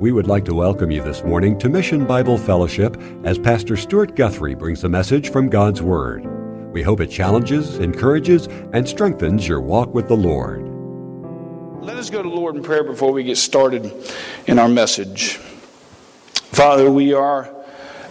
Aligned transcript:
We 0.00 0.12
would 0.12 0.26
like 0.26 0.46
to 0.46 0.54
welcome 0.54 0.90
you 0.90 1.02
this 1.02 1.22
morning 1.24 1.58
to 1.58 1.68
Mission 1.68 2.06
Bible 2.06 2.38
Fellowship 2.38 2.96
as 3.22 3.38
Pastor 3.38 3.76
Stuart 3.76 4.16
Guthrie 4.16 4.54
brings 4.54 4.82
a 4.82 4.88
message 4.88 5.30
from 5.30 5.50
God's 5.50 5.82
Word. 5.82 6.24
We 6.72 6.82
hope 6.82 7.02
it 7.02 7.08
challenges, 7.08 7.78
encourages, 7.78 8.46
and 8.72 8.88
strengthens 8.88 9.46
your 9.46 9.60
walk 9.60 9.92
with 9.92 10.08
the 10.08 10.16
Lord. 10.16 10.62
Let 11.84 11.98
us 11.98 12.08
go 12.08 12.22
to 12.22 12.28
Lord 12.30 12.56
in 12.56 12.62
prayer 12.62 12.82
before 12.82 13.12
we 13.12 13.24
get 13.24 13.36
started 13.36 13.92
in 14.46 14.58
our 14.58 14.70
message. 14.70 15.34
Father, 15.34 16.90
we 16.90 17.12
are 17.12 17.54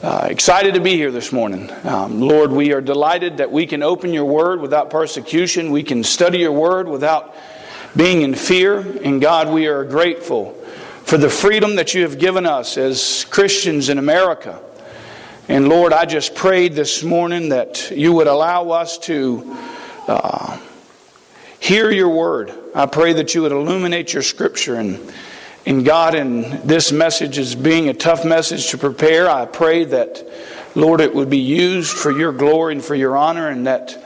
uh, 0.03 0.27
excited 0.29 0.75
to 0.75 0.81
be 0.81 0.93
here 0.93 1.09
this 1.09 1.31
morning. 1.31 1.71
Um, 1.85 2.21
Lord, 2.21 2.51
we 2.51 2.71
are 2.71 2.81
delighted 2.81 3.37
that 3.37 3.51
we 3.51 3.65
can 3.65 3.81
open 3.81 4.13
your 4.13 4.25
word 4.25 4.61
without 4.61 4.91
persecution. 4.91 5.71
We 5.71 5.81
can 5.81 6.03
study 6.03 6.37
your 6.37 6.51
word 6.51 6.87
without 6.87 7.33
being 7.95 8.21
in 8.21 8.35
fear. 8.35 8.77
And 9.03 9.19
God, 9.19 9.49
we 9.49 9.65
are 9.65 9.83
grateful 9.83 10.55
for 11.09 11.17
the 11.17 11.27
freedom 11.27 11.77
that 11.77 11.95
you 11.95 12.03
have 12.03 12.19
given 12.19 12.45
us 12.45 12.77
as 12.77 13.25
Christians 13.31 13.89
in 13.89 13.97
America. 13.97 14.61
And 15.47 15.67
Lord, 15.67 15.91
I 15.91 16.05
just 16.05 16.35
prayed 16.35 16.73
this 16.73 17.01
morning 17.01 17.49
that 17.49 17.89
you 17.89 18.13
would 18.13 18.27
allow 18.27 18.69
us 18.69 18.99
to 18.99 19.57
uh, 20.07 20.59
hear 21.59 21.89
your 21.89 22.09
word. 22.09 22.53
I 22.75 22.85
pray 22.85 23.13
that 23.13 23.33
you 23.33 23.41
would 23.41 23.51
illuminate 23.51 24.13
your 24.13 24.21
scripture. 24.21 24.75
And, 24.75 25.11
and 25.65 25.83
God, 25.83 26.13
in 26.13 26.67
this 26.67 26.91
message 26.91 27.39
as 27.39 27.55
being 27.55 27.89
a 27.89 27.93
tough 27.95 28.23
message 28.23 28.69
to 28.69 28.77
prepare, 28.77 29.27
I 29.27 29.47
pray 29.47 29.85
that, 29.85 30.23
Lord, 30.75 31.01
it 31.01 31.15
would 31.15 31.31
be 31.31 31.39
used 31.39 31.97
for 31.97 32.11
your 32.11 32.33
glory 32.33 32.75
and 32.75 32.85
for 32.85 32.93
your 32.93 33.17
honor, 33.17 33.49
and 33.49 33.65
that 33.65 33.97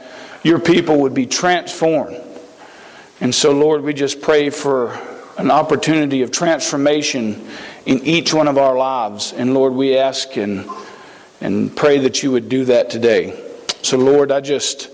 your 0.41 0.59
people 0.59 1.01
would 1.01 1.13
be 1.13 1.25
transformed. 1.25 2.15
And 3.19 3.35
so, 3.35 3.51
Lord, 3.51 3.81
we 3.83 3.93
just 3.93 4.21
pray 4.21 4.49
for 4.49 4.97
an 5.37 5.51
opportunity 5.51 6.21
of 6.21 6.31
transformation 6.31 7.47
in 7.85 7.99
each 8.03 8.33
one 8.33 8.47
of 8.47 8.57
our 8.57 8.77
lives. 8.77 9.33
And 9.33 9.53
Lord, 9.53 9.73
we 9.73 9.97
ask 9.97 10.37
and, 10.37 10.69
and 11.41 11.75
pray 11.75 11.99
that 11.99 12.23
you 12.23 12.31
would 12.31 12.49
do 12.49 12.65
that 12.65 12.89
today. 12.89 13.39
So, 13.81 13.97
Lord, 13.97 14.31
I 14.31 14.41
just, 14.41 14.89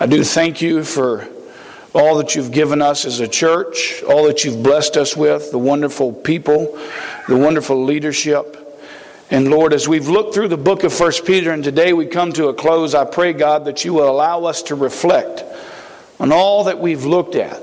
I 0.00 0.06
do 0.06 0.24
thank 0.24 0.60
you 0.60 0.84
for 0.84 1.28
all 1.94 2.16
that 2.18 2.34
you've 2.34 2.50
given 2.50 2.82
us 2.82 3.04
as 3.04 3.20
a 3.20 3.28
church, 3.28 4.02
all 4.02 4.24
that 4.24 4.44
you've 4.44 4.62
blessed 4.62 4.96
us 4.96 5.16
with, 5.16 5.52
the 5.52 5.58
wonderful 5.58 6.12
people, 6.12 6.78
the 7.28 7.36
wonderful 7.36 7.84
leadership. 7.84 8.60
And 9.30 9.48
Lord, 9.48 9.72
as 9.72 9.88
we've 9.88 10.08
looked 10.08 10.34
through 10.34 10.48
the 10.48 10.56
book 10.56 10.82
of 10.82 10.92
First 10.92 11.24
Peter 11.24 11.52
and 11.52 11.62
today 11.62 11.92
we 11.92 12.06
come 12.06 12.32
to 12.32 12.48
a 12.48 12.54
close, 12.54 12.94
I 12.94 13.04
pray, 13.04 13.32
God, 13.32 13.64
that 13.66 13.84
you 13.84 13.94
will 13.94 14.10
allow 14.10 14.44
us 14.44 14.62
to 14.64 14.74
reflect 14.74 15.44
on 16.18 16.32
all 16.32 16.64
that 16.64 16.78
we've 16.78 17.04
looked 17.04 17.36
at, 17.36 17.62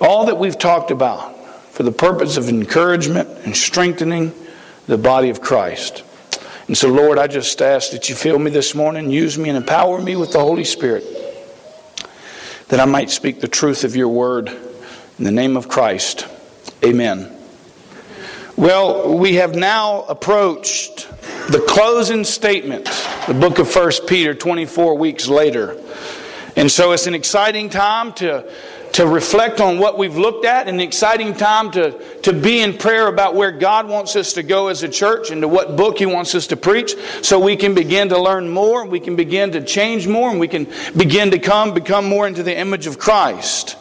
all 0.00 0.26
that 0.26 0.38
we've 0.38 0.58
talked 0.58 0.90
about, 0.90 1.37
for 1.78 1.84
the 1.84 1.92
purpose 1.92 2.36
of 2.36 2.48
encouragement 2.48 3.28
and 3.44 3.56
strengthening 3.56 4.34
the 4.88 4.98
body 4.98 5.30
of 5.30 5.40
Christ. 5.40 6.02
And 6.66 6.76
so, 6.76 6.88
Lord, 6.88 7.18
I 7.18 7.28
just 7.28 7.62
ask 7.62 7.92
that 7.92 8.08
you 8.08 8.16
fill 8.16 8.40
me 8.40 8.50
this 8.50 8.74
morning, 8.74 9.12
use 9.12 9.38
me, 9.38 9.48
and 9.48 9.56
empower 9.56 10.02
me 10.02 10.16
with 10.16 10.32
the 10.32 10.40
Holy 10.40 10.64
Spirit, 10.64 11.04
that 12.66 12.80
I 12.80 12.84
might 12.84 13.10
speak 13.10 13.40
the 13.40 13.46
truth 13.46 13.84
of 13.84 13.94
your 13.94 14.08
word. 14.08 14.48
In 14.48 15.24
the 15.24 15.30
name 15.30 15.56
of 15.56 15.68
Christ, 15.68 16.26
amen. 16.84 17.32
Well, 18.56 19.16
we 19.16 19.34
have 19.34 19.54
now 19.54 20.02
approached 20.02 21.08
the 21.48 21.64
closing 21.68 22.24
statement, 22.24 22.86
the 23.28 23.34
book 23.34 23.60
of 23.60 23.72
1 23.72 23.92
Peter, 24.08 24.34
24 24.34 24.98
weeks 24.98 25.28
later. 25.28 25.80
And 26.56 26.68
so 26.68 26.90
it's 26.90 27.06
an 27.06 27.14
exciting 27.14 27.70
time 27.70 28.14
to 28.14 28.52
to 28.92 29.06
reflect 29.06 29.60
on 29.60 29.78
what 29.78 29.98
we've 29.98 30.16
looked 30.16 30.44
at, 30.44 30.68
an 30.68 30.80
exciting 30.80 31.34
time 31.34 31.70
to, 31.72 31.92
to 32.20 32.32
be 32.32 32.60
in 32.60 32.76
prayer 32.76 33.08
about 33.08 33.34
where 33.34 33.52
God 33.52 33.88
wants 33.88 34.16
us 34.16 34.32
to 34.34 34.42
go 34.42 34.68
as 34.68 34.82
a 34.82 34.88
church 34.88 35.30
and 35.30 35.42
to 35.42 35.48
what 35.48 35.76
book 35.76 35.98
He 35.98 36.06
wants 36.06 36.34
us 36.34 36.46
to 36.48 36.56
preach 36.56 36.94
so 37.22 37.38
we 37.38 37.56
can 37.56 37.74
begin 37.74 38.08
to 38.10 38.20
learn 38.20 38.48
more, 38.48 38.84
we 38.84 39.00
can 39.00 39.16
begin 39.16 39.52
to 39.52 39.64
change 39.64 40.06
more, 40.06 40.30
and 40.30 40.40
we 40.40 40.48
can 40.48 40.66
begin 40.96 41.30
to 41.30 41.38
come, 41.38 41.74
become 41.74 42.06
more 42.06 42.26
into 42.26 42.42
the 42.42 42.56
image 42.56 42.86
of 42.86 42.98
Christ. 42.98 43.76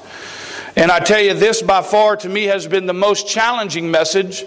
And 0.77 0.91
I 0.91 0.99
tell 0.99 1.19
you, 1.19 1.33
this 1.33 1.63
by 1.63 1.81
far 1.81 2.15
to 2.17 2.29
me 2.29 2.43
has 2.43 2.67
been 2.67 2.85
the 2.85 2.93
most 2.93 3.27
challenging 3.27 3.89
message. 3.89 4.43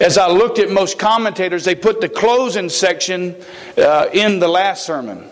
As 0.00 0.16
I 0.16 0.30
looked 0.30 0.60
at 0.60 0.70
most 0.70 0.96
commentators, 0.96 1.64
they 1.64 1.74
put 1.74 2.00
the 2.00 2.08
closing 2.08 2.68
section 2.68 3.34
uh, 3.76 4.06
in 4.12 4.38
the 4.38 4.46
last 4.46 4.86
sermon. 4.86 5.28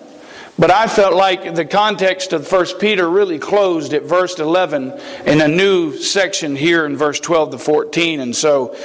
But 0.60 0.70
I 0.70 0.88
felt 0.88 1.14
like 1.14 1.54
the 1.54 1.64
context 1.64 2.34
of 2.34 2.52
1 2.52 2.66
Peter 2.78 3.08
really 3.08 3.38
closed 3.38 3.94
at 3.94 4.02
verse 4.02 4.38
11 4.38 4.92
in 5.24 5.40
a 5.40 5.48
new 5.48 5.96
section 5.96 6.54
here 6.54 6.84
in 6.84 6.98
verse 6.98 7.18
12 7.18 7.52
to 7.52 7.58
14. 7.58 8.20
And 8.20 8.36
so, 8.36 8.76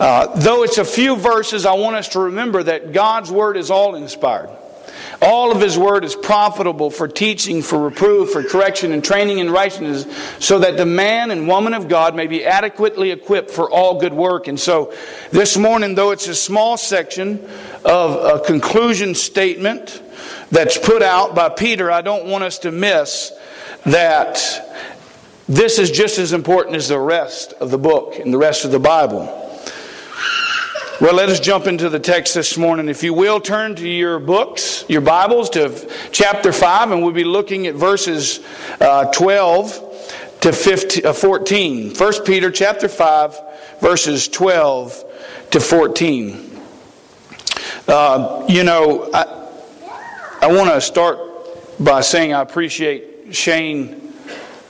uh, 0.00 0.26
though 0.40 0.64
it's 0.64 0.78
a 0.78 0.84
few 0.84 1.14
verses, 1.14 1.64
I 1.64 1.74
want 1.74 1.94
us 1.94 2.08
to 2.08 2.18
remember 2.18 2.64
that 2.64 2.92
God's 2.92 3.30
Word 3.30 3.56
is 3.56 3.70
all 3.70 3.94
inspired. 3.94 4.50
All 5.20 5.52
of 5.52 5.60
His 5.60 5.78
Word 5.78 6.04
is 6.04 6.16
profitable 6.16 6.90
for 6.90 7.06
teaching, 7.06 7.62
for 7.62 7.78
reproof, 7.78 8.30
for 8.30 8.42
correction, 8.42 8.90
and 8.90 9.04
training 9.04 9.38
in 9.38 9.48
righteousness, 9.48 10.08
so 10.40 10.58
that 10.58 10.76
the 10.76 10.86
man 10.86 11.30
and 11.30 11.46
woman 11.46 11.72
of 11.72 11.86
God 11.86 12.16
may 12.16 12.26
be 12.26 12.44
adequately 12.44 13.12
equipped 13.12 13.52
for 13.52 13.70
all 13.70 14.00
good 14.00 14.12
work. 14.12 14.48
And 14.48 14.58
so, 14.58 14.92
this 15.30 15.56
morning, 15.56 15.94
though 15.94 16.10
it's 16.10 16.26
a 16.26 16.34
small 16.34 16.76
section 16.76 17.48
of 17.84 18.40
a 18.40 18.44
conclusion 18.44 19.14
statement, 19.14 20.02
that's 20.50 20.78
put 20.78 21.02
out 21.02 21.34
by 21.34 21.48
Peter, 21.48 21.90
I 21.90 22.02
don't 22.02 22.26
want 22.26 22.44
us 22.44 22.58
to 22.60 22.70
miss 22.70 23.32
that 23.84 24.38
this 25.48 25.78
is 25.78 25.90
just 25.90 26.18
as 26.18 26.32
important 26.32 26.76
as 26.76 26.88
the 26.88 26.98
rest 26.98 27.52
of 27.54 27.70
the 27.70 27.78
book 27.78 28.18
and 28.18 28.32
the 28.32 28.38
rest 28.38 28.64
of 28.64 28.70
the 28.70 28.78
Bible. 28.78 29.38
Well, 31.00 31.14
let 31.14 31.28
us 31.30 31.40
jump 31.40 31.66
into 31.66 31.88
the 31.88 31.98
text 31.98 32.32
this 32.32 32.56
morning. 32.56 32.88
If 32.88 33.02
you 33.02 33.12
will, 33.12 33.40
turn 33.40 33.74
to 33.74 33.88
your 33.88 34.20
books, 34.20 34.84
your 34.88 35.00
Bibles, 35.00 35.50
to 35.50 35.90
chapter 36.12 36.52
5, 36.52 36.92
and 36.92 37.02
we'll 37.02 37.10
be 37.10 37.24
looking 37.24 37.66
at 37.66 37.74
verses 37.74 38.38
uh, 38.80 39.06
12 39.06 40.38
to 40.42 40.52
15, 40.52 41.06
uh, 41.06 41.12
14. 41.12 41.96
1 41.96 42.24
Peter 42.24 42.52
chapter 42.52 42.88
5, 42.88 43.40
verses 43.80 44.28
12 44.28 45.04
to 45.50 45.58
14. 45.58 46.60
Uh, 47.88 48.46
you 48.48 48.62
know, 48.62 49.10
I, 49.12 49.41
I 50.42 50.48
want 50.48 50.70
to 50.70 50.80
start 50.80 51.20
by 51.78 52.00
saying 52.00 52.34
I 52.34 52.42
appreciate 52.42 53.32
Shane 53.32 54.12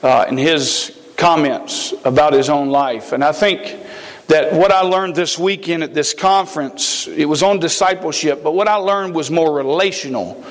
uh, 0.03 0.27
and 0.29 0.39
his 0.39 1.01
comments 1.17 1.95
about 2.05 2.35
his 2.35 2.51
own 2.51 2.69
life. 2.69 3.13
And 3.13 3.25
I 3.25 3.33
think 3.33 3.79
that 4.27 4.53
what 4.53 4.71
I 4.71 4.83
learned 4.83 5.15
this 5.15 5.39
weekend 5.39 5.83
at 5.83 5.95
this 5.95 6.13
conference, 6.13 7.07
it 7.07 7.25
was 7.25 7.43
on 7.43 7.59
discipleship, 7.59 8.43
but 8.45 8.53
what 8.53 8.69
I 8.69 8.75
learned 8.75 9.15
was 9.15 9.31
more 9.31 9.51
relational 9.51 10.45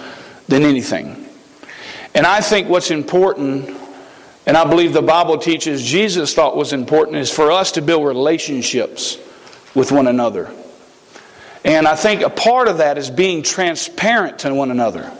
than 0.47 0.63
anything. 0.63 1.27
And 2.15 2.25
I 2.25 2.41
think 2.41 2.67
what's 2.67 2.89
important, 2.89 3.69
and 4.47 4.57
I 4.57 4.67
believe 4.67 4.91
the 4.91 5.03
Bible 5.03 5.37
teaches 5.37 5.83
Jesus 5.83 6.33
thought 6.33 6.57
was 6.57 6.73
important, 6.73 7.17
is 7.17 7.29
for 7.29 7.51
us 7.51 7.73
to 7.73 7.83
build 7.83 8.07
relationships 8.07 9.19
with 9.75 9.91
one 9.91 10.07
another. 10.07 10.51
And 11.63 11.87
I 11.87 11.95
think 11.95 12.21
a 12.21 12.29
part 12.29 12.67
of 12.67 12.79
that 12.79 12.97
is 12.97 13.09
being 13.09 13.43
transparent 13.43 14.39
to 14.39 14.53
one 14.53 14.71
another. 14.71 15.11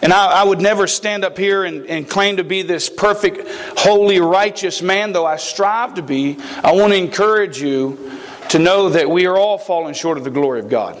And 0.00 0.12
I, 0.12 0.26
I, 0.26 0.44
would 0.44 0.60
never 0.60 0.86
stand 0.86 1.24
up 1.24 1.36
here 1.36 1.64
and, 1.64 1.86
and, 1.86 2.08
claim 2.08 2.36
to 2.36 2.44
be 2.44 2.62
this 2.62 2.88
perfect, 2.88 3.48
holy, 3.76 4.20
righteous 4.20 4.80
man, 4.80 5.12
though 5.12 5.26
I 5.26 5.36
strive 5.36 5.94
to 5.94 6.02
be. 6.02 6.38
I 6.62 6.72
want 6.72 6.92
to 6.92 6.96
encourage 6.98 7.60
you 7.60 8.12
to 8.50 8.60
know 8.60 8.90
that 8.90 9.10
we 9.10 9.26
are 9.26 9.36
all 9.36 9.58
falling 9.58 9.94
short 9.94 10.16
of 10.16 10.22
the 10.22 10.30
glory 10.30 10.60
of 10.60 10.68
God. 10.68 10.96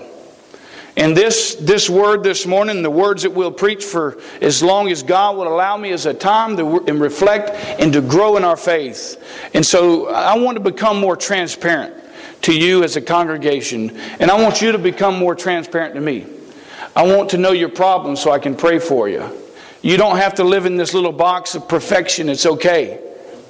And 0.96 1.16
this, 1.16 1.54
this 1.54 1.88
word 1.88 2.24
this 2.24 2.44
morning, 2.44 2.82
the 2.82 2.90
words 2.90 3.22
that 3.22 3.30
we'll 3.30 3.52
preach 3.52 3.84
for 3.84 4.18
as 4.40 4.64
long 4.64 4.90
as 4.90 5.04
God 5.04 5.36
will 5.36 5.46
allow 5.46 5.76
me, 5.76 5.90
is 5.90 6.06
a 6.06 6.14
time 6.14 6.56
to 6.56 6.84
and 6.88 7.00
reflect 7.00 7.50
and 7.80 7.92
to 7.92 8.00
grow 8.00 8.36
in 8.36 8.42
our 8.42 8.56
faith. 8.56 9.22
And 9.54 9.64
so 9.64 10.08
I 10.08 10.36
want 10.38 10.56
to 10.56 10.60
become 10.60 10.98
more 10.98 11.14
transparent 11.14 11.94
to 12.42 12.56
you 12.56 12.84
as 12.84 12.96
a 12.96 13.00
congregation, 13.00 13.98
and 14.20 14.30
I 14.30 14.40
want 14.40 14.62
you 14.62 14.72
to 14.72 14.78
become 14.78 15.18
more 15.18 15.34
transparent 15.34 15.94
to 15.94 16.00
me. 16.00 16.26
I 16.94 17.02
want 17.02 17.30
to 17.30 17.38
know 17.38 17.52
your 17.52 17.68
problems 17.68 18.20
so 18.20 18.30
I 18.30 18.38
can 18.38 18.56
pray 18.56 18.78
for 18.78 19.08
you. 19.08 19.30
You 19.82 19.96
don't 19.96 20.16
have 20.16 20.34
to 20.36 20.44
live 20.44 20.66
in 20.66 20.76
this 20.76 20.94
little 20.94 21.12
box 21.12 21.54
of 21.54 21.68
perfection. 21.68 22.28
It's 22.28 22.46
okay 22.46 23.00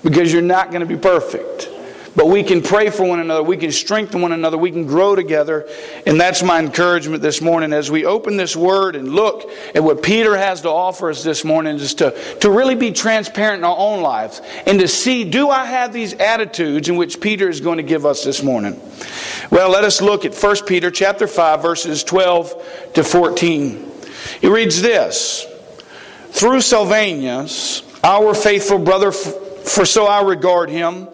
because 0.03 0.33
you're 0.33 0.43
not 0.43 0.71
going 0.71 0.81
to 0.81 0.87
be 0.87 1.01
perfect. 1.01 1.69
But 2.19 2.27
we 2.27 2.43
can 2.43 2.63
pray 2.63 2.91
for 2.91 3.07
one 3.07 3.21
another. 3.21 3.45
We 3.45 3.57
can 3.57 3.71
strengthen 3.71 4.21
one 4.21 4.33
another. 4.33 4.59
We 4.59 4.73
can 4.73 4.87
grow 4.89 5.15
together. 5.15 5.69
And 6.05 6.21
that's 6.21 6.43
my 6.43 6.59
encouragement 6.59 7.23
this 7.23 7.41
morning 7.41 7.73
as 7.73 7.93
we 7.93 8.05
open 8.05 8.37
this 8.37 8.57
word 8.57 8.97
and 8.97 9.09
look 9.09 9.49
at 9.73 9.85
what 9.85 10.03
Peter 10.03 10.37
has 10.37 10.63
to 10.63 10.69
offer 10.69 11.11
us 11.11 11.23
this 11.23 11.45
morning 11.45 11.77
is 11.77 11.95
to, 11.95 12.11
to 12.41 12.51
really 12.51 12.75
be 12.75 12.91
transparent 12.91 13.59
in 13.59 13.65
our 13.65 13.79
own 13.79 14.03
lives 14.03 14.43
and 14.67 14.81
to 14.81 14.89
see 14.89 15.23
do 15.23 15.49
I 15.49 15.65
have 15.65 15.93
these 15.93 16.13
attitudes 16.15 16.89
in 16.89 16.97
which 16.97 17.21
Peter 17.21 17.49
is 17.49 17.61
going 17.61 17.77
to 17.77 17.85
give 17.85 18.05
us 18.05 18.25
this 18.25 18.43
morning. 18.43 18.81
Well, 19.53 19.71
let 19.71 19.85
us 19.85 20.03
look 20.03 20.25
at 20.25 20.35
1 20.35 20.57
Peter 20.67 20.91
chapter 20.91 21.29
5 21.29 21.63
verses 21.63 22.03
12 22.03 22.95
to 22.95 23.05
14. 23.05 23.93
He 24.41 24.49
reads 24.49 24.83
this, 24.83 25.47
through 26.31 26.63
Silvanus, 26.63 27.85
our 28.03 28.35
faithful 28.35 28.81
brother, 28.81 29.13
for 29.13 29.85
so 29.85 30.07
I 30.07 30.23
regard 30.23 30.69
him, 30.69 31.07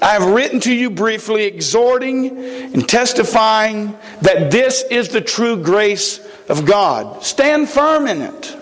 I 0.00 0.12
have 0.12 0.26
written 0.26 0.60
to 0.60 0.74
you 0.74 0.90
briefly, 0.90 1.44
exhorting 1.44 2.38
and 2.72 2.88
testifying 2.88 3.96
that 4.22 4.50
this 4.50 4.84
is 4.90 5.08
the 5.08 5.20
true 5.20 5.62
grace 5.62 6.20
of 6.48 6.64
God. 6.64 7.22
Stand 7.24 7.68
firm 7.68 8.06
in 8.06 8.22
it. 8.22 8.56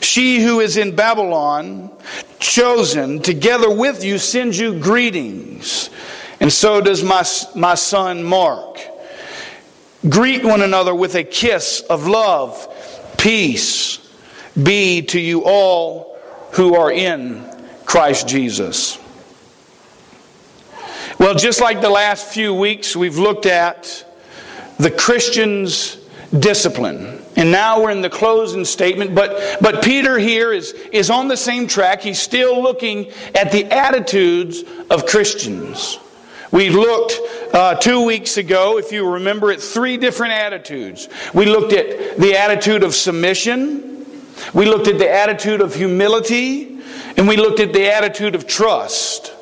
She 0.00 0.42
who 0.42 0.60
is 0.60 0.76
in 0.76 0.96
Babylon, 0.96 1.90
chosen 2.38 3.22
together 3.22 3.74
with 3.74 4.04
you, 4.04 4.18
sends 4.18 4.58
you 4.58 4.78
greetings. 4.78 5.90
And 6.40 6.52
so 6.52 6.80
does 6.80 7.02
my, 7.02 7.24
my 7.54 7.74
son 7.74 8.24
Mark. 8.24 8.80
Greet 10.08 10.44
one 10.44 10.60
another 10.60 10.94
with 10.94 11.14
a 11.14 11.24
kiss 11.24 11.80
of 11.88 12.06
love. 12.06 12.68
Peace 13.16 13.98
be 14.60 15.02
to 15.02 15.20
you 15.20 15.44
all 15.44 16.18
who 16.52 16.74
are 16.76 16.92
in 16.92 17.42
Christ 17.86 18.28
Jesus. 18.28 18.98
Well, 21.24 21.34
just 21.34 21.58
like 21.58 21.80
the 21.80 21.88
last 21.88 22.26
few 22.26 22.52
weeks, 22.52 22.94
we've 22.94 23.16
looked 23.16 23.46
at 23.46 24.04
the 24.76 24.90
Christian's 24.90 25.96
discipline. 26.38 27.22
And 27.34 27.50
now 27.50 27.80
we're 27.80 27.92
in 27.92 28.02
the 28.02 28.10
closing 28.10 28.66
statement, 28.66 29.14
but, 29.14 29.56
but 29.62 29.82
Peter 29.82 30.18
here 30.18 30.52
is, 30.52 30.72
is 30.92 31.08
on 31.08 31.28
the 31.28 31.36
same 31.38 31.66
track. 31.66 32.02
He's 32.02 32.20
still 32.20 32.62
looking 32.62 33.10
at 33.34 33.50
the 33.52 33.64
attitudes 33.72 34.64
of 34.90 35.06
Christians. 35.06 35.98
We 36.50 36.68
looked 36.68 37.18
uh, 37.54 37.76
two 37.76 38.04
weeks 38.04 38.36
ago, 38.36 38.76
if 38.76 38.92
you 38.92 39.08
remember, 39.08 39.50
at 39.50 39.62
three 39.62 39.96
different 39.96 40.34
attitudes. 40.34 41.08
We 41.32 41.46
looked 41.46 41.72
at 41.72 42.18
the 42.18 42.36
attitude 42.36 42.82
of 42.82 42.94
submission, 42.94 44.04
we 44.52 44.66
looked 44.66 44.88
at 44.88 44.98
the 44.98 45.10
attitude 45.10 45.62
of 45.62 45.74
humility, 45.74 46.80
and 47.16 47.26
we 47.26 47.38
looked 47.38 47.60
at 47.60 47.72
the 47.72 47.90
attitude 47.90 48.34
of 48.34 48.46
trust. 48.46 49.33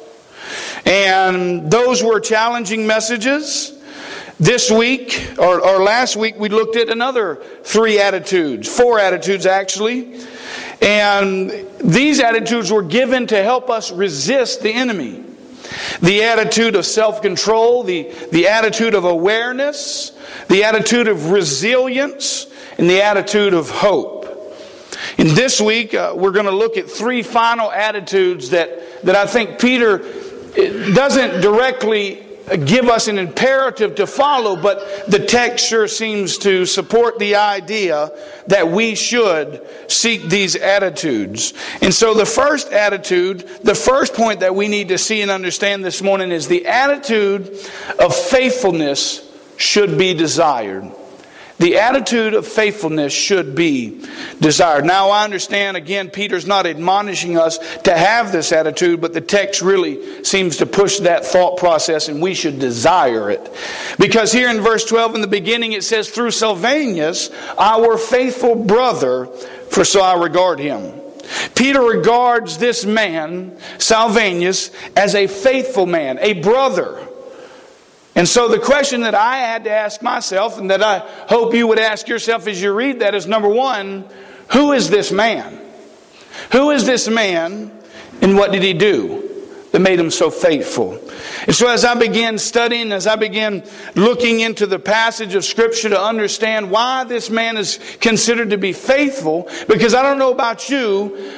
And 0.84 1.70
those 1.70 2.02
were 2.02 2.20
challenging 2.20 2.86
messages. 2.86 3.78
This 4.40 4.70
week, 4.70 5.34
or, 5.38 5.60
or 5.60 5.82
last 5.82 6.16
week, 6.16 6.34
we 6.36 6.48
looked 6.48 6.76
at 6.76 6.88
another 6.88 7.36
three 7.62 8.00
attitudes, 8.00 8.68
four 8.68 8.98
attitudes 8.98 9.46
actually. 9.46 10.20
And 10.80 11.50
these 11.78 12.18
attitudes 12.18 12.72
were 12.72 12.82
given 12.82 13.28
to 13.28 13.40
help 13.42 13.70
us 13.70 13.92
resist 13.92 14.62
the 14.62 14.72
enemy. 14.72 15.24
The 16.00 16.24
attitude 16.24 16.74
of 16.74 16.84
self 16.84 17.22
control, 17.22 17.84
the, 17.84 18.10
the 18.32 18.48
attitude 18.48 18.94
of 18.94 19.04
awareness, 19.04 20.10
the 20.48 20.64
attitude 20.64 21.06
of 21.06 21.30
resilience, 21.30 22.46
and 22.78 22.90
the 22.90 23.02
attitude 23.02 23.54
of 23.54 23.70
hope. 23.70 24.22
And 25.18 25.30
this 25.30 25.60
week, 25.60 25.94
uh, 25.94 26.14
we're 26.16 26.32
going 26.32 26.46
to 26.46 26.52
look 26.52 26.76
at 26.76 26.90
three 26.90 27.22
final 27.22 27.70
attitudes 27.70 28.50
that, 28.50 29.02
that 29.04 29.14
I 29.14 29.26
think 29.26 29.60
Peter 29.60 29.98
doesn't 30.54 31.40
directly 31.40 32.26
give 32.64 32.88
us 32.88 33.08
an 33.08 33.18
imperative 33.18 33.94
to 33.96 34.06
follow, 34.06 34.56
but 34.56 35.10
the 35.10 35.18
text 35.18 35.66
sure 35.66 35.88
seems 35.88 36.38
to 36.38 36.66
support 36.66 37.18
the 37.18 37.36
idea 37.36 38.10
that 38.48 38.68
we 38.68 38.94
should 38.94 39.66
seek 39.88 40.22
these 40.24 40.56
attitudes. 40.56 41.54
And 41.80 41.94
so, 41.94 42.14
the 42.14 42.26
first 42.26 42.72
attitude, 42.72 43.48
the 43.62 43.74
first 43.74 44.14
point 44.14 44.40
that 44.40 44.54
we 44.54 44.68
need 44.68 44.88
to 44.88 44.98
see 44.98 45.22
and 45.22 45.30
understand 45.30 45.84
this 45.84 46.02
morning 46.02 46.30
is 46.30 46.48
the 46.48 46.66
attitude 46.66 47.58
of 47.98 48.14
faithfulness 48.14 49.28
should 49.56 49.96
be 49.96 50.14
desired. 50.14 50.90
The 51.62 51.78
attitude 51.78 52.34
of 52.34 52.44
faithfulness 52.44 53.12
should 53.12 53.54
be 53.54 54.04
desired. 54.40 54.84
Now, 54.84 55.10
I 55.10 55.22
understand, 55.22 55.76
again, 55.76 56.10
Peter's 56.10 56.44
not 56.44 56.66
admonishing 56.66 57.38
us 57.38 57.58
to 57.84 57.96
have 57.96 58.32
this 58.32 58.50
attitude, 58.50 59.00
but 59.00 59.12
the 59.12 59.20
text 59.20 59.62
really 59.62 60.24
seems 60.24 60.56
to 60.56 60.66
push 60.66 60.98
that 60.98 61.24
thought 61.24 61.58
process, 61.58 62.08
and 62.08 62.20
we 62.20 62.34
should 62.34 62.58
desire 62.58 63.30
it. 63.30 63.48
Because 63.96 64.32
here 64.32 64.50
in 64.50 64.60
verse 64.60 64.84
12, 64.86 65.14
in 65.14 65.20
the 65.20 65.28
beginning, 65.28 65.70
it 65.70 65.84
says, 65.84 66.10
Through 66.10 66.32
Silvanus, 66.32 67.30
our 67.56 67.96
faithful 67.96 68.56
brother, 68.56 69.26
for 69.70 69.84
so 69.84 70.00
I 70.00 70.20
regard 70.20 70.58
him. 70.58 71.00
Peter 71.54 71.80
regards 71.80 72.58
this 72.58 72.84
man, 72.84 73.56
Silvanus, 73.78 74.72
as 74.96 75.14
a 75.14 75.28
faithful 75.28 75.86
man, 75.86 76.18
a 76.18 76.32
brother. 76.32 77.01
And 78.14 78.28
so 78.28 78.48
the 78.48 78.58
question 78.58 79.02
that 79.02 79.14
I 79.14 79.38
had 79.38 79.64
to 79.64 79.70
ask 79.70 80.02
myself, 80.02 80.58
and 80.58 80.70
that 80.70 80.82
I 80.82 80.98
hope 81.28 81.54
you 81.54 81.66
would 81.68 81.78
ask 81.78 82.08
yourself 82.08 82.46
as 82.46 82.60
you 82.60 82.72
read 82.72 83.00
that, 83.00 83.14
is 83.14 83.26
number 83.26 83.48
one, 83.48 84.04
who 84.52 84.72
is 84.72 84.90
this 84.90 85.10
man? 85.10 85.58
Who 86.52 86.70
is 86.70 86.84
this 86.84 87.08
man, 87.08 87.70
and 88.20 88.36
what 88.36 88.52
did 88.52 88.62
he 88.62 88.74
do 88.74 89.30
that 89.70 89.80
made 89.80 89.98
him 89.98 90.10
so 90.10 90.30
faithful? 90.30 90.98
And 91.46 91.54
so 91.54 91.68
as 91.68 91.86
I 91.86 91.94
began 91.94 92.36
studying, 92.36 92.92
as 92.92 93.06
I 93.06 93.16
began 93.16 93.64
looking 93.94 94.40
into 94.40 94.66
the 94.66 94.78
passage 94.78 95.34
of 95.34 95.44
Scripture 95.44 95.88
to 95.88 96.00
understand 96.00 96.70
why 96.70 97.04
this 97.04 97.30
man 97.30 97.56
is 97.56 97.78
considered 98.00 98.50
to 98.50 98.58
be 98.58 98.74
faithful, 98.74 99.48
because 99.68 99.94
I 99.94 100.02
don't 100.02 100.18
know 100.18 100.32
about 100.32 100.68
you, 100.68 101.32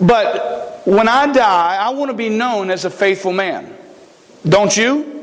but 0.00 0.86
when 0.86 1.08
I 1.08 1.30
die, 1.30 1.76
I 1.76 1.90
want 1.90 2.10
to 2.10 2.16
be 2.16 2.30
known 2.30 2.70
as 2.70 2.86
a 2.86 2.90
faithful 2.90 3.32
man. 3.32 3.76
Don't 4.48 4.74
you? 4.74 5.17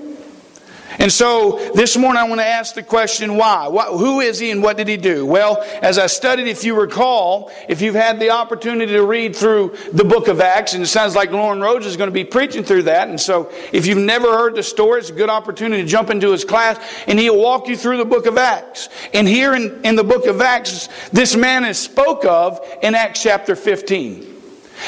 And 0.99 1.11
so 1.11 1.71
this 1.73 1.97
morning 1.97 2.21
I 2.21 2.27
want 2.27 2.41
to 2.41 2.45
ask 2.45 2.75
the 2.75 2.83
question 2.83 3.37
why? 3.37 3.67
What, 3.67 3.97
who 3.97 4.21
is 4.21 4.39
he 4.39 4.51
and 4.51 4.63
what 4.63 4.77
did 4.77 4.87
he 4.87 4.97
do? 4.97 5.25
Well, 5.25 5.61
as 5.81 5.97
I 5.97 6.07
studied, 6.07 6.47
if 6.47 6.63
you 6.63 6.79
recall, 6.79 7.51
if 7.67 7.81
you've 7.81 7.95
had 7.95 8.19
the 8.19 8.31
opportunity 8.31 8.93
to 8.93 9.05
read 9.05 9.35
through 9.35 9.75
the 9.91 10.03
book 10.03 10.27
of 10.27 10.41
Acts, 10.41 10.73
and 10.73 10.83
it 10.83 10.87
sounds 10.87 11.15
like 11.15 11.31
Lauren 11.31 11.61
Rhodes 11.61 11.85
is 11.85 11.97
going 11.97 12.09
to 12.09 12.13
be 12.13 12.23
preaching 12.23 12.63
through 12.63 12.83
that. 12.83 13.09
And 13.09 13.19
so 13.19 13.51
if 13.71 13.85
you've 13.85 13.97
never 13.97 14.27
heard 14.37 14.55
the 14.55 14.63
story, 14.63 14.99
it's 14.99 15.09
a 15.09 15.13
good 15.13 15.29
opportunity 15.29 15.83
to 15.83 15.87
jump 15.87 16.09
into 16.09 16.31
his 16.31 16.45
class 16.45 16.79
and 17.07 17.19
he'll 17.19 17.37
walk 17.37 17.67
you 17.67 17.75
through 17.75 17.97
the 17.97 18.05
book 18.05 18.25
of 18.25 18.37
Acts. 18.37 18.89
And 19.13 19.27
here 19.27 19.53
in, 19.53 19.81
in 19.83 19.95
the 19.95 20.03
book 20.03 20.25
of 20.25 20.41
Acts, 20.41 20.89
this 21.09 21.35
man 21.35 21.65
is 21.65 21.77
spoke 21.77 22.25
of 22.25 22.59
in 22.81 22.95
Acts 22.95 23.21
chapter 23.21 23.55
15. 23.55 24.33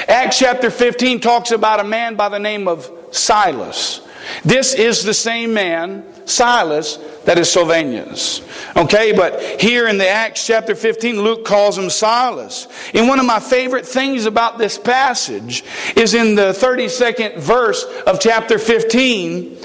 Acts 0.08 0.40
chapter 0.40 0.70
15 0.70 1.20
talks 1.20 1.52
about 1.52 1.80
a 1.80 1.84
man 1.84 2.16
by 2.16 2.30
the 2.30 2.40
name 2.40 2.68
of 2.68 2.92
Silas. 3.12 4.07
This 4.44 4.74
is 4.74 5.04
the 5.04 5.14
same 5.14 5.54
man, 5.54 6.04
Silas, 6.26 6.98
that 7.26 7.38
is 7.38 7.52
Silvanus. 7.52 8.42
Okay, 8.76 9.12
but 9.12 9.42
here 9.60 9.88
in 9.88 9.98
the 9.98 10.08
Acts 10.08 10.46
chapter 10.46 10.76
15, 10.76 11.22
Luke 11.22 11.46
calls 11.46 11.78
him 11.78 11.90
Silas. 11.90 12.68
And 12.94 13.08
one 13.08 13.20
of 13.20 13.26
my 13.26 13.40
favorite 13.40 13.86
things 13.86 14.26
about 14.26 14.58
this 14.58 14.78
passage 14.78 15.64
is 15.96 16.14
in 16.14 16.36
the 16.36 16.52
32nd 16.54 17.38
verse 17.38 17.84
of 18.06 18.20
chapter 18.20 18.58
15, 18.58 19.58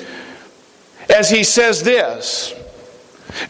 as 1.08 1.31
he 1.31 1.44
says 1.44 1.82
this 1.82 2.55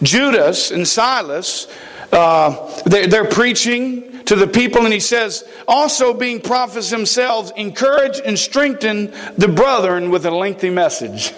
Judas 0.02 0.70
and 0.70 0.86
Silas, 0.86 1.66
uh, 2.12 2.82
they're, 2.84 3.06
they're 3.06 3.28
preaching 3.28 4.11
to 4.26 4.36
the 4.36 4.46
people, 4.46 4.84
and 4.84 4.92
he 4.92 5.00
says, 5.00 5.44
also 5.66 6.14
being 6.14 6.40
prophets 6.40 6.90
themselves, 6.90 7.52
encourage 7.56 8.20
and 8.24 8.38
strengthen 8.38 9.12
the 9.36 9.48
brethren 9.48 10.10
with 10.10 10.26
a 10.26 10.30
lengthy 10.30 10.70
message. 10.70 11.32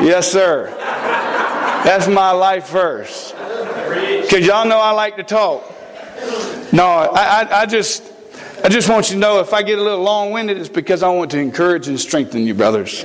Yes, 0.00 0.30
sir. 0.30 0.66
That's 1.84 2.08
my 2.08 2.32
life 2.32 2.68
verse. 2.68 3.32
Because 3.32 4.46
y'all 4.46 4.66
know 4.66 4.78
I 4.78 4.90
like 4.90 5.16
to 5.16 5.22
talk. 5.22 5.64
No, 6.72 6.84
I, 6.84 7.42
I, 7.42 7.60
I, 7.62 7.66
just 7.66 8.02
I 8.64 8.68
just 8.68 8.88
want 8.88 9.08
you 9.08 9.14
to 9.14 9.20
know 9.20 9.40
if 9.40 9.54
I 9.54 9.62
get 9.62 9.78
a 9.78 9.82
little 9.82 10.02
long 10.02 10.32
winded, 10.32 10.58
it's 10.58 10.68
because 10.68 11.02
I 11.02 11.08
want 11.08 11.30
to 11.30 11.38
encourage 11.38 11.88
and 11.88 11.98
strengthen 11.98 12.44
you, 12.46 12.54
brothers. 12.54 13.04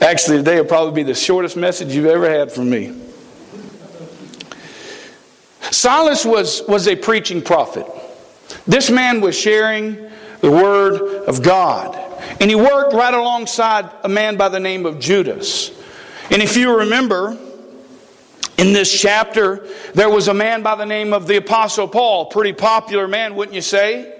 Actually, 0.00 0.38
today 0.38 0.56
will 0.56 0.66
probably 0.66 1.04
be 1.04 1.04
the 1.04 1.14
shortest 1.14 1.56
message 1.56 1.94
you've 1.94 2.06
ever 2.06 2.28
had 2.28 2.50
from 2.50 2.70
me. 2.70 2.92
Silas 5.72 6.24
was, 6.24 6.62
was 6.68 6.86
a 6.86 6.94
preaching 6.94 7.42
prophet. 7.42 7.86
This 8.66 8.90
man 8.90 9.20
was 9.20 9.38
sharing 9.38 10.10
the 10.40 10.50
word 10.50 11.24
of 11.26 11.42
God. 11.42 11.96
And 12.40 12.50
he 12.50 12.56
worked 12.56 12.92
right 12.92 13.14
alongside 13.14 13.90
a 14.04 14.08
man 14.08 14.36
by 14.36 14.48
the 14.48 14.60
name 14.60 14.86
of 14.86 14.98
Judas. 14.98 15.70
And 16.30 16.42
if 16.42 16.56
you 16.56 16.78
remember, 16.80 17.36
in 18.58 18.72
this 18.72 19.00
chapter, 19.00 19.66
there 19.94 20.10
was 20.10 20.28
a 20.28 20.34
man 20.34 20.62
by 20.62 20.74
the 20.76 20.86
name 20.86 21.12
of 21.12 21.26
the 21.26 21.36
Apostle 21.36 21.88
Paul, 21.88 22.26
pretty 22.26 22.52
popular 22.52 23.08
man, 23.08 23.34
wouldn't 23.34 23.54
you 23.54 23.62
say? 23.62 24.12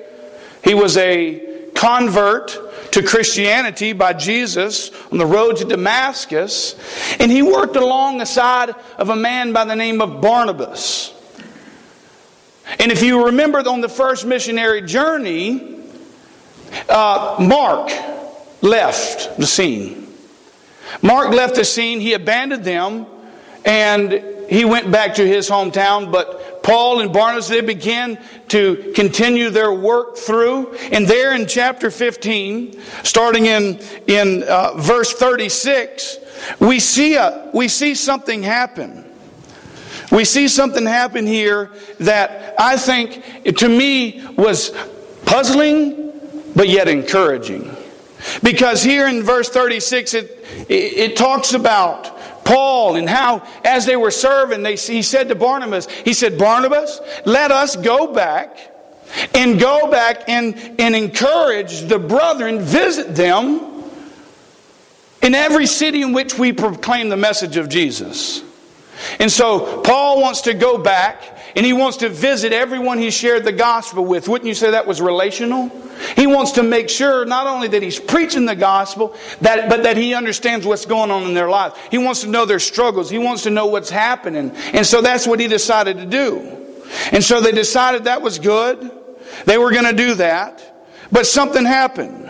He 0.64 0.74
was 0.74 0.96
a 0.96 1.68
convert 1.74 2.92
to 2.92 3.02
Christianity 3.02 3.92
by 3.92 4.12
Jesus 4.12 4.90
on 5.10 5.18
the 5.18 5.26
road 5.26 5.56
to 5.58 5.64
Damascus, 5.64 6.76
and 7.18 7.30
he 7.30 7.42
worked 7.42 7.76
alongside 7.76 8.74
of 8.98 9.08
a 9.08 9.16
man 9.16 9.52
by 9.52 9.64
the 9.64 9.76
name 9.76 10.00
of 10.00 10.20
Barnabas. 10.20 11.14
And 12.78 12.90
if 12.92 13.02
you 13.02 13.26
remember 13.26 13.58
on 13.68 13.80
the 13.80 13.88
first 13.88 14.24
missionary 14.24 14.82
journey, 14.82 15.80
uh, 16.88 17.36
Mark 17.40 17.90
left 18.62 19.36
the 19.36 19.46
scene. 19.46 20.08
Mark 21.00 21.30
left 21.30 21.56
the 21.56 21.64
scene, 21.64 22.00
he 22.00 22.12
abandoned 22.12 22.64
them, 22.64 23.06
and 23.64 24.12
he 24.48 24.64
went 24.64 24.90
back 24.90 25.14
to 25.14 25.26
his 25.26 25.48
hometown, 25.48 26.12
but 26.12 26.62
Paul 26.62 27.00
and 27.00 27.12
Barnabas, 27.12 27.48
they 27.48 27.60
began 27.60 28.18
to 28.48 28.92
continue 28.94 29.50
their 29.50 29.72
work 29.72 30.16
through. 30.16 30.74
And 30.92 31.06
there 31.06 31.34
in 31.34 31.46
chapter 31.46 31.90
15, 31.90 32.80
starting 33.02 33.46
in, 33.46 33.80
in 34.06 34.44
uh, 34.44 34.74
verse 34.76 35.12
36, 35.12 36.18
we 36.60 36.78
see, 36.80 37.14
a, 37.14 37.50
we 37.52 37.68
see 37.68 37.94
something 37.94 38.42
happen. 38.42 39.11
We 40.10 40.24
see 40.24 40.48
something 40.48 40.84
happen 40.84 41.26
here 41.26 41.70
that 42.00 42.54
I 42.58 42.76
think, 42.76 43.22
to 43.58 43.68
me, 43.68 44.24
was 44.36 44.70
puzzling, 45.24 46.12
but 46.54 46.68
yet 46.68 46.88
encouraging. 46.88 47.74
Because 48.42 48.82
here 48.82 49.08
in 49.08 49.22
verse 49.22 49.48
36, 49.48 50.14
it, 50.14 50.46
it, 50.68 51.16
talks 51.16 51.54
about 51.54 52.44
Paul 52.44 52.96
and 52.96 53.08
how, 53.08 53.46
as 53.64 53.86
they 53.86 53.96
were 53.96 54.10
serving, 54.10 54.62
they, 54.62 54.76
he 54.76 55.02
said 55.02 55.28
to 55.28 55.34
Barnabas, 55.34 55.88
he 55.90 56.12
said, 56.12 56.38
Barnabas, 56.38 57.00
let 57.24 57.50
us 57.50 57.76
go 57.76 58.12
back 58.12 58.56
and 59.34 59.58
go 59.58 59.90
back 59.90 60.28
and, 60.28 60.56
and 60.78 60.94
encourage 60.94 61.82
the 61.82 61.98
brethren, 61.98 62.60
visit 62.60 63.14
them 63.14 63.84
in 65.22 65.34
every 65.34 65.66
city 65.66 66.02
in 66.02 66.12
which 66.12 66.38
we 66.38 66.52
proclaim 66.52 67.08
the 67.08 67.16
message 67.16 67.56
of 67.56 67.68
Jesus. 67.68 68.42
And 69.18 69.30
so 69.30 69.80
Paul 69.82 70.20
wants 70.20 70.42
to 70.42 70.54
go 70.54 70.78
back 70.78 71.38
and 71.54 71.66
he 71.66 71.72
wants 71.72 71.98
to 71.98 72.08
visit 72.08 72.52
everyone 72.52 72.98
he 72.98 73.10
shared 73.10 73.44
the 73.44 73.52
gospel 73.52 74.04
with. 74.04 74.28
Wouldn't 74.28 74.48
you 74.48 74.54
say 74.54 74.70
that 74.70 74.86
was 74.86 75.00
relational? 75.00 75.70
He 76.16 76.26
wants 76.26 76.52
to 76.52 76.62
make 76.62 76.88
sure 76.88 77.24
not 77.24 77.46
only 77.46 77.68
that 77.68 77.82
he's 77.82 78.00
preaching 78.00 78.46
the 78.46 78.56
gospel, 78.56 79.14
that, 79.40 79.68
but 79.68 79.82
that 79.82 79.96
he 79.96 80.14
understands 80.14 80.66
what's 80.66 80.86
going 80.86 81.10
on 81.10 81.24
in 81.24 81.34
their 81.34 81.48
lives. 81.48 81.76
He 81.90 81.98
wants 81.98 82.22
to 82.22 82.28
know 82.28 82.46
their 82.46 82.58
struggles. 82.58 83.10
He 83.10 83.18
wants 83.18 83.42
to 83.44 83.50
know 83.50 83.66
what's 83.66 83.90
happening. 83.90 84.50
And 84.72 84.86
so 84.86 85.02
that's 85.02 85.26
what 85.26 85.40
he 85.40 85.48
decided 85.48 85.98
to 85.98 86.06
do. 86.06 86.58
And 87.12 87.22
so 87.22 87.40
they 87.40 87.52
decided 87.52 88.04
that 88.04 88.22
was 88.22 88.38
good. 88.38 88.90
They 89.44 89.58
were 89.58 89.70
going 89.70 89.84
to 89.84 89.92
do 89.92 90.14
that. 90.14 90.86
But 91.10 91.26
something 91.26 91.64
happened. 91.64 92.28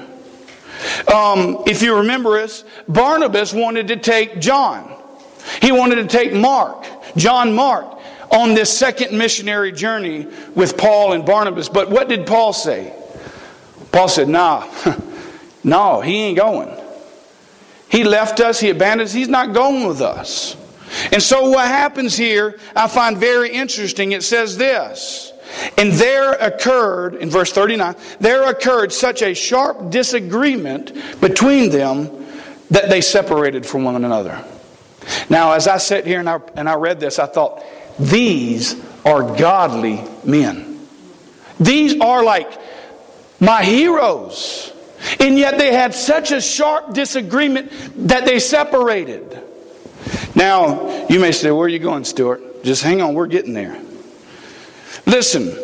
Um, 1.12 1.62
if 1.66 1.82
you 1.82 1.96
remember 1.98 2.38
us, 2.38 2.64
Barnabas 2.88 3.52
wanted 3.52 3.88
to 3.88 3.96
take 3.96 4.40
John. 4.40 4.92
He 5.60 5.72
wanted 5.72 5.96
to 5.96 6.06
take 6.06 6.32
Mark, 6.32 6.86
John 7.16 7.54
Mark 7.54 7.98
on 8.30 8.54
this 8.54 8.76
second 8.76 9.16
missionary 9.16 9.72
journey 9.72 10.26
with 10.54 10.76
Paul 10.76 11.12
and 11.12 11.24
Barnabas. 11.24 11.68
But 11.68 11.90
what 11.90 12.08
did 12.08 12.26
Paul 12.26 12.52
say? 12.52 12.94
Paul 13.92 14.08
said, 14.08 14.28
Nah, 14.28 14.66
no, 15.64 16.00
he 16.00 16.16
ain't 16.22 16.38
going. 16.38 16.74
He 17.88 18.04
left 18.04 18.40
us, 18.40 18.58
he 18.58 18.70
abandoned 18.70 19.08
us, 19.08 19.12
he's 19.12 19.28
not 19.28 19.52
going 19.52 19.86
with 19.86 20.00
us. 20.00 20.56
And 21.12 21.22
so 21.22 21.50
what 21.50 21.66
happens 21.66 22.16
here, 22.16 22.58
I 22.74 22.88
find 22.88 23.18
very 23.18 23.50
interesting. 23.50 24.12
It 24.12 24.22
says 24.22 24.56
this. 24.56 25.32
And 25.76 25.92
there 25.92 26.32
occurred, 26.32 27.16
in 27.16 27.28
verse 27.28 27.52
39, 27.52 27.94
there 28.20 28.48
occurred 28.48 28.92
such 28.92 29.22
a 29.22 29.34
sharp 29.34 29.90
disagreement 29.90 30.94
between 31.20 31.70
them 31.70 32.26
that 32.70 32.88
they 32.88 33.02
separated 33.02 33.66
from 33.66 33.84
one 33.84 34.02
another. 34.02 34.42
Now, 35.28 35.52
as 35.52 35.68
I 35.68 35.78
sat 35.78 36.06
here 36.06 36.20
and 36.20 36.28
I, 36.28 36.40
and 36.54 36.68
I 36.68 36.74
read 36.74 37.00
this, 37.00 37.18
I 37.18 37.26
thought, 37.26 37.62
these 37.98 38.76
are 39.04 39.36
godly 39.36 40.02
men. 40.24 40.86
These 41.58 42.00
are 42.00 42.24
like 42.24 42.50
my 43.40 43.64
heroes. 43.64 44.72
And 45.18 45.38
yet 45.38 45.58
they 45.58 45.72
had 45.72 45.94
such 45.94 46.30
a 46.30 46.40
sharp 46.40 46.94
disagreement 46.94 47.72
that 48.08 48.24
they 48.24 48.38
separated. 48.38 49.42
Now, 50.34 51.06
you 51.08 51.18
may 51.20 51.32
say, 51.32 51.50
Where 51.50 51.66
are 51.66 51.68
you 51.68 51.78
going, 51.78 52.04
Stuart? 52.04 52.64
Just 52.64 52.82
hang 52.82 53.02
on, 53.02 53.14
we're 53.14 53.26
getting 53.26 53.54
there. 53.54 53.80
Listen, 55.06 55.56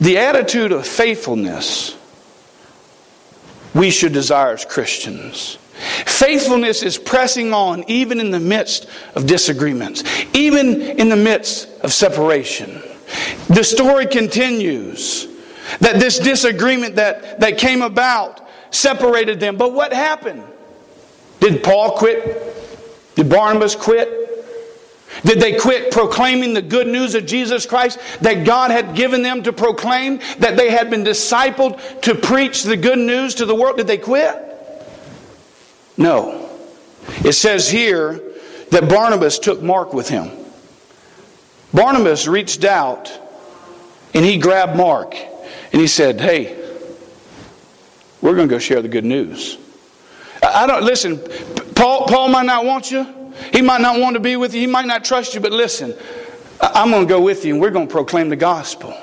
the 0.00 0.18
attitude 0.18 0.72
of 0.72 0.86
faithfulness 0.86 1.96
we 3.74 3.90
should 3.90 4.12
desire 4.12 4.52
as 4.52 4.64
Christians. 4.64 5.58
Faithfulness 5.74 6.82
is 6.82 6.96
pressing 6.96 7.52
on 7.52 7.84
even 7.88 8.20
in 8.20 8.30
the 8.30 8.40
midst 8.40 8.88
of 9.14 9.26
disagreements, 9.26 10.04
even 10.32 10.80
in 10.80 11.08
the 11.08 11.16
midst 11.16 11.68
of 11.80 11.92
separation. 11.92 12.80
The 13.48 13.64
story 13.64 14.06
continues 14.06 15.26
that 15.80 15.98
this 15.98 16.18
disagreement 16.18 16.96
that, 16.96 17.40
that 17.40 17.58
came 17.58 17.82
about 17.82 18.48
separated 18.70 19.40
them. 19.40 19.56
But 19.56 19.72
what 19.72 19.92
happened? 19.92 20.44
Did 21.40 21.62
Paul 21.62 21.92
quit? 21.92 23.14
Did 23.16 23.28
Barnabas 23.28 23.74
quit? 23.74 24.20
Did 25.22 25.40
they 25.40 25.56
quit 25.56 25.92
proclaiming 25.92 26.54
the 26.54 26.62
good 26.62 26.86
news 26.86 27.14
of 27.14 27.24
Jesus 27.26 27.66
Christ 27.66 27.98
that 28.20 28.44
God 28.44 28.70
had 28.70 28.94
given 28.94 29.22
them 29.22 29.42
to 29.44 29.52
proclaim? 29.52 30.20
That 30.38 30.56
they 30.56 30.70
had 30.70 30.90
been 30.90 31.04
discipled 31.04 32.00
to 32.02 32.14
preach 32.14 32.62
the 32.62 32.76
good 32.76 32.98
news 32.98 33.34
to 33.36 33.46
the 33.46 33.54
world? 33.54 33.76
Did 33.76 33.86
they 33.86 33.98
quit? 33.98 34.53
No. 35.96 36.50
It 37.24 37.32
says 37.32 37.70
here 37.70 38.20
that 38.70 38.88
Barnabas 38.88 39.38
took 39.38 39.62
Mark 39.62 39.92
with 39.92 40.08
him. 40.08 40.30
Barnabas 41.72 42.26
reached 42.26 42.64
out 42.64 43.12
and 44.14 44.24
he 44.24 44.38
grabbed 44.38 44.76
Mark 44.76 45.16
and 45.72 45.80
he 45.80 45.86
said, 45.86 46.20
Hey, 46.20 46.56
we're 48.20 48.34
going 48.34 48.48
to 48.48 48.54
go 48.54 48.58
share 48.58 48.80
the 48.80 48.88
good 48.88 49.04
news. 49.04 49.58
I 50.42 50.66
don't, 50.66 50.82
listen, 50.82 51.18
Paul, 51.74 52.06
Paul 52.06 52.28
might 52.28 52.46
not 52.46 52.64
want 52.64 52.90
you. 52.90 53.06
He 53.52 53.60
might 53.62 53.80
not 53.80 53.98
want 53.98 54.14
to 54.14 54.20
be 54.20 54.36
with 54.36 54.54
you. 54.54 54.60
He 54.60 54.66
might 54.66 54.86
not 54.86 55.04
trust 55.04 55.34
you, 55.34 55.40
but 55.40 55.52
listen, 55.52 55.94
I'm 56.60 56.90
going 56.90 57.06
to 57.06 57.08
go 57.08 57.20
with 57.20 57.44
you 57.44 57.54
and 57.54 57.60
we're 57.60 57.70
going 57.70 57.88
to 57.88 57.92
proclaim 57.92 58.28
the 58.28 58.36
gospel. 58.36 58.96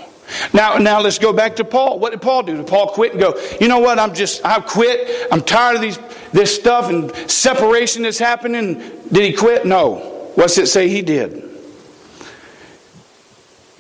Now, 0.54 0.78
now 0.78 1.02
let's 1.02 1.20
go 1.20 1.34
back 1.34 1.58
to 1.58 1.66
Paul. 1.66 2.00
What 2.00 2.12
did 2.12 2.22
Paul 2.22 2.44
do? 2.44 2.56
Did 2.56 2.68
Paul 2.68 2.88
quit 2.88 3.12
and 3.12 3.22
go, 3.22 3.40
you 3.60 3.68
know 3.68 3.80
what, 3.80 4.00
I'm 4.00 4.14
just, 4.14 4.46
I've 4.46 4.66
quit. 4.66 5.28
I'm 5.32 5.42
tired 5.42 5.76
of 5.76 5.82
these 5.82 6.00
this 6.34 6.56
stuff 6.56 6.90
and 6.90 7.14
separation 7.30 8.06
is 8.06 8.18
happening. 8.18 8.76
Did 9.12 9.24
he 9.24 9.34
quit? 9.34 9.66
No. 9.66 9.96
What's 10.36 10.58
it 10.58 10.68
say 10.68 10.88
he 10.88 11.02
did? 11.02 11.50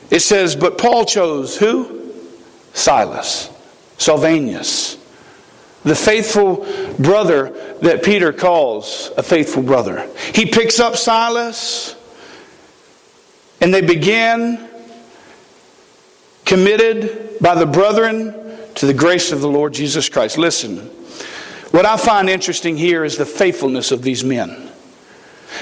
It 0.09 0.19
says, 0.19 0.55
but 0.55 0.77
Paul 0.77 1.05
chose 1.05 1.57
who? 1.57 2.13
Silas, 2.73 3.49
Sylvanus, 3.97 4.97
the 5.83 5.95
faithful 5.95 6.65
brother 6.99 7.49
that 7.81 8.03
Peter 8.03 8.31
calls 8.33 9.11
a 9.17 9.23
faithful 9.23 9.63
brother. 9.63 10.09
He 10.33 10.45
picks 10.45 10.79
up 10.79 10.95
Silas 10.95 11.95
and 13.61 13.73
they 13.73 13.81
begin 13.81 14.69
committed 16.45 17.37
by 17.39 17.55
the 17.55 17.65
brethren 17.65 18.33
to 18.75 18.85
the 18.85 18.93
grace 18.93 19.31
of 19.31 19.41
the 19.41 19.49
Lord 19.49 19.73
Jesus 19.73 20.09
Christ. 20.09 20.37
Listen, 20.37 20.89
what 21.71 21.85
I 21.85 21.97
find 21.97 22.29
interesting 22.29 22.77
here 22.77 23.03
is 23.03 23.17
the 23.17 23.25
faithfulness 23.25 23.91
of 23.91 24.01
these 24.01 24.23
men. 24.23 24.69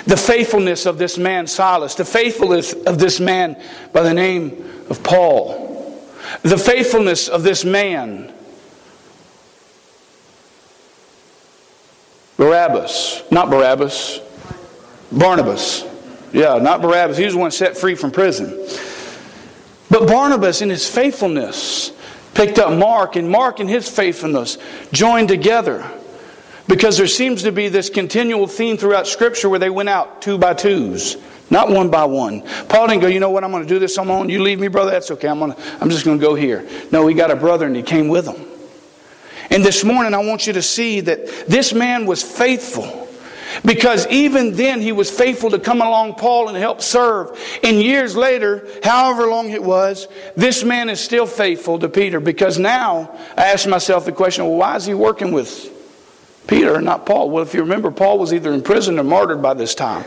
The 0.05 0.17
faithfulness 0.17 0.85
of 0.85 0.97
this 0.97 1.17
man, 1.17 1.47
Silas. 1.47 1.95
The 1.95 2.05
faithfulness 2.05 2.73
of 2.73 2.99
this 2.99 3.19
man 3.19 3.61
by 3.91 4.03
the 4.03 4.13
name 4.13 4.85
of 4.89 5.03
Paul. 5.03 5.67
The 6.43 6.57
faithfulness 6.57 7.27
of 7.27 7.43
this 7.43 7.65
man, 7.65 8.33
Barabbas. 12.37 13.23
Not 13.31 13.49
Barabbas, 13.49 14.19
Barnabas. 15.11 15.85
Yeah, 16.31 16.57
not 16.57 16.81
Barabbas. 16.81 17.17
He 17.17 17.25
was 17.25 17.33
the 17.33 17.39
one 17.39 17.51
set 17.51 17.75
free 17.77 17.95
from 17.95 18.11
prison. 18.11 18.67
But 19.89 20.07
Barnabas, 20.07 20.61
in 20.61 20.69
his 20.69 20.87
faithfulness, 20.87 21.91
picked 22.35 22.59
up 22.59 22.77
Mark, 22.77 23.15
and 23.15 23.29
Mark, 23.29 23.59
in 23.59 23.67
his 23.67 23.89
faithfulness, 23.89 24.57
joined 24.91 25.27
together 25.27 25.89
because 26.69 26.97
there 26.97 27.07
seems 27.07 27.41
to 27.43 27.51
be 27.51 27.67
this 27.67 27.89
continual 27.89 28.45
theme 28.45 28.77
throughout 28.77 29.07
Scripture 29.07 29.49
where 29.49 29.57
they 29.57 29.71
went 29.71 29.89
out 29.89 30.21
two 30.21 30.37
by 30.37 30.53
twos, 30.53 31.17
not 31.49 31.69
one 31.69 31.89
by 31.89 32.05
one. 32.05 32.43
Paul 32.69 32.87
didn't 32.87 33.01
go, 33.01 33.07
you 33.07 33.19
know 33.19 33.31
what, 33.31 33.43
I'm 33.43 33.49
going 33.49 33.63
to 33.63 33.67
do 33.67 33.79
this 33.79 33.97
on 33.97 34.07
my 34.07 34.13
own. 34.13 34.29
You 34.29 34.43
leave 34.43 34.59
me, 34.59 34.67
brother, 34.67 34.91
that's 34.91 35.09
okay. 35.11 35.27
I'm, 35.27 35.39
gonna, 35.39 35.57
I'm 35.81 35.89
just 35.89 36.05
going 36.05 36.19
to 36.19 36.25
go 36.25 36.35
here. 36.35 36.69
No, 36.91 37.07
he 37.07 37.15
got 37.15 37.31
a 37.31 37.35
brother 37.35 37.65
and 37.65 37.75
he 37.75 37.81
came 37.81 38.07
with 38.07 38.27
him. 38.27 38.45
And 39.49 39.65
this 39.65 39.83
morning, 39.83 40.13
I 40.13 40.19
want 40.19 40.45
you 40.45 40.53
to 40.53 40.61
see 40.61 40.99
that 41.01 41.25
this 41.47 41.73
man 41.73 42.05
was 42.05 42.21
faithful. 42.21 43.07
Because 43.65 44.05
even 44.07 44.53
then, 44.53 44.79
he 44.79 44.91
was 44.91 45.09
faithful 45.09 45.49
to 45.49 45.57
come 45.57 45.81
along 45.81 46.13
Paul 46.15 46.49
and 46.49 46.57
help 46.57 46.83
serve. 46.83 47.31
And 47.63 47.81
years 47.81 48.15
later, 48.15 48.67
however 48.83 49.25
long 49.25 49.49
it 49.49 49.63
was, 49.63 50.07
this 50.35 50.63
man 50.63 50.87
is 50.87 50.99
still 50.99 51.25
faithful 51.25 51.79
to 51.79 51.89
Peter. 51.89 52.19
Because 52.19 52.59
now, 52.59 53.17
I 53.35 53.45
ask 53.45 53.67
myself 53.67 54.05
the 54.05 54.11
question 54.11 54.45
well, 54.45 54.55
why 54.55 54.75
is 54.75 54.85
he 54.85 54.93
working 54.93 55.31
with 55.31 55.78
Peter, 56.49 56.81
not 56.81 57.05
Paul. 57.05 57.29
Well, 57.29 57.43
if 57.43 57.53
you 57.53 57.61
remember, 57.61 57.91
Paul 57.91 58.17
was 58.17 58.33
either 58.33 58.51
in 58.51 58.63
prison 58.63 58.97
or 58.97 59.03
martyred 59.03 59.39
by 59.39 59.53
this 59.53 59.75
time. 59.75 60.03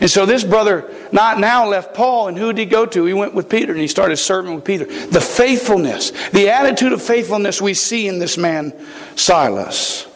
And 0.00 0.08
so 0.08 0.24
this 0.24 0.44
brother 0.44 0.88
not 1.10 1.40
now 1.40 1.68
left 1.68 1.92
Paul, 1.92 2.28
and 2.28 2.38
who 2.38 2.52
did 2.52 2.58
he 2.58 2.66
go 2.66 2.86
to? 2.86 3.04
He 3.04 3.12
went 3.12 3.34
with 3.34 3.48
Peter 3.48 3.72
and 3.72 3.80
he 3.80 3.88
started 3.88 4.16
serving 4.16 4.54
with 4.54 4.64
Peter. 4.64 4.84
The 4.84 5.20
faithfulness, 5.20 6.12
the 6.30 6.50
attitude 6.50 6.92
of 6.92 7.02
faithfulness 7.02 7.60
we 7.60 7.74
see 7.74 8.06
in 8.06 8.20
this 8.20 8.38
man, 8.38 8.72
Silas. 9.16 10.06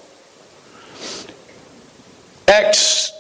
Acts 2.47 3.13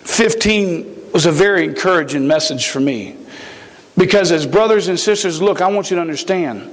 15 0.00 1.12
was 1.14 1.24
a 1.24 1.32
very 1.32 1.64
encouraging 1.64 2.26
message 2.26 2.68
for 2.68 2.80
me. 2.80 3.16
Because 3.96 4.30
as 4.30 4.46
brothers 4.46 4.88
and 4.88 5.00
sisters, 5.00 5.40
look, 5.40 5.62
I 5.62 5.68
want 5.68 5.90
you 5.90 5.94
to 5.96 6.02
understand 6.02 6.70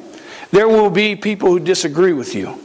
there 0.52 0.68
will 0.68 0.90
be 0.90 1.16
people 1.16 1.50
who 1.50 1.60
disagree 1.60 2.14
with 2.14 2.36
you. 2.36 2.60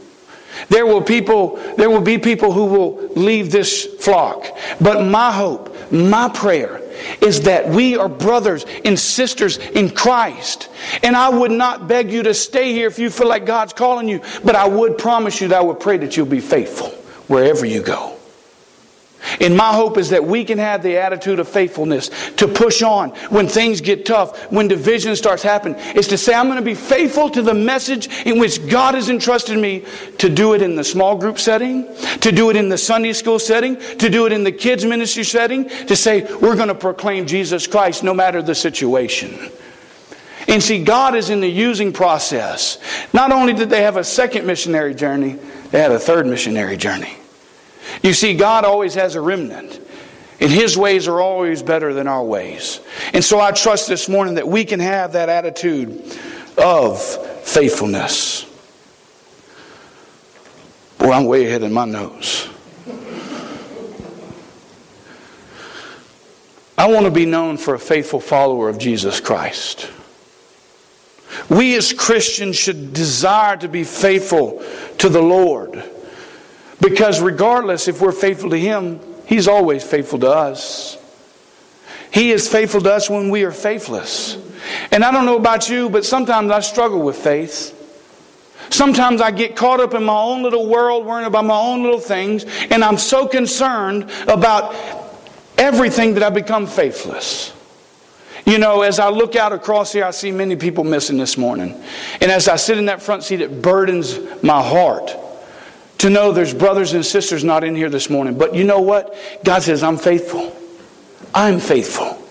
There 0.69 0.85
will 0.85 1.01
people 1.01 1.57
there 1.77 1.89
will 1.89 2.01
be 2.01 2.17
people 2.17 2.51
who 2.51 2.65
will 2.65 3.09
leave 3.15 3.51
this 3.51 3.85
flock. 3.99 4.45
But 4.79 5.05
my 5.05 5.31
hope, 5.31 5.75
my 5.91 6.29
prayer 6.29 6.81
is 7.21 7.41
that 7.41 7.67
we 7.67 7.97
are 7.97 8.09
brothers 8.09 8.65
and 8.83 8.99
sisters 8.99 9.57
in 9.57 9.89
Christ. 9.89 10.69
And 11.03 11.15
I 11.15 11.29
would 11.29 11.51
not 11.51 11.87
beg 11.87 12.11
you 12.11 12.23
to 12.23 12.33
stay 12.33 12.73
here 12.73 12.87
if 12.87 12.99
you 12.99 13.09
feel 13.09 13.27
like 13.27 13.45
God's 13.45 13.73
calling 13.73 14.07
you, 14.07 14.21
but 14.43 14.55
I 14.55 14.67
would 14.67 14.97
promise 14.97 15.41
you 15.41 15.49
that 15.49 15.57
I 15.57 15.61
would 15.61 15.79
pray 15.79 15.97
that 15.97 16.15
you'll 16.15 16.25
be 16.25 16.39
faithful 16.39 16.89
wherever 17.27 17.65
you 17.65 17.81
go. 17.81 18.14
And 19.39 19.55
my 19.55 19.73
hope 19.73 19.97
is 19.97 20.09
that 20.09 20.23
we 20.23 20.43
can 20.43 20.57
have 20.57 20.83
the 20.83 20.97
attitude 20.97 21.39
of 21.39 21.47
faithfulness 21.47 22.09
to 22.37 22.47
push 22.47 22.81
on 22.81 23.09
when 23.29 23.47
things 23.47 23.81
get 23.81 24.05
tough, 24.05 24.51
when 24.51 24.67
division 24.67 25.15
starts 25.15 25.43
happening, 25.43 25.79
is 25.95 26.07
to 26.09 26.17
say, 26.17 26.33
I'm 26.33 26.47
going 26.47 26.57
to 26.57 26.61
be 26.61 26.75
faithful 26.75 27.29
to 27.31 27.41
the 27.41 27.53
message 27.53 28.07
in 28.25 28.39
which 28.39 28.67
God 28.67 28.95
has 28.95 29.09
entrusted 29.09 29.57
me 29.57 29.85
to 30.19 30.29
do 30.29 30.53
it 30.53 30.61
in 30.61 30.75
the 30.75 30.83
small 30.83 31.17
group 31.17 31.39
setting, 31.39 31.87
to 32.21 32.31
do 32.31 32.49
it 32.49 32.55
in 32.55 32.69
the 32.69 32.77
Sunday 32.77 33.13
school 33.13 33.39
setting, 33.39 33.77
to 33.97 34.09
do 34.09 34.25
it 34.25 34.31
in 34.31 34.43
the 34.43 34.51
kids' 34.51 34.85
ministry 34.85 35.23
setting, 35.23 35.67
to 35.69 35.95
say, 35.95 36.23
we're 36.35 36.55
going 36.55 36.67
to 36.67 36.75
proclaim 36.75 37.25
Jesus 37.25 37.67
Christ 37.67 38.03
no 38.03 38.13
matter 38.13 38.41
the 38.41 38.55
situation. 38.55 39.51
And 40.47 40.61
see, 40.61 40.83
God 40.83 41.15
is 41.15 41.29
in 41.29 41.41
the 41.41 41.49
using 41.49 41.91
process. 41.91 42.77
Not 43.13 43.31
only 43.31 43.53
did 43.53 43.69
they 43.69 43.81
have 43.81 43.97
a 43.97 44.03
second 44.03 44.45
missionary 44.45 44.93
journey, 44.93 45.39
they 45.71 45.81
had 45.81 45.91
a 45.91 45.99
third 45.99 46.27
missionary 46.27 46.77
journey. 46.77 47.17
You 48.03 48.13
see, 48.13 48.35
God 48.35 48.65
always 48.65 48.93
has 48.95 49.15
a 49.15 49.21
remnant. 49.21 49.81
And 50.39 50.51
His 50.51 50.77
ways 50.77 51.07
are 51.07 51.21
always 51.21 51.63
better 51.63 51.93
than 51.93 52.07
our 52.07 52.23
ways. 52.23 52.81
And 53.13 53.23
so 53.23 53.39
I 53.39 53.51
trust 53.51 53.87
this 53.87 54.09
morning 54.09 54.35
that 54.35 54.47
we 54.47 54.65
can 54.65 54.79
have 54.79 55.13
that 55.13 55.29
attitude 55.29 56.17
of 56.57 57.01
faithfulness. 57.01 58.45
Boy, 60.97 61.11
I'm 61.11 61.25
way 61.25 61.45
ahead 61.45 61.63
in 61.63 61.71
my 61.71 61.85
nose. 61.85 62.49
I 66.77 66.87
want 66.87 67.05
to 67.05 67.11
be 67.11 67.25
known 67.25 67.57
for 67.57 67.73
a 67.73 67.79
faithful 67.79 68.19
follower 68.19 68.67
of 68.67 68.77
Jesus 68.77 69.21
Christ. 69.21 69.89
We 71.49 71.75
as 71.75 71.93
Christians 71.93 72.57
should 72.57 72.93
desire 72.93 73.55
to 73.57 73.67
be 73.67 73.83
faithful 73.83 74.63
to 74.97 75.09
the 75.09 75.21
Lord. 75.21 75.83
Because 76.87 77.19
regardless 77.19 77.87
if 77.87 77.99
we're 77.99 78.11
faithful 78.11 78.51
to 78.51 78.59
Him, 78.59 78.99
He's 79.25 79.47
always 79.47 79.83
faithful 79.83 80.19
to 80.19 80.29
us. 80.29 80.97
He 82.11 82.31
is 82.31 82.47
faithful 82.47 82.79
to 82.81 82.93
us 82.93 83.09
when 83.09 83.29
we 83.29 83.43
are 83.43 83.51
faithless. 83.51 84.37
And 84.91 85.03
I 85.03 85.11
don't 85.11 85.25
know 85.25 85.35
about 85.35 85.67
you, 85.67 85.89
but 85.89 86.05
sometimes 86.05 86.51
I 86.51 86.59
struggle 86.59 87.01
with 87.01 87.17
faith. 87.17 87.71
Sometimes 88.69 89.19
I 89.19 89.31
get 89.31 89.55
caught 89.55 89.79
up 89.79 89.95
in 89.95 90.03
my 90.03 90.15
own 90.15 90.43
little 90.43 90.67
world, 90.67 91.05
worrying 91.07 91.25
about 91.25 91.45
my 91.45 91.57
own 91.57 91.81
little 91.81 91.99
things, 91.99 92.45
and 92.69 92.83
I'm 92.83 92.97
so 92.97 93.27
concerned 93.27 94.09
about 94.27 94.75
everything 95.57 96.13
that 96.13 96.23
I 96.23 96.29
become 96.29 96.67
faithless. 96.67 97.51
You 98.45 98.59
know, 98.59 98.83
as 98.83 98.99
I 98.99 99.09
look 99.09 99.35
out 99.35 99.53
across 99.53 99.91
here, 99.91 100.05
I 100.05 100.11
see 100.11 100.31
many 100.31 100.55
people 100.55 100.83
missing 100.83 101.17
this 101.17 101.35
morning. 101.35 101.83
And 102.21 102.31
as 102.31 102.47
I 102.47 102.57
sit 102.57 102.77
in 102.77 102.85
that 102.85 103.01
front 103.01 103.23
seat, 103.23 103.41
it 103.41 103.63
burdens 103.63 104.19
my 104.43 104.61
heart 104.61 105.15
to 105.99 106.09
know 106.09 106.31
there's 106.31 106.53
brothers 106.53 106.93
and 106.93 107.05
sisters 107.05 107.43
not 107.43 107.63
in 107.63 107.75
here 107.75 107.89
this 107.89 108.09
morning. 108.09 108.37
But 108.37 108.55
you 108.55 108.63
know 108.63 108.81
what? 108.81 109.15
God 109.43 109.63
says, 109.63 109.83
I'm 109.83 109.97
faithful. 109.97 110.55
I'm 111.33 111.59
faithful. 111.59 112.21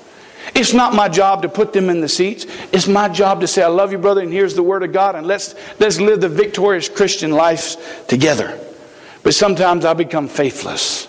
It's 0.55 0.73
not 0.73 0.95
my 0.95 1.09
job 1.09 1.43
to 1.43 1.49
put 1.49 1.73
them 1.73 1.91
in 1.91 2.01
the 2.01 2.09
seats. 2.09 2.47
It's 2.73 2.87
my 2.87 3.09
job 3.09 3.41
to 3.41 3.47
say, 3.47 3.63
I 3.63 3.69
love 3.69 3.93
you, 3.93 3.99
brother, 3.99 4.21
and 4.21 4.33
here's 4.33 4.55
the 4.55 4.63
word 4.63 4.83
of 4.83 4.93
God, 4.93 5.17
and 5.17 5.27
let's, 5.27 5.55
let's 5.81 5.99
live 5.99 6.21
the 6.21 6.29
victorious 6.29 6.89
Christian 6.89 7.33
life 7.33 8.07
together. 8.07 8.59
But 9.23 9.35
sometimes 9.35 9.85
I 9.85 9.95
become 9.95 10.29
faithless. 10.29 11.09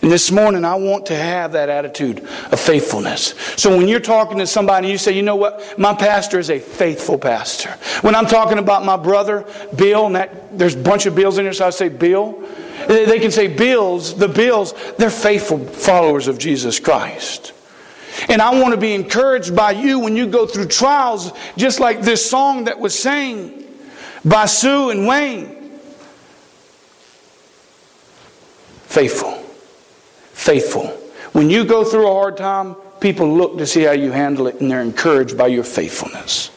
And 0.00 0.12
this 0.12 0.30
morning, 0.30 0.64
I 0.64 0.76
want 0.76 1.06
to 1.06 1.16
have 1.16 1.52
that 1.52 1.68
attitude 1.68 2.20
of 2.20 2.60
faithfulness. 2.60 3.34
So 3.56 3.76
when 3.76 3.88
you're 3.88 3.98
talking 3.98 4.38
to 4.38 4.46
somebody 4.46 4.86
and 4.86 4.92
you 4.92 4.98
say, 4.98 5.12
you 5.12 5.22
know 5.22 5.34
what, 5.34 5.76
my 5.76 5.92
pastor 5.92 6.38
is 6.38 6.50
a 6.50 6.60
faithful 6.60 7.18
pastor. 7.18 7.70
When 8.02 8.14
I'm 8.14 8.26
talking 8.26 8.58
about 8.58 8.84
my 8.84 8.96
brother, 8.96 9.44
Bill, 9.74 10.06
and 10.06 10.14
that, 10.14 10.56
there's 10.56 10.76
a 10.76 10.78
bunch 10.78 11.06
of 11.06 11.16
Bills 11.16 11.38
in 11.38 11.44
here, 11.44 11.52
so 11.52 11.66
I 11.66 11.70
say 11.70 11.88
Bill. 11.88 12.40
They 12.86 13.18
can 13.18 13.32
say 13.32 13.48
Bills, 13.48 14.14
the 14.14 14.28
Bills, 14.28 14.72
they're 14.98 15.10
faithful 15.10 15.58
followers 15.58 16.28
of 16.28 16.38
Jesus 16.38 16.78
Christ. 16.78 17.52
And 18.28 18.40
I 18.40 18.60
want 18.60 18.74
to 18.74 18.80
be 18.80 18.94
encouraged 18.94 19.54
by 19.54 19.72
you 19.72 19.98
when 19.98 20.16
you 20.16 20.28
go 20.28 20.46
through 20.46 20.66
trials, 20.66 21.32
just 21.56 21.80
like 21.80 22.02
this 22.02 22.28
song 22.28 22.64
that 22.64 22.78
was 22.78 22.96
sang 22.96 23.64
by 24.24 24.46
Sue 24.46 24.90
and 24.90 25.08
Wayne. 25.08 25.56
Faithful 28.86 29.47
faithful. 30.48 30.86
When 31.32 31.50
you 31.50 31.66
go 31.66 31.84
through 31.84 32.08
a 32.08 32.10
hard 32.10 32.38
time, 32.38 32.74
people 33.00 33.36
look 33.36 33.58
to 33.58 33.66
see 33.66 33.82
how 33.82 33.92
you 33.92 34.10
handle 34.10 34.46
it 34.46 34.62
and 34.62 34.70
they're 34.70 34.80
encouraged 34.80 35.36
by 35.36 35.48
your 35.48 35.62
faithfulness. 35.62 36.50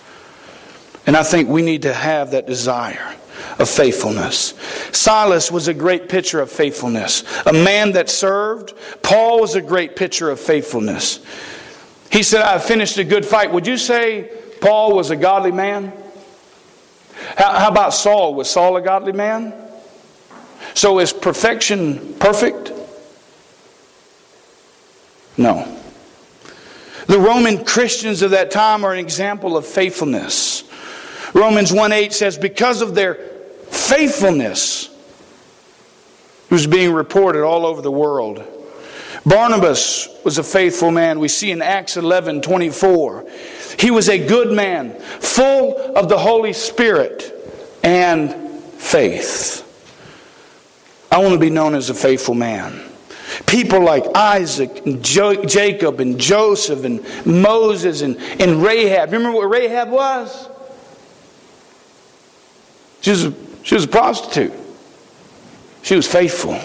And 1.06 1.17
I 1.17 1.23
think 1.23 1.49
we 1.49 1.62
need 1.62 1.82
to 1.82 1.93
have 1.93 2.32
that 2.32 2.47
desire 2.47 3.15
of 3.60 3.67
faithfulness. 3.67 4.54
Silas 4.93 5.51
was 5.51 5.67
a 5.67 5.73
great 5.73 6.08
picture 6.08 6.39
of 6.39 6.49
faithfulness, 6.49 7.25
a 7.45 7.51
man 7.51 7.91
that 7.91 8.10
served. 8.10 8.73
Paul 9.04 9.41
was 9.41 9.56
a 9.56 9.62
great 9.62 9.97
picture 9.97 10.30
of 10.30 10.39
faithfulness. 10.39 11.19
He 12.10 12.23
said, 12.23 12.43
I 12.43 12.54
have 12.54 12.63
finished 12.63 12.97
a 12.97 13.04
good 13.04 13.25
fight. 13.25 13.51
Would 13.51 13.67
you 13.67 13.75
say 13.75 14.32
Paul 14.62 14.95
was 14.95 15.10
a 15.10 15.17
godly 15.17 15.51
man? 15.51 15.91
How, 17.36 17.60
how 17.60 17.67
about 17.67 17.93
Saul? 17.93 18.36
Was 18.36 18.49
Saul 18.49 18.77
a 18.77 18.82
godly 18.82 19.12
man? 19.12 19.54
So 20.75 20.99
is 20.99 21.12
perfection 21.12 22.13
perfect? 22.19 22.71
No. 25.37 25.77
The 27.07 27.19
Roman 27.19 27.65
Christians 27.65 28.21
of 28.21 28.31
that 28.31 28.51
time 28.51 28.83
are 28.85 28.93
an 28.93 28.99
example 28.99 29.57
of 29.57 29.65
faithfulness. 29.65 30.63
Romans 31.33 31.71
1 31.73 31.91
8 31.91 32.13
says, 32.13 32.37
Because 32.37 32.81
of 32.81 32.95
their 32.95 33.15
faithfulness, 33.69 34.87
it 36.45 36.51
was 36.51 36.67
being 36.67 36.93
reported 36.93 37.43
all 37.43 37.65
over 37.65 37.81
the 37.81 37.91
world. 37.91 38.43
Barnabas 39.25 40.09
was 40.23 40.37
a 40.37 40.43
faithful 40.43 40.91
man. 40.91 41.19
We 41.19 41.27
see 41.27 41.51
in 41.51 41.61
Acts 41.61 41.97
11 41.97 42.41
24. 42.41 43.25
He 43.79 43.91
was 43.91 44.09
a 44.09 44.17
good 44.17 44.51
man, 44.51 44.99
full 44.99 45.77
of 45.95 46.09
the 46.09 46.17
Holy 46.17 46.53
Spirit 46.53 47.33
and 47.83 48.33
faith. 48.77 49.67
I 51.11 51.19
want 51.19 51.33
to 51.33 51.39
be 51.39 51.49
known 51.49 51.75
as 51.75 51.89
a 51.89 51.93
faithful 51.93 52.35
man. 52.35 52.90
People 53.45 53.81
like 53.83 54.05
Isaac 54.15 54.85
and 54.85 55.03
jo- 55.03 55.45
Jacob 55.45 55.99
and 55.99 56.19
Joseph 56.19 56.83
and 56.83 57.03
Moses 57.25 58.01
and, 58.01 58.17
and 58.39 58.63
Rahab. 58.63 59.11
Remember 59.11 59.37
what 59.37 59.49
Rahab 59.49 59.89
was? 59.89 60.49
She 63.01 63.11
was, 63.11 63.25
a, 63.25 63.33
she 63.63 63.75
was 63.75 63.85
a 63.85 63.87
prostitute. 63.87 64.53
She 65.81 65.95
was 65.95 66.07
faithful. 66.07 66.59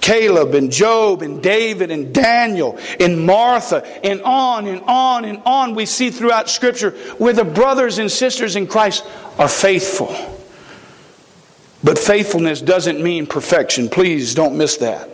Caleb 0.00 0.54
and 0.54 0.70
Job 0.70 1.22
and 1.22 1.40
David 1.40 1.92
and 1.92 2.12
Daniel 2.12 2.76
and 2.98 3.24
Martha 3.24 3.86
and 4.04 4.20
on 4.22 4.66
and 4.66 4.82
on 4.82 5.24
and 5.24 5.40
on 5.46 5.74
we 5.76 5.86
see 5.86 6.10
throughout 6.10 6.50
Scripture 6.50 6.90
where 7.18 7.32
the 7.32 7.44
brothers 7.44 7.98
and 7.98 8.10
sisters 8.10 8.56
in 8.56 8.66
Christ 8.66 9.04
are 9.38 9.48
faithful. 9.48 10.08
But 11.84 11.98
faithfulness 11.98 12.60
doesn't 12.60 13.02
mean 13.02 13.26
perfection. 13.26 13.88
Please 13.88 14.34
don't 14.34 14.56
miss 14.56 14.76
that. 14.78 15.08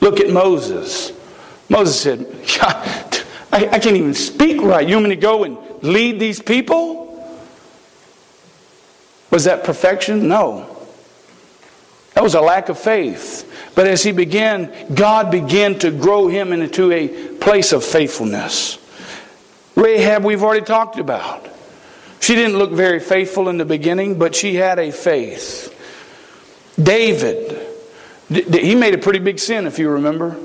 Look 0.00 0.20
at 0.20 0.30
Moses. 0.30 1.12
Moses 1.68 2.00
said, 2.00 2.26
I, 3.52 3.68
I 3.72 3.78
can't 3.78 3.96
even 3.96 4.14
speak 4.14 4.60
right. 4.60 4.86
You 4.86 4.96
want 4.96 5.08
me 5.08 5.14
to 5.14 5.20
go 5.20 5.44
and 5.44 5.56
lead 5.82 6.18
these 6.18 6.40
people? 6.40 7.02
Was 9.30 9.44
that 9.44 9.64
perfection? 9.64 10.28
No. 10.28 10.70
That 12.14 12.22
was 12.22 12.34
a 12.34 12.40
lack 12.40 12.68
of 12.68 12.78
faith. 12.78 13.72
But 13.74 13.86
as 13.86 14.02
he 14.02 14.12
began, 14.12 14.94
God 14.94 15.30
began 15.30 15.78
to 15.80 15.90
grow 15.90 16.28
him 16.28 16.52
into 16.52 16.92
a 16.92 17.08
place 17.38 17.72
of 17.72 17.84
faithfulness. 17.84 18.78
Rahab, 19.74 20.24
we've 20.24 20.42
already 20.42 20.64
talked 20.64 20.98
about. 20.98 21.48
She 22.20 22.34
didn't 22.34 22.56
look 22.56 22.70
very 22.70 23.00
faithful 23.00 23.48
in 23.48 23.58
the 23.58 23.64
beginning, 23.64 24.18
but 24.18 24.34
she 24.34 24.54
had 24.54 24.78
a 24.78 24.92
faith. 24.92 25.73
David, 26.82 27.66
he 28.28 28.74
made 28.74 28.94
a 28.94 28.98
pretty 28.98 29.20
big 29.20 29.38
sin, 29.38 29.66
if 29.66 29.78
you 29.78 29.90
remember. 29.90 30.36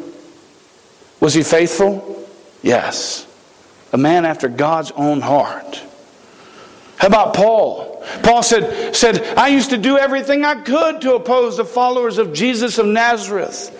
Was 1.19 1.33
he 1.33 1.43
faithful? 1.43 2.27
Yes. 2.61 3.25
A 3.91 3.97
man 3.97 4.25
after 4.25 4.47
God's 4.47 4.91
own 4.91 5.21
heart. 5.21 5.83
How 6.97 7.07
about 7.07 7.33
Paul? 7.33 8.05
Paul 8.23 8.43
said, 8.43 8.95
said, 8.95 9.37
I 9.37 9.47
used 9.47 9.69
to 9.71 9.77
do 9.77 9.97
everything 9.97 10.43
I 10.43 10.61
could 10.61 11.01
to 11.01 11.15
oppose 11.15 11.57
the 11.57 11.65
followers 11.65 12.17
of 12.17 12.33
Jesus 12.33 12.77
of 12.77 12.85
Nazareth. 12.85 13.75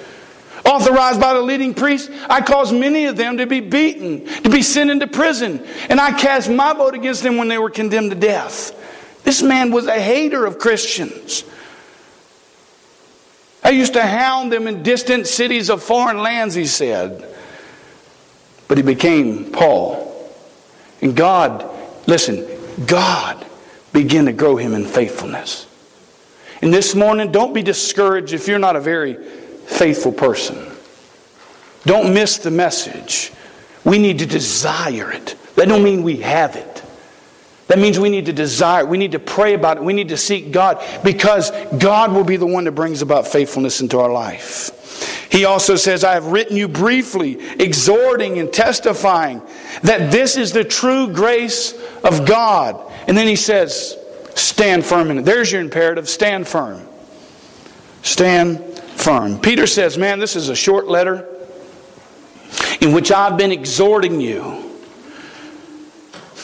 authorized 0.66 1.20
by 1.20 1.34
the 1.34 1.42
leading 1.42 1.74
priest, 1.74 2.10
I 2.30 2.42
caused 2.42 2.74
many 2.74 3.06
of 3.06 3.18
them 3.18 3.38
to 3.38 3.46
be 3.46 3.60
beaten, 3.60 4.26
to 4.44 4.50
be 4.50 4.62
sent 4.62 4.90
into 4.90 5.08
prison, 5.08 5.66
and 5.90 6.00
I 6.00 6.12
cast 6.18 6.50
my 6.50 6.74
vote 6.74 6.96
against 6.96 7.24
them 7.24 7.38
when 7.38 7.48
they 7.48 7.58
were 7.58 7.70
condemned 7.70 8.12
to 8.12 8.18
death. 8.18 8.76
This 9.24 9.42
man 9.42 9.72
was 9.72 9.88
a 9.88 10.00
hater 10.00 10.46
of 10.46 10.60
Christians. 10.60 11.44
I 13.70 13.74
used 13.74 13.94
to 13.94 14.04
hound 14.04 14.52
them 14.52 14.66
in 14.66 14.82
distant 14.82 15.28
cities 15.28 15.70
of 15.70 15.84
foreign 15.84 16.24
lands, 16.24 16.56
he 16.56 16.66
said. 16.66 17.24
But 18.68 18.78
he 18.78 18.84
became 18.84 19.52
Paul. 19.52 20.28
And 21.04 21.16
God, 21.16 21.70
listen, 22.08 22.48
God 22.88 23.46
began 23.94 24.26
to 24.26 24.34
grow 24.34 24.56
him 24.56 24.74
in 24.74 24.86
faithfulness. 24.86 25.68
And 26.64 26.74
this 26.74 26.96
morning, 26.96 27.32
don't 27.32 27.54
be 27.54 27.62
discouraged 27.62 28.34
if 28.34 28.48
you're 28.48 28.58
not 28.58 28.76
a 28.76 28.80
very 28.82 29.14
faithful 29.68 30.14
person. 30.14 30.58
Don't 31.86 32.12
miss 32.12 32.40
the 32.40 32.50
message. 32.50 33.32
We 33.84 34.00
need 34.00 34.18
to 34.18 34.26
desire 34.26 35.12
it. 35.12 35.36
That 35.58 35.68
don't 35.68 35.84
mean 35.84 36.02
we 36.02 36.18
have 36.22 36.56
it. 36.56 36.82
That 37.70 37.78
means 37.78 38.00
we 38.00 38.10
need 38.10 38.26
to 38.26 38.34
desire, 38.34 38.84
we 38.84 38.98
need 38.98 39.12
to 39.12 39.20
pray 39.20 39.54
about 39.54 39.78
it, 39.78 39.84
we 39.84 39.94
need 39.94 40.10
to 40.10 40.18
seek 40.18 40.52
God 40.52 40.84
because 41.04 41.52
God 41.78 42.12
will 42.12 42.24
be 42.24 42.36
the 42.36 42.48
one 42.48 42.64
that 42.64 42.72
brings 42.72 43.04
about 43.04 43.28
faithfulness 43.28 43.80
into 43.80 44.00
our 44.00 44.12
life. 44.12 44.76
He 45.32 45.46
also 45.46 45.76
says, 45.76 46.04
I 46.04 46.14
have 46.14 46.26
written 46.26 46.58
you 46.58 46.68
briefly, 46.68 47.40
exhorting 47.60 48.40
and 48.40 48.52
testifying 48.52 49.44
that 49.84 50.12
this 50.12 50.36
is 50.36 50.52
the 50.52 50.64
true 50.64 51.14
grace 51.14 51.80
of 52.04 52.26
God. 52.26 52.92
And 53.08 53.16
then 53.16 53.28
he 53.28 53.36
says, 53.36 53.96
stand 54.34 54.84
firm 54.84 55.12
in 55.12 55.20
it. 55.20 55.26
There's 55.26 55.52
your 55.52 55.62
imperative 55.62 56.10
stand 56.10 56.48
firm. 56.48 56.82
Stand 58.02 58.80
firm. 58.96 59.40
Peter 59.40 59.68
says, 59.68 59.96
Man, 59.96 60.18
this 60.18 60.36
is 60.36 60.50
a 60.50 60.56
short 60.56 60.88
letter 60.88 61.28
in 62.82 62.94
which 62.94 63.12
I've 63.12 63.38
been 63.38 63.52
exhorting 63.52 64.20
you 64.20 64.69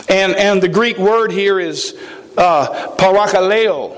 and, 0.10 0.36
and 0.36 0.62
the 0.62 0.68
Greek 0.68 0.98
word 0.98 1.32
here 1.32 1.60
is 1.60 1.98
uh, 2.38 2.96
parakaleo. 2.98 3.98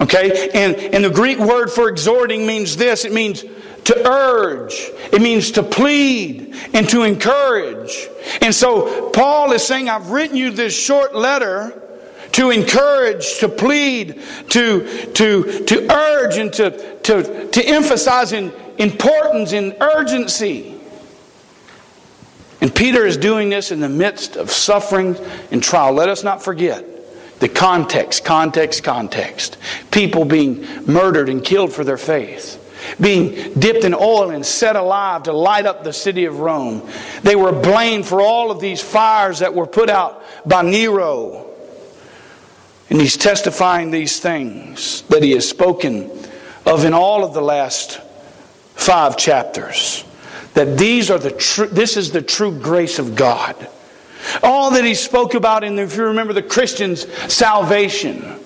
Okay? 0.00 0.50
And, 0.54 0.76
and 0.76 1.04
the 1.04 1.10
Greek 1.10 1.38
word 1.38 1.70
for 1.70 1.88
exhorting 1.88 2.46
means 2.46 2.76
this 2.76 3.04
it 3.04 3.12
means 3.12 3.44
to 3.84 4.08
urge, 4.08 4.74
it 5.12 5.20
means 5.20 5.52
to 5.52 5.62
plead 5.62 6.54
and 6.72 6.88
to 6.90 7.02
encourage. 7.02 8.08
And 8.40 8.54
so 8.54 9.10
Paul 9.10 9.52
is 9.52 9.64
saying, 9.64 9.88
I've 9.88 10.10
written 10.10 10.36
you 10.36 10.50
this 10.52 10.78
short 10.78 11.14
letter 11.14 11.80
to 12.32 12.50
encourage, 12.50 13.38
to 13.40 13.48
plead, 13.48 14.22
to, 14.50 15.12
to, 15.14 15.64
to 15.64 15.92
urge, 15.92 16.36
and 16.38 16.52
to, 16.54 16.98
to, 17.00 17.48
to 17.48 17.64
emphasize 17.64 18.32
in 18.32 18.52
importance 18.78 19.52
and 19.52 19.76
urgency. 19.80 20.71
And 22.62 22.72
Peter 22.72 23.04
is 23.04 23.16
doing 23.16 23.50
this 23.50 23.72
in 23.72 23.80
the 23.80 23.88
midst 23.88 24.36
of 24.36 24.48
suffering 24.48 25.16
and 25.50 25.60
trial. 25.60 25.92
Let 25.92 26.08
us 26.08 26.22
not 26.22 26.44
forget 26.44 26.86
the 27.40 27.48
context, 27.48 28.24
context, 28.24 28.84
context. 28.84 29.58
People 29.90 30.24
being 30.24 30.64
murdered 30.86 31.28
and 31.28 31.44
killed 31.44 31.72
for 31.72 31.82
their 31.82 31.98
faith. 31.98 32.60
Being 33.00 33.52
dipped 33.54 33.82
in 33.82 33.94
oil 33.94 34.30
and 34.30 34.46
set 34.46 34.76
alive 34.76 35.24
to 35.24 35.32
light 35.32 35.66
up 35.66 35.82
the 35.82 35.92
city 35.92 36.24
of 36.24 36.38
Rome. 36.38 36.88
They 37.24 37.34
were 37.34 37.50
blamed 37.50 38.06
for 38.06 38.20
all 38.20 38.52
of 38.52 38.60
these 38.60 38.80
fires 38.80 39.40
that 39.40 39.54
were 39.54 39.66
put 39.66 39.90
out 39.90 40.22
by 40.46 40.62
Nero. 40.62 41.50
And 42.90 43.00
he's 43.00 43.16
testifying 43.16 43.90
these 43.90 44.20
things 44.20 45.02
that 45.08 45.24
he 45.24 45.32
has 45.32 45.48
spoken 45.48 46.12
of 46.64 46.84
in 46.84 46.94
all 46.94 47.24
of 47.24 47.34
the 47.34 47.42
last 47.42 48.00
five 48.76 49.16
chapters 49.16 50.04
that 50.54 50.78
these 50.78 51.10
are 51.10 51.18
the 51.18 51.30
true, 51.30 51.66
this 51.66 51.96
is 51.96 52.12
the 52.12 52.22
true 52.22 52.56
grace 52.58 52.98
of 52.98 53.14
God. 53.14 53.56
All 54.42 54.70
that 54.72 54.84
he 54.84 54.94
spoke 54.94 55.34
about 55.34 55.64
in, 55.64 55.78
if 55.78 55.96
you 55.96 56.04
remember, 56.04 56.32
the 56.32 56.42
Christian's 56.42 57.06
salvation. 57.32 58.38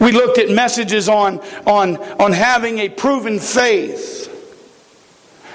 We 0.00 0.12
looked 0.12 0.38
at 0.38 0.50
messages 0.50 1.08
on, 1.08 1.40
on, 1.66 1.96
on 2.20 2.32
having 2.32 2.78
a 2.78 2.88
proven 2.88 3.38
faith. 3.38 4.32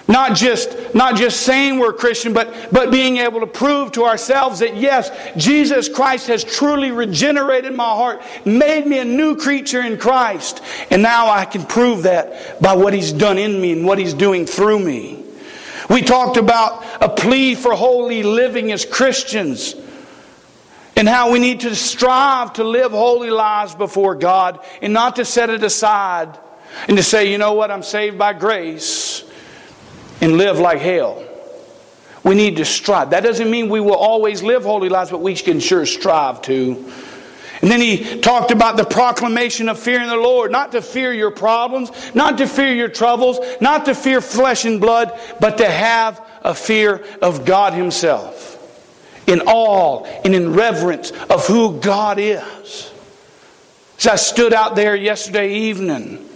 Not 0.08 0.36
just, 0.36 0.94
not 0.94 1.16
just 1.16 1.42
saying 1.42 1.80
we're 1.80 1.94
Christian, 1.94 2.34
but, 2.34 2.70
but 2.72 2.92
being 2.92 3.18
able 3.18 3.40
to 3.40 3.48
prove 3.48 3.94
to 3.94 4.04
ourselves 4.04 4.60
that 4.60 4.76
yes, 4.76 5.10
Jesus 5.38 5.88
Christ 5.88 6.28
has 6.28 6.44
truly 6.44 6.92
regenerated 6.92 7.74
my 7.74 7.86
heart, 7.86 8.22
made 8.44 8.86
me 8.86 9.00
a 9.00 9.06
new 9.06 9.38
creature 9.38 9.82
in 9.82 9.98
Christ. 9.98 10.62
And 10.90 11.02
now 11.02 11.30
I 11.30 11.46
can 11.46 11.66
prove 11.66 12.04
that 12.04 12.62
by 12.62 12.76
what 12.76 12.94
He's 12.94 13.14
done 13.14 13.38
in 13.38 13.62
me 13.62 13.72
and 13.72 13.86
what 13.86 14.00
He's 14.00 14.14
doing 14.14 14.46
through 14.46 14.80
me. 14.80 15.21
We 15.92 16.02
talked 16.02 16.38
about 16.38 16.86
a 17.02 17.10
plea 17.10 17.54
for 17.54 17.74
holy 17.74 18.24
living 18.24 18.72
as 18.72 18.86
Christians 18.86 19.76
and 20.96 21.06
how 21.06 21.34
we 21.34 21.40
need 21.40 21.62
to 21.62 21.76
strive 21.76 22.54
to 22.54 22.64
live 22.64 22.92
holy 22.92 23.30
lives 23.30 23.76
before 23.76 24.16
God 24.16 24.62
and 24.82 24.94
not 24.94 25.18
to 25.18 25.26
set 25.26 25.50
it 25.50 25.64
aside 25.64 26.40
and 26.88 26.96
to 26.96 27.04
say, 27.04 27.30
you 27.30 27.38
know 27.38 27.54
what, 27.56 27.72
I'm 27.72 27.84
saved 27.84 28.18
by 28.18 28.32
grace 28.32 29.26
and 30.22 30.38
live 30.38 30.60
like 30.60 30.80
hell. 30.80 31.28
We 32.24 32.36
need 32.36 32.56
to 32.56 32.66
strive. 32.66 33.10
That 33.10 33.24
doesn't 33.24 33.52
mean 33.52 33.68
we 33.68 33.82
will 33.82 33.96
always 33.96 34.42
live 34.42 34.64
holy 34.64 34.88
lives, 34.88 35.12
but 35.12 35.20
we 35.20 35.36
can 35.36 35.60
sure 35.60 35.86
strive 35.86 36.42
to. 36.44 36.90
And 37.62 37.70
then 37.70 37.80
he 37.80 38.20
talked 38.20 38.52
about 38.52 38.76
the 38.76 38.84
proclamation 38.84 39.70
of 39.70 39.78
fearing 39.78 40.08
the 40.08 40.16
Lord, 40.16 40.52
not 40.52 40.72
to 40.72 40.82
fear 40.82 41.14
your 41.14 41.30
problems, 41.30 41.92
not 42.16 42.40
to 42.40 42.48
fear 42.48 42.74
your 42.74 42.90
troubles, 42.90 43.40
not 43.62 43.86
to 43.86 43.94
fear 43.94 44.20
flesh 44.20 44.66
and 44.66 44.82
blood, 44.82 45.18
but 45.40 45.60
to 45.60 45.70
have 45.70 46.26
a 46.42 46.56
fear 46.56 47.06
of 47.22 47.46
God 47.46 47.74
Himself. 47.74 48.58
In 49.28 49.42
awe 49.42 50.04
and 50.24 50.34
in 50.34 50.54
reverence 50.54 51.12
of 51.30 51.46
who 51.46 51.80
God 51.80 52.18
is. 52.18 52.92
As 54.00 54.08
I 54.08 54.16
stood 54.16 54.54
out 54.54 54.76
there 54.76 54.96
yesterday 54.96 55.54
evening 55.54 56.28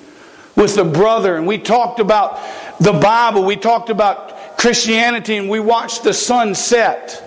with 0.55 0.75
the 0.75 0.83
brother 0.83 1.35
and 1.35 1.47
we 1.47 1.57
talked 1.57 1.99
about 1.99 2.39
the 2.79 2.93
Bible, 2.93 3.43
we 3.43 3.55
talked 3.55 3.89
about 3.89 4.57
Christianity, 4.59 5.37
and 5.37 5.49
we 5.49 5.59
watched 5.59 6.03
the 6.03 6.13
sun 6.13 6.53
set. 6.53 7.21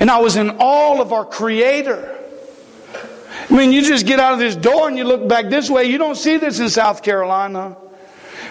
And 0.00 0.10
I 0.10 0.18
was 0.18 0.36
in 0.36 0.50
awe 0.58 1.00
of 1.00 1.12
our 1.12 1.26
Creator. 1.26 2.20
I 3.50 3.54
mean, 3.54 3.72
you 3.72 3.82
just 3.82 4.06
get 4.06 4.20
out 4.20 4.32
of 4.32 4.38
this 4.38 4.56
door 4.56 4.88
and 4.88 4.96
you 4.96 5.04
look 5.04 5.28
back 5.28 5.48
this 5.48 5.68
way, 5.68 5.84
you 5.84 5.98
don't 5.98 6.16
see 6.16 6.36
this 6.36 6.60
in 6.60 6.68
South 6.68 7.02
Carolina. 7.02 7.76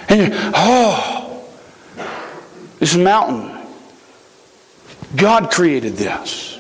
And 0.10 0.21
you, 0.21 0.39
oh, 0.54 1.47
this 2.80 2.95
mountain. 2.95 3.60
God 5.15 5.51
created 5.51 5.93
this. 5.93 6.60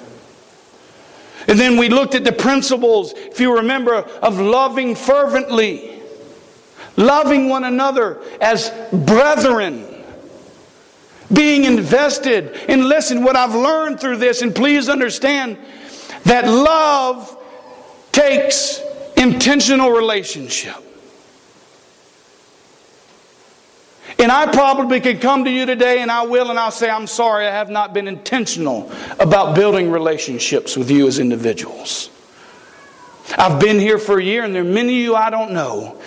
And 1.47 1.59
then 1.59 1.77
we 1.77 1.89
looked 1.89 2.15
at 2.15 2.23
the 2.23 2.31
principles, 2.31 3.13
if 3.13 3.39
you 3.39 3.57
remember, 3.57 3.95
of 3.95 4.39
loving 4.39 4.95
fervently, 4.95 6.01
loving 6.95 7.49
one 7.49 7.63
another 7.63 8.21
as 8.39 8.71
brethren, 8.93 9.87
being 11.33 11.65
invested. 11.65 12.55
And 12.67 12.85
listen, 12.85 13.23
what 13.23 13.35
I've 13.35 13.55
learned 13.55 13.99
through 13.99 14.17
this, 14.17 14.41
and 14.41 14.53
please 14.53 14.89
understand 14.89 15.57
that 16.25 16.47
love 16.47 17.37
takes 18.11 18.81
intentional 19.15 19.91
relationship. 19.91 20.75
And 24.19 24.31
I 24.31 24.51
probably 24.51 24.99
could 24.99 25.21
come 25.21 25.45
to 25.45 25.49
you 25.49 25.65
today 25.65 26.01
and 26.01 26.11
I 26.11 26.23
will 26.23 26.49
and 26.49 26.59
I'll 26.59 26.71
say, 26.71 26.89
I'm 26.89 27.07
sorry, 27.07 27.47
I 27.47 27.51
have 27.51 27.69
not 27.69 27.93
been 27.93 28.07
intentional 28.07 28.91
about 29.19 29.55
building 29.55 29.89
relationships 29.89 30.77
with 30.77 30.91
you 30.91 31.07
as 31.07 31.17
individuals. 31.17 32.09
I've 33.37 33.59
been 33.59 33.79
here 33.79 33.97
for 33.97 34.19
a 34.19 34.23
year 34.23 34.43
and 34.43 34.53
there 34.53 34.61
are 34.61 34.65
many 34.65 34.99
of 34.99 35.03
you 35.03 35.15
I 35.15 35.29
don't 35.29 35.53
know. 35.53 35.99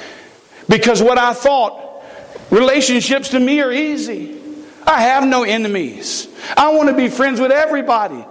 Because 0.69 1.03
what 1.03 1.19
I 1.19 1.35
thought, 1.35 2.05
relationships 2.51 3.31
to 3.31 3.41
me 3.41 3.61
are 3.61 3.73
easy. 3.73 4.41
I 4.87 5.03
have 5.03 5.27
no 5.27 5.43
enemies. 5.43 6.29
I 6.57 6.73
want 6.75 6.91
to 6.91 6.95
be 6.95 7.09
friends 7.09 7.41
with 7.41 7.51
everybody. 7.51 8.25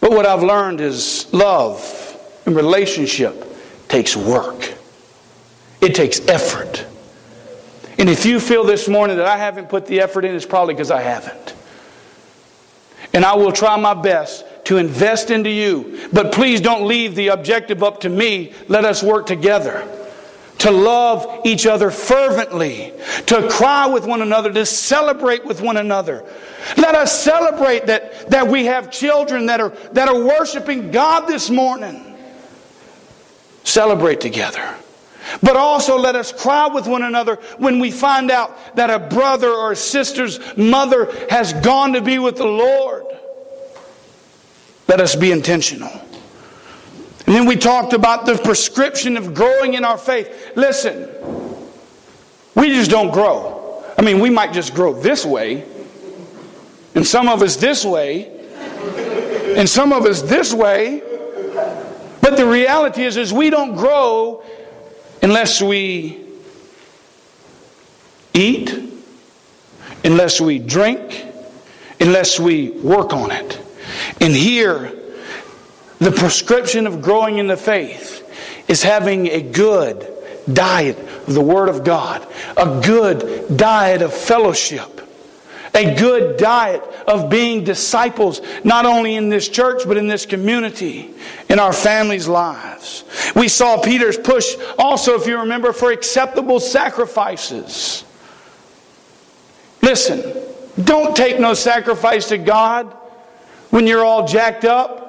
But 0.00 0.12
what 0.12 0.24
I've 0.24 0.42
learned 0.42 0.80
is 0.80 1.30
love 1.32 2.09
and 2.50 2.56
relationship 2.56 3.46
takes 3.88 4.16
work, 4.16 4.74
it 5.80 5.94
takes 5.94 6.20
effort. 6.26 6.84
And 7.96 8.08
if 8.08 8.26
you 8.26 8.40
feel 8.40 8.64
this 8.64 8.88
morning 8.88 9.18
that 9.18 9.26
I 9.26 9.36
haven't 9.36 9.68
put 9.68 9.86
the 9.86 10.00
effort 10.00 10.24
in, 10.24 10.34
it's 10.34 10.46
probably 10.46 10.74
because 10.74 10.90
I 10.90 11.00
haven't. 11.00 11.54
And 13.12 13.24
I 13.24 13.34
will 13.34 13.52
try 13.52 13.76
my 13.76 13.94
best 13.94 14.44
to 14.64 14.78
invest 14.78 15.30
into 15.30 15.50
you. 15.50 16.08
But 16.12 16.32
please 16.32 16.60
don't 16.60 16.86
leave 16.86 17.14
the 17.14 17.28
objective 17.28 17.82
up 17.82 18.00
to 18.00 18.08
me. 18.08 18.52
Let 18.68 18.84
us 18.84 19.02
work 19.02 19.26
together 19.26 19.86
to 20.58 20.70
love 20.70 21.40
each 21.44 21.66
other 21.66 21.90
fervently, 21.90 22.92
to 23.26 23.48
cry 23.48 23.86
with 23.86 24.06
one 24.06 24.22
another, 24.22 24.52
to 24.52 24.66
celebrate 24.66 25.44
with 25.44 25.62
one 25.62 25.78
another. 25.78 26.24
Let 26.76 26.94
us 26.94 27.22
celebrate 27.22 27.86
that, 27.86 28.28
that 28.28 28.46
we 28.46 28.66
have 28.66 28.90
children 28.90 29.46
that 29.46 29.60
are, 29.60 29.70
that 29.92 30.08
are 30.08 30.22
worshiping 30.22 30.90
God 30.90 31.26
this 31.26 31.48
morning. 31.48 32.09
Celebrate 33.64 34.20
together. 34.20 34.76
But 35.42 35.56
also 35.56 35.96
let 35.96 36.16
us 36.16 36.32
cry 36.32 36.66
with 36.68 36.86
one 36.86 37.02
another 37.02 37.36
when 37.58 37.78
we 37.78 37.90
find 37.90 38.30
out 38.30 38.76
that 38.76 38.90
a 38.90 38.98
brother 38.98 39.50
or 39.50 39.74
sister's 39.74 40.40
mother 40.56 41.12
has 41.30 41.52
gone 41.52 41.92
to 41.92 42.00
be 42.00 42.18
with 42.18 42.36
the 42.36 42.46
Lord. 42.46 43.04
Let 44.88 45.00
us 45.00 45.14
be 45.14 45.30
intentional. 45.30 45.92
And 47.26 47.34
then 47.36 47.46
we 47.46 47.54
talked 47.54 47.92
about 47.92 48.26
the 48.26 48.36
prescription 48.36 49.16
of 49.16 49.34
growing 49.34 49.74
in 49.74 49.84
our 49.84 49.98
faith. 49.98 50.52
Listen, 50.56 51.08
we 52.56 52.70
just 52.70 52.90
don't 52.90 53.12
grow. 53.12 53.84
I 53.96 54.02
mean, 54.02 54.18
we 54.18 54.30
might 54.30 54.52
just 54.52 54.74
grow 54.74 54.92
this 54.92 55.24
way, 55.24 55.64
and 56.96 57.06
some 57.06 57.28
of 57.28 57.40
us 57.42 57.54
this 57.54 57.84
way, 57.84 58.36
and 59.56 59.68
some 59.68 59.92
of 59.92 60.06
us 60.06 60.22
this 60.22 60.52
way. 60.52 61.02
But 62.30 62.36
the 62.36 62.46
reality 62.46 63.02
is, 63.02 63.16
is 63.16 63.32
we 63.32 63.50
don't 63.50 63.74
grow 63.74 64.44
unless 65.20 65.60
we 65.60 66.16
eat, 68.32 68.72
unless 70.04 70.40
we 70.40 70.60
drink, 70.60 71.26
unless 71.98 72.38
we 72.38 72.70
work 72.70 73.12
on 73.12 73.32
it. 73.32 73.60
And 74.20 74.32
here, 74.32 74.92
the 75.98 76.12
prescription 76.12 76.86
of 76.86 77.02
growing 77.02 77.38
in 77.38 77.48
the 77.48 77.56
faith 77.56 78.64
is 78.68 78.80
having 78.80 79.26
a 79.26 79.42
good 79.42 80.06
diet 80.52 81.00
of 81.26 81.34
the 81.34 81.42
Word 81.42 81.68
of 81.68 81.82
God, 81.82 82.24
a 82.56 82.80
good 82.86 83.56
diet 83.56 84.02
of 84.02 84.14
fellowship 84.14 85.00
a 85.74 85.94
good 85.94 86.36
diet 86.36 86.82
of 87.06 87.30
being 87.30 87.64
disciples, 87.64 88.40
not 88.64 88.86
only 88.86 89.16
in 89.16 89.28
this 89.28 89.48
church, 89.48 89.82
but 89.86 89.96
in 89.96 90.08
this 90.08 90.26
community, 90.26 91.14
in 91.48 91.58
our 91.58 91.72
families' 91.72 92.28
lives. 92.28 93.04
We 93.36 93.48
saw 93.48 93.80
Peter's 93.80 94.18
push 94.18 94.56
also, 94.78 95.18
if 95.20 95.26
you 95.26 95.38
remember, 95.38 95.72
for 95.72 95.92
acceptable 95.92 96.60
sacrifices. 96.60 98.04
Listen, 99.82 100.22
don't 100.82 101.16
take 101.16 101.40
no 101.40 101.54
sacrifice 101.54 102.28
to 102.28 102.38
God 102.38 102.86
when 103.70 103.86
you're 103.86 104.04
all 104.04 104.26
jacked 104.26 104.64
up. 104.64 104.99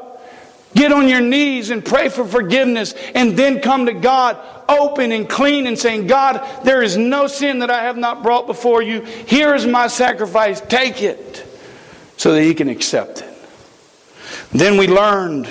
Get 0.73 0.91
on 0.91 1.07
your 1.07 1.21
knees 1.21 1.69
and 1.69 1.83
pray 1.83 2.09
for 2.09 2.25
forgiveness 2.25 2.93
and 3.13 3.37
then 3.37 3.61
come 3.61 3.85
to 3.87 3.93
God 3.93 4.37
open 4.69 5.11
and 5.11 5.27
clean 5.27 5.67
and 5.67 5.77
saying, 5.77 6.07
God, 6.07 6.63
there 6.63 6.81
is 6.81 6.95
no 6.95 7.27
sin 7.27 7.59
that 7.59 7.69
I 7.69 7.83
have 7.83 7.97
not 7.97 8.23
brought 8.23 8.47
before 8.47 8.81
you. 8.81 9.01
Here 9.01 9.53
is 9.53 9.67
my 9.67 9.87
sacrifice. 9.87 10.61
Take 10.61 11.01
it 11.01 11.45
so 12.15 12.33
that 12.33 12.43
He 12.43 12.53
can 12.53 12.69
accept 12.69 13.21
it. 13.21 13.27
Then 14.51 14.77
we 14.77 14.87
learned 14.87 15.45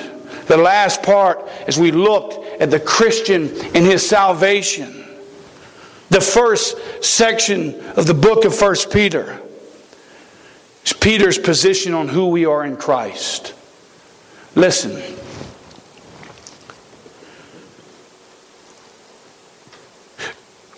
the 0.46 0.56
last 0.56 1.02
part 1.02 1.46
as 1.66 1.78
we 1.78 1.92
looked 1.92 2.34
at 2.60 2.70
the 2.70 2.80
Christian 2.80 3.48
and 3.74 3.86
his 3.86 4.06
salvation. 4.06 5.04
The 6.10 6.20
first 6.20 7.04
section 7.04 7.80
of 7.90 8.06
the 8.06 8.14
book 8.14 8.44
of 8.44 8.54
First 8.54 8.92
Peter 8.92 9.40
is 10.84 10.92
Peter's 10.92 11.38
position 11.38 11.94
on 11.94 12.08
who 12.08 12.28
we 12.28 12.46
are 12.46 12.64
in 12.64 12.76
Christ. 12.76 13.54
Listen. 14.54 15.02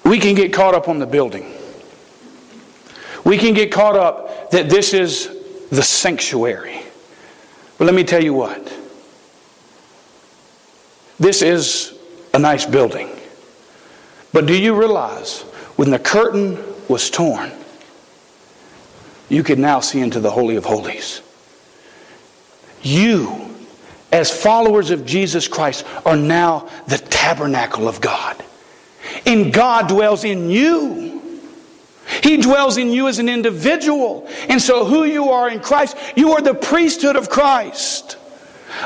We 0.04 0.18
can 0.18 0.34
get 0.34 0.52
caught 0.52 0.74
up 0.74 0.88
on 0.88 0.98
the 0.98 1.06
building. 1.06 1.54
We 3.24 3.38
can 3.38 3.54
get 3.54 3.72
caught 3.72 3.96
up 3.96 4.50
that 4.50 4.68
this 4.68 4.92
is 4.92 5.28
the 5.70 5.82
sanctuary. 5.82 6.82
But 7.78 7.86
let 7.86 7.94
me 7.94 8.04
tell 8.04 8.22
you 8.22 8.34
what. 8.34 8.72
This 11.18 11.40
is 11.40 11.98
a 12.34 12.38
nice 12.38 12.66
building. 12.66 13.08
But 14.32 14.46
do 14.46 14.54
you 14.60 14.74
realize 14.78 15.42
when 15.76 15.90
the 15.90 15.98
curtain 15.98 16.62
was 16.88 17.10
torn, 17.10 17.52
you 19.28 19.42
could 19.42 19.58
now 19.58 19.80
see 19.80 20.00
into 20.00 20.20
the 20.20 20.30
Holy 20.30 20.56
of 20.56 20.64
Holies? 20.64 21.22
You 22.82 23.41
as 24.12 24.30
followers 24.30 24.90
of 24.90 25.04
Jesus 25.04 25.48
Christ, 25.48 25.84
are 26.04 26.16
now 26.16 26.68
the 26.86 26.98
tabernacle 26.98 27.88
of 27.88 28.00
God. 28.00 28.42
And 29.26 29.52
God 29.52 29.88
dwells 29.88 30.24
in 30.24 30.50
you. 30.50 31.20
He 32.22 32.36
dwells 32.36 32.76
in 32.76 32.90
you 32.90 33.08
as 33.08 33.18
an 33.18 33.28
individual. 33.28 34.28
And 34.48 34.60
so, 34.60 34.84
who 34.84 35.04
you 35.04 35.30
are 35.30 35.48
in 35.48 35.60
Christ, 35.60 35.96
you 36.14 36.32
are 36.32 36.42
the 36.42 36.54
priesthood 36.54 37.16
of 37.16 37.30
Christ. 37.30 38.18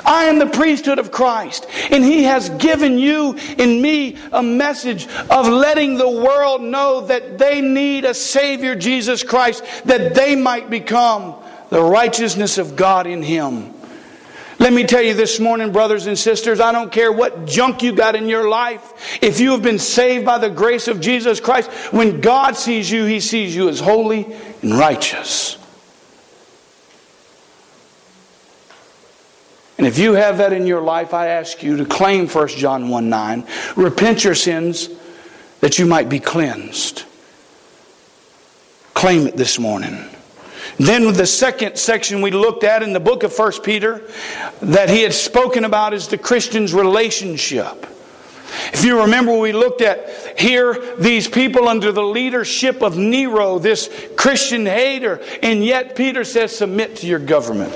I 0.04 0.24
am 0.24 0.38
the 0.38 0.46
priesthood 0.46 0.98
of 0.98 1.10
Christ. 1.10 1.66
And 1.90 2.04
He 2.04 2.24
has 2.24 2.50
given 2.50 2.98
you 2.98 3.36
and 3.58 3.80
me 3.80 4.16
a 4.32 4.42
message 4.42 5.06
of 5.30 5.48
letting 5.48 5.96
the 5.96 6.08
world 6.08 6.62
know 6.62 7.02
that 7.06 7.38
they 7.38 7.60
need 7.60 8.04
a 8.04 8.14
Savior, 8.14 8.74
Jesus 8.74 9.22
Christ, 9.22 9.64
that 9.84 10.14
they 10.14 10.36
might 10.36 10.70
become 10.70 11.34
the 11.70 11.82
righteousness 11.82 12.58
of 12.58 12.76
God 12.76 13.06
in 13.06 13.22
Him. 13.22 13.72
Let 14.58 14.72
me 14.72 14.84
tell 14.84 15.02
you 15.02 15.12
this 15.12 15.38
morning, 15.38 15.70
brothers 15.70 16.06
and 16.06 16.18
sisters, 16.18 16.60
I 16.60 16.72
don't 16.72 16.90
care 16.90 17.12
what 17.12 17.46
junk 17.46 17.82
you 17.82 17.92
got 17.92 18.14
in 18.14 18.26
your 18.28 18.48
life. 18.48 19.18
If 19.22 19.38
you 19.38 19.50
have 19.52 19.62
been 19.62 19.78
saved 19.78 20.24
by 20.24 20.38
the 20.38 20.48
grace 20.48 20.88
of 20.88 21.00
Jesus 21.00 21.40
Christ, 21.40 21.70
when 21.92 22.20
God 22.20 22.56
sees 22.56 22.90
you, 22.90 23.04
He 23.04 23.20
sees 23.20 23.54
you 23.54 23.68
as 23.68 23.80
holy 23.80 24.34
and 24.62 24.74
righteous. 24.74 25.58
And 29.78 29.86
if 29.86 29.98
you 29.98 30.14
have 30.14 30.38
that 30.38 30.54
in 30.54 30.66
your 30.66 30.80
life, 30.80 31.12
I 31.12 31.28
ask 31.28 31.62
you 31.62 31.76
to 31.76 31.84
claim 31.84 32.26
1 32.26 32.48
John 32.48 32.88
1 32.88 33.08
9. 33.10 33.46
Repent 33.76 34.24
your 34.24 34.34
sins 34.34 34.88
that 35.60 35.78
you 35.78 35.84
might 35.84 36.08
be 36.08 36.18
cleansed. 36.18 37.04
Claim 38.94 39.26
it 39.26 39.36
this 39.36 39.58
morning. 39.58 40.15
Then 40.78 41.12
the 41.12 41.26
second 41.26 41.76
section 41.76 42.20
we 42.20 42.30
looked 42.30 42.64
at 42.64 42.82
in 42.82 42.92
the 42.92 43.00
book 43.00 43.22
of 43.22 43.36
1 43.36 43.62
Peter 43.62 44.02
that 44.60 44.90
he 44.90 45.02
had 45.02 45.14
spoken 45.14 45.64
about 45.64 45.94
is 45.94 46.08
the 46.08 46.18
Christian's 46.18 46.74
relationship. 46.74 47.86
If 48.72 48.84
you 48.84 49.00
remember, 49.00 49.36
we 49.38 49.52
looked 49.52 49.80
at 49.80 50.38
here 50.38 50.96
these 50.98 51.28
people 51.28 51.68
under 51.68 51.92
the 51.92 52.02
leadership 52.02 52.82
of 52.82 52.96
Nero, 52.96 53.58
this 53.58 53.90
Christian 54.16 54.66
hater, 54.66 55.20
and 55.42 55.64
yet 55.64 55.96
Peter 55.96 56.24
says, 56.24 56.56
Submit 56.56 56.96
to 56.96 57.06
your 57.06 57.18
government. 57.18 57.74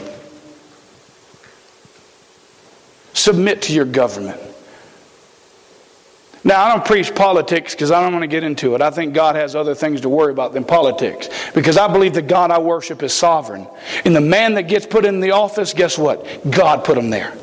Submit 3.14 3.62
to 3.62 3.72
your 3.72 3.84
government. 3.84 4.40
Now, 6.42 6.64
I 6.64 6.72
don't 6.74 6.84
preach 6.84 7.14
politics 7.14 7.74
because 7.74 7.90
I 7.90 8.02
don't 8.02 8.12
want 8.12 8.22
to 8.22 8.28
get 8.28 8.44
into 8.44 8.74
it. 8.74 8.80
I 8.80 8.90
think 8.90 9.12
God 9.12 9.36
has 9.36 9.54
other 9.54 9.74
things 9.74 10.00
to 10.02 10.08
worry 10.08 10.32
about 10.32 10.54
than 10.54 10.64
politics 10.64 11.28
because 11.52 11.76
I 11.76 11.86
believe 11.86 12.14
the 12.14 12.22
God 12.22 12.50
I 12.50 12.58
worship 12.58 13.02
is 13.02 13.12
sovereign. 13.12 13.66
And 14.06 14.16
the 14.16 14.22
man 14.22 14.54
that 14.54 14.62
gets 14.62 14.86
put 14.86 15.04
in 15.04 15.20
the 15.20 15.32
office, 15.32 15.74
guess 15.74 15.98
what? 15.98 16.26
God 16.50 16.84
put 16.84 16.96
him 16.96 17.10
there. 17.10 17.36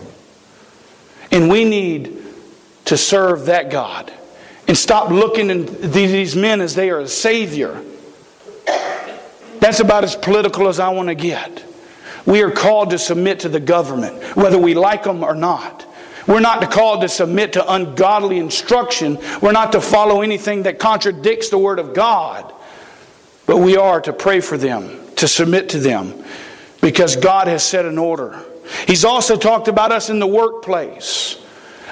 And 1.31 1.49
we 1.49 1.63
need 1.63 2.17
to 2.85 2.97
serve 2.97 3.45
that 3.45 3.69
God 3.69 4.11
and 4.67 4.75
stop 4.75 5.11
looking 5.11 5.51
at 5.51 5.81
these 5.81 6.35
men 6.35 6.59
as 6.59 6.73
they 6.73 6.89
are 6.89 6.99
a 6.99 7.07
savior. 7.07 7.83
That's 9.59 9.79
about 9.79 10.03
as 10.05 10.15
political 10.15 10.67
as 10.67 10.79
I 10.79 10.89
want 10.89 11.09
to 11.09 11.15
get. 11.15 11.63
We 12.25 12.41
are 12.41 12.51
called 12.51 12.89
to 12.89 12.99
submit 12.99 13.41
to 13.41 13.49
the 13.49 13.59
government, 13.59 14.35
whether 14.35 14.57
we 14.57 14.73
like 14.73 15.03
them 15.03 15.23
or 15.23 15.35
not. 15.35 15.86
We're 16.27 16.41
not 16.41 16.69
called 16.69 17.01
to 17.01 17.09
submit 17.09 17.53
to 17.53 17.73
ungodly 17.73 18.37
instruction. 18.37 19.17
We're 19.41 19.53
not 19.53 19.71
to 19.71 19.81
follow 19.81 20.21
anything 20.21 20.63
that 20.63 20.77
contradicts 20.77 21.49
the 21.49 21.57
Word 21.57 21.79
of 21.79 21.93
God. 21.93 22.53
But 23.45 23.57
we 23.57 23.77
are 23.77 24.01
to 24.01 24.11
pray 24.11 24.41
for 24.41 24.57
them, 24.57 25.15
to 25.15 25.27
submit 25.27 25.69
to 25.69 25.79
them, 25.79 26.25
because 26.81 27.15
God 27.15 27.47
has 27.47 27.63
set 27.63 27.85
an 27.85 27.97
order. 27.97 28.43
He's 28.85 29.05
also 29.05 29.37
talked 29.37 29.69
about 29.69 29.93
us 29.93 30.09
in 30.09 30.19
the 30.19 30.27
workplace, 30.27 31.41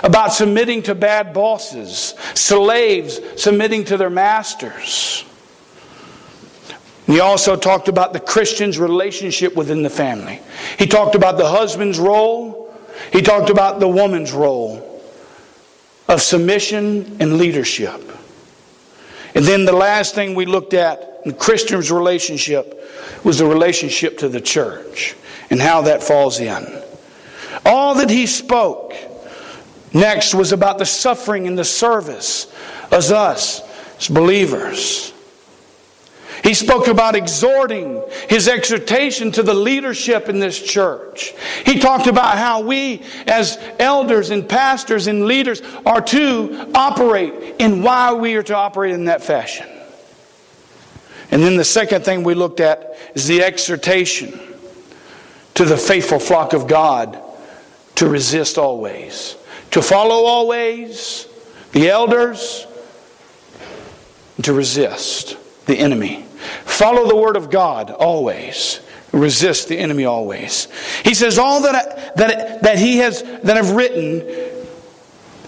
about 0.03 0.33
submitting 0.33 0.83
to 0.83 0.95
bad 0.95 1.33
bosses, 1.33 2.13
slaves 2.33 3.21
submitting 3.41 3.85
to 3.85 3.95
their 3.95 4.09
masters. 4.09 5.23
He 7.07 7.21
also 7.21 7.55
talked 7.55 7.87
about 7.87 8.11
the 8.11 8.19
Christian's 8.19 8.77
relationship 8.77 9.55
within 9.55 9.83
the 9.83 9.89
family. 9.89 10.41
He 10.77 10.87
talked 10.87 11.15
about 11.15 11.37
the 11.37 11.47
husband's 11.47 11.99
role 11.99 12.54
he 13.11 13.21
talked 13.21 13.49
about 13.49 13.79
the 13.79 13.87
woman's 13.87 14.33
role 14.33 15.01
of 16.07 16.21
submission 16.21 17.17
and 17.19 17.37
leadership. 17.37 18.01
And 19.33 19.43
then 19.43 19.65
the 19.65 19.73
last 19.73 20.15
thing 20.15 20.35
we 20.35 20.45
looked 20.45 20.73
at 20.73 21.21
in 21.25 21.33
Christian's 21.33 21.91
relationship 21.91 22.81
was 23.23 23.39
the 23.39 23.45
relationship 23.45 24.19
to 24.19 24.29
the 24.29 24.39
church 24.39 25.15
and 25.49 25.59
how 25.59 25.81
that 25.83 26.03
falls 26.03 26.39
in. 26.39 26.81
All 27.65 27.95
that 27.95 28.09
he 28.09 28.27
spoke 28.27 28.93
next 29.93 30.35
was 30.35 30.51
about 30.51 30.77
the 30.77 30.85
suffering 30.85 31.47
and 31.47 31.57
the 31.57 31.65
service 31.65 32.51
as 32.91 33.11
us 33.11 33.61
as 33.97 34.07
believers. 34.07 35.13
He 36.45 36.53
spoke 36.53 36.87
about 36.87 37.15
exhorting 37.15 38.03
his 38.29 38.47
exhortation 38.47 39.31
to 39.31 39.41
the 39.41 39.55
leadership 39.55 40.29
in 40.29 40.39
this 40.39 40.61
church. 40.61 41.33
He 41.65 41.79
talked 41.79 42.05
about 42.05 42.37
how 42.37 42.61
we, 42.61 43.01
as 43.25 43.57
elders 43.79 44.29
and 44.29 44.47
pastors 44.47 45.07
and 45.07 45.25
leaders, 45.25 45.63
are 45.87 46.01
to 46.01 46.69
operate 46.75 47.55
and 47.59 47.83
why 47.83 48.13
we 48.13 48.35
are 48.35 48.43
to 48.43 48.55
operate 48.55 48.93
in 48.93 49.05
that 49.05 49.23
fashion. 49.23 49.65
And 51.31 51.41
then 51.41 51.57
the 51.57 51.65
second 51.65 52.05
thing 52.05 52.23
we 52.23 52.35
looked 52.35 52.59
at 52.59 52.95
is 53.15 53.25
the 53.25 53.41
exhortation 53.41 54.39
to 55.55 55.65
the 55.65 55.77
faithful 55.77 56.19
flock 56.19 56.53
of 56.53 56.67
God 56.67 57.19
to 57.95 58.07
resist 58.07 58.59
always, 58.59 59.35
to 59.71 59.81
follow 59.81 60.25
always 60.25 61.27
the 61.71 61.89
elders, 61.89 62.67
and 64.35 64.45
to 64.45 64.53
resist 64.53 65.37
the 65.65 65.79
enemy. 65.79 66.24
Follow 66.65 67.07
the 67.07 67.15
word 67.15 67.37
of 67.37 67.49
God 67.49 67.91
always. 67.91 68.79
Resist 69.11 69.69
the 69.69 69.77
enemy 69.77 70.05
always. 70.05 70.67
He 71.03 71.13
says, 71.13 71.37
All 71.37 71.61
that, 71.61 71.75
I, 71.75 72.11
that, 72.15 72.63
that 72.63 72.77
he 72.77 72.97
has 72.97 73.23
that 73.43 73.57
I've 73.57 73.71
written 73.71 74.23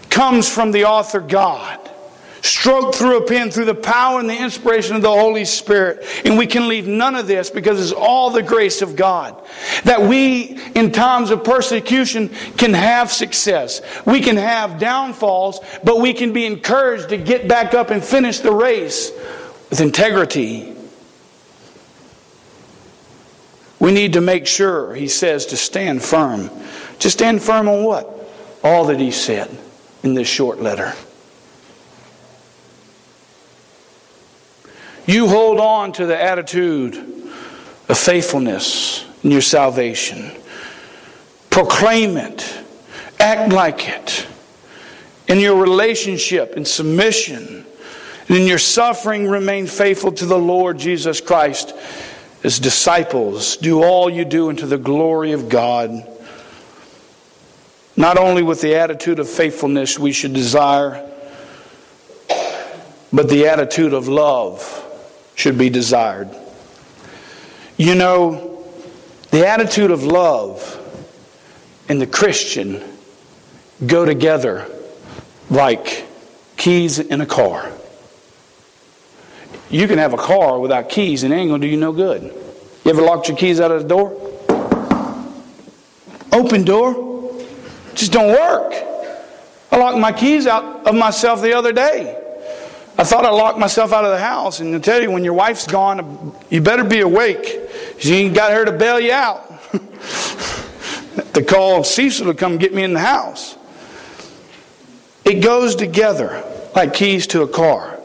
comes 0.09 0.49
from 0.49 0.71
the 0.71 0.85
author 0.85 1.19
God 1.19 1.87
stroked 2.41 2.95
through 2.95 3.17
a 3.17 3.25
pen 3.25 3.51
through 3.51 3.65
the 3.65 3.75
power 3.75 4.19
and 4.19 4.29
the 4.29 4.37
inspiration 4.37 4.95
of 4.95 5.01
the 5.01 5.11
Holy 5.11 5.45
Spirit. 5.45 6.05
And 6.25 6.37
we 6.37 6.47
can 6.47 6.67
leave 6.67 6.87
none 6.87 7.15
of 7.15 7.27
this 7.27 7.49
because 7.49 7.81
it's 7.81 7.91
all 7.91 8.29
the 8.29 8.43
grace 8.43 8.81
of 8.81 8.95
God. 8.95 9.41
That 9.83 10.01
we, 10.01 10.59
in 10.75 10.91
times 10.91 11.31
of 11.31 11.43
persecution, 11.43 12.29
can 12.57 12.73
have 12.73 13.11
success. 13.11 13.81
We 14.05 14.21
can 14.21 14.37
have 14.37 14.79
downfalls, 14.79 15.59
but 15.83 15.99
we 15.99 16.13
can 16.13 16.33
be 16.33 16.45
encouraged 16.45 17.09
to 17.09 17.17
get 17.17 17.47
back 17.47 17.73
up 17.73 17.89
and 17.89 18.03
finish 18.03 18.39
the 18.39 18.53
race 18.53 19.11
with 19.69 19.81
integrity. 19.81 20.73
We 23.79 23.91
need 23.91 24.13
to 24.13 24.21
make 24.21 24.47
sure, 24.47 24.95
he 24.95 25.07
says, 25.07 25.45
to 25.47 25.57
stand 25.57 26.03
firm. 26.03 26.49
To 26.99 27.09
stand 27.09 27.41
firm 27.41 27.67
on 27.67 27.83
what? 27.83 28.11
All 28.63 28.85
that 28.85 28.99
he 28.99 29.11
said 29.11 29.55
in 30.03 30.13
this 30.13 30.27
short 30.27 30.59
letter. 30.59 30.93
You 35.05 35.27
hold 35.27 35.59
on 35.59 35.93
to 35.93 36.05
the 36.05 36.21
attitude 36.21 36.95
of 36.95 37.97
faithfulness 37.97 39.05
in 39.23 39.31
your 39.31 39.41
salvation. 39.41 40.31
Proclaim 41.49 42.17
it. 42.17 42.61
Act 43.19 43.53
like 43.53 43.87
it. 43.87 44.27
In 45.27 45.39
your 45.39 45.61
relationship 45.61 46.57
in 46.57 46.65
submission. 46.65 47.65
And 48.27 48.37
in 48.37 48.47
your 48.47 48.59
suffering, 48.59 49.29
remain 49.29 49.67
faithful 49.67 50.11
to 50.13 50.25
the 50.25 50.37
Lord 50.37 50.77
Jesus 50.77 51.21
Christ. 51.21 51.73
As 52.47 52.59
disciples, 52.59 53.57
do 53.57 53.83
all 53.83 54.09
you 54.09 54.23
do 54.23 54.49
into 54.49 54.65
the 54.65 54.77
glory 54.77 55.33
of 55.33 55.49
God. 55.49 56.07
Not 57.97 58.17
only 58.17 58.41
with 58.41 58.61
the 58.61 58.75
attitude 58.75 59.19
of 59.19 59.27
faithfulness 59.27 59.99
we 59.99 60.13
should 60.13 60.31
desire, 60.31 61.05
but 63.11 63.27
the 63.27 63.47
attitude 63.47 63.91
of 63.91 64.07
love 64.07 64.63
should 65.35 65.57
be 65.57 65.69
desired. 65.69 66.29
You 67.75 67.95
know, 67.95 68.65
the 69.29 69.45
attitude 69.45 69.91
of 69.91 70.05
love 70.05 70.73
and 71.89 71.99
the 71.99 72.07
Christian 72.07 72.81
go 73.85 74.05
together 74.05 74.71
like 75.49 76.07
keys 76.55 76.97
in 76.97 77.19
a 77.19 77.25
car. 77.25 77.73
You 79.69 79.87
can 79.87 79.97
have 79.97 80.13
a 80.13 80.17
car 80.17 80.59
without 80.59 80.89
keys 80.89 81.23
and 81.23 81.33
it 81.33 81.37
ain't 81.37 81.49
going 81.49 81.61
to 81.61 81.67
do 81.67 81.71
you 81.71 81.77
no 81.77 81.91
good. 81.91 82.23
You 82.23 82.91
ever 82.91 83.01
locked 83.01 83.27
your 83.27 83.37
keys 83.37 83.59
out 83.59 83.71
of 83.71 83.81
the 83.81 83.87
door? 83.87 84.13
Open 86.31 86.63
door. 86.63 87.45
Just 87.95 88.13
don't 88.13 88.29
work. 88.29 88.73
I 89.71 89.77
locked 89.77 89.97
my 89.97 90.13
keys 90.13 90.47
out 90.47 90.87
of 90.87 90.95
myself 90.95 91.41
the 91.41 91.53
other 91.53 91.73
day. 91.73 92.23
I 92.97 93.03
thought 93.03 93.25
I 93.25 93.29
locked 93.29 93.59
myself 93.59 93.91
out 93.91 94.05
of 94.05 94.11
the 94.11 94.19
house. 94.19 94.59
And 94.59 94.73
I 94.75 94.79
tell 94.79 95.01
you, 95.01 95.11
when 95.11 95.23
your 95.23 95.33
wife's 95.33 95.67
gone, 95.67 96.33
you 96.49 96.61
better 96.61 96.83
be 96.83 97.01
awake. 97.01 97.59
You 97.99 98.15
ain't 98.15 98.35
got 98.35 98.51
her 98.53 98.65
to 98.65 98.71
bail 98.71 98.99
you 98.99 99.11
out. 99.11 99.43
to 101.33 101.43
call 101.43 101.83
Cecil 101.83 102.27
to 102.27 102.33
come 102.33 102.57
get 102.57 102.73
me 102.73 102.83
in 102.83 102.93
the 102.93 102.99
house. 102.99 103.57
It 105.25 105.41
goes 105.41 105.75
together 105.75 106.43
like 106.75 106.93
keys 106.93 107.27
to 107.27 107.41
a 107.41 107.47
car. 107.47 107.96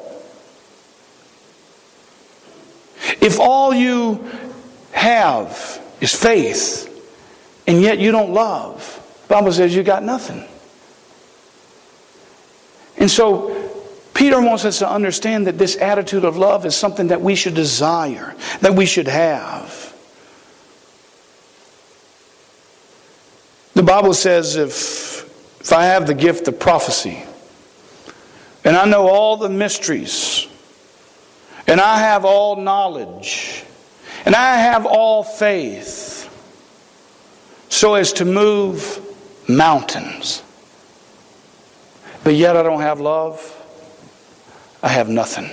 If 3.22 3.38
all 3.38 3.72
you 3.72 4.28
have 4.90 5.80
is 6.00 6.12
faith, 6.12 6.88
and 7.68 7.80
yet 7.80 8.00
you 8.00 8.10
don't 8.10 8.32
love, 8.32 8.98
the 9.28 9.34
Bible 9.34 9.52
says 9.52 9.74
you 9.74 9.84
got 9.84 10.02
nothing. 10.02 10.44
And 12.98 13.08
so 13.08 13.70
Peter 14.12 14.40
wants 14.40 14.64
us 14.64 14.80
to 14.80 14.90
understand 14.90 15.46
that 15.46 15.56
this 15.56 15.76
attitude 15.76 16.24
of 16.24 16.36
love 16.36 16.66
is 16.66 16.74
something 16.74 17.06
that 17.08 17.20
we 17.20 17.36
should 17.36 17.54
desire, 17.54 18.34
that 18.60 18.74
we 18.74 18.86
should 18.86 19.06
have. 19.06 19.94
The 23.74 23.84
Bible 23.84 24.14
says 24.14 24.56
if, 24.56 25.60
if 25.60 25.72
I 25.72 25.84
have 25.84 26.08
the 26.08 26.14
gift 26.14 26.48
of 26.48 26.58
prophecy, 26.58 27.22
and 28.64 28.76
I 28.76 28.84
know 28.84 29.08
all 29.08 29.36
the 29.36 29.48
mysteries, 29.48 30.48
and 31.66 31.80
I 31.80 31.98
have 31.98 32.24
all 32.24 32.56
knowledge, 32.56 33.64
and 34.24 34.34
I 34.34 34.56
have 34.56 34.86
all 34.86 35.22
faith, 35.22 36.28
so 37.68 37.94
as 37.94 38.12
to 38.14 38.24
move 38.24 39.00
mountains, 39.48 40.42
but 42.24 42.34
yet 42.34 42.56
I 42.56 42.62
don't 42.62 42.80
have 42.80 43.00
love, 43.00 43.58
I 44.82 44.88
have 44.88 45.08
nothing. 45.08 45.50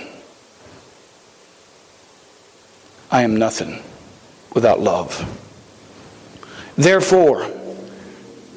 I 3.10 3.22
am 3.22 3.36
nothing 3.36 3.82
without 4.54 4.78
love. 4.80 5.18
Therefore, 6.76 7.50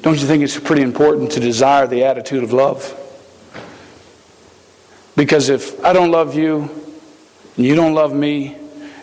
don't 0.02 0.20
you 0.20 0.26
think 0.26 0.44
it's 0.44 0.58
pretty 0.58 0.82
important 0.82 1.32
to 1.32 1.40
desire 1.40 1.86
the 1.86 2.04
attitude 2.04 2.44
of 2.44 2.52
love? 2.52 3.00
Because 5.16 5.48
if 5.48 5.82
I 5.84 5.92
don't 5.92 6.10
love 6.10 6.34
you, 6.34 6.83
and 7.56 7.64
you 7.64 7.74
don't 7.74 7.94
love 7.94 8.12
me, 8.12 8.56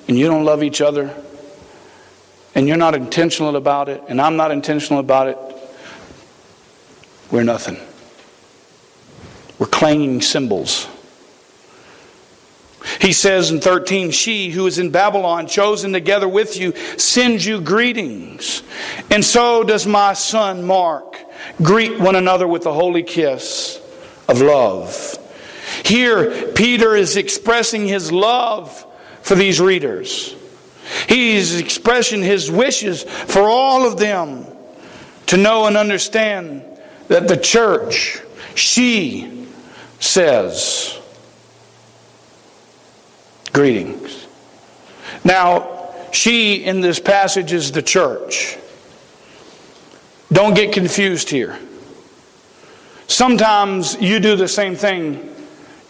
and 0.08 0.18
you 0.18 0.28
don't 0.28 0.46
love 0.46 0.64
each 0.64 0.82
other, 0.82 1.16
and 2.56 2.68
you're 2.68 2.78
not 2.78 2.96
intentional 2.96 3.56
about 3.56 3.90
it, 3.90 4.04
and 4.08 4.20
I'm 4.20 4.36
not 4.36 4.52
intentional 4.52 5.00
about 5.00 5.28
it, 5.28 5.38
we're 7.32 7.44
nothing. 7.44 7.78
We're 9.58 9.68
clanging 9.68 10.22
cymbals. 10.22 10.88
He 13.00 13.14
says 13.14 13.52
in 13.52 13.62
13, 13.62 14.12
She 14.12 14.50
who 14.50 14.68
is 14.68 14.80
in 14.80 14.90
Babylon, 14.90 15.48
chosen 15.48 15.94
together 15.94 16.28
with 16.28 16.58
you, 16.58 16.76
sends 16.98 17.46
you 17.46 17.62
greetings. 17.62 18.64
And 19.10 19.24
so 19.24 19.64
does 19.64 19.86
my 19.86 20.14
son 20.14 20.64
Mark. 20.64 21.18
Greet 21.62 22.00
one 22.00 22.16
another 22.16 22.48
with 22.48 22.64
the 22.64 22.74
holy 22.74 23.04
kiss 23.04 23.80
of 24.28 24.42
love. 24.42 25.18
Here, 25.84 26.52
Peter 26.54 26.96
is 26.96 27.18
expressing 27.18 27.88
his 27.88 28.12
love 28.12 28.86
for 29.22 29.36
these 29.36 29.60
readers. 29.60 30.36
He's 31.08 31.60
expressing 31.60 32.22
his 32.22 32.52
wishes 32.52 33.04
for 33.04 33.44
all 33.44 33.86
of 33.86 33.98
them 33.98 34.46
to 35.28 35.38
know 35.38 35.66
and 35.66 35.78
understand 35.78 36.64
that 37.08 37.28
the 37.28 37.38
church, 37.38 38.20
she 38.56 39.48
says, 40.00 40.98
Greetings. 43.54 44.28
Now, 45.24 45.94
she 46.12 46.64
in 46.64 46.82
this 46.82 47.00
passage 47.00 47.54
is 47.54 47.72
the 47.72 47.82
church. 47.82 48.58
Don't 50.32 50.54
get 50.54 50.74
confused 50.74 51.30
here. 51.30 51.60
Sometimes 53.08 53.98
you 54.00 54.20
do 54.22 54.38
the 54.38 54.48
same 54.48 54.76
thing 54.76 55.31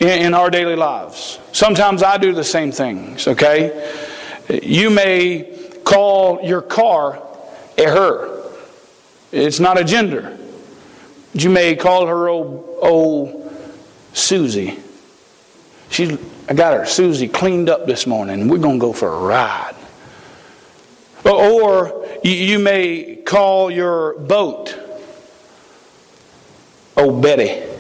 in, 0.01 0.33
our 0.33 0.49
daily 0.49 0.75
lives. 0.75 1.39
Sometimes 1.51 2.03
I 2.03 2.17
do 2.17 2.33
the 2.33 2.43
same 2.43 2.71
things, 2.71 3.27
okay? 3.27 3.93
You 4.49 4.89
may 4.89 5.57
call 5.83 6.41
your 6.41 6.61
car 6.61 7.21
a 7.77 7.83
her. 7.83 8.51
It's 9.31 9.59
not 9.59 9.79
a 9.79 9.83
gender. 9.83 10.37
You 11.33 11.49
may 11.49 11.75
call 11.75 12.07
her 12.07 12.27
old, 12.27 12.77
old 12.81 13.53
Susie. 14.13 14.79
She's 15.89 16.17
I 16.49 16.53
got 16.53 16.77
her 16.77 16.85
Susie 16.85 17.29
cleaned 17.29 17.69
up 17.69 17.85
this 17.85 18.05
morning. 18.05 18.49
We're 18.49 18.57
going 18.57 18.77
to 18.77 18.81
go 18.81 18.91
for 18.91 19.07
a 19.07 19.19
ride. 19.19 19.75
Or 21.23 22.05
you 22.23 22.59
may 22.59 23.17
call 23.17 23.71
your 23.71 24.19
boat 24.19 24.77
Old 26.97 27.21
Betty. 27.21 27.70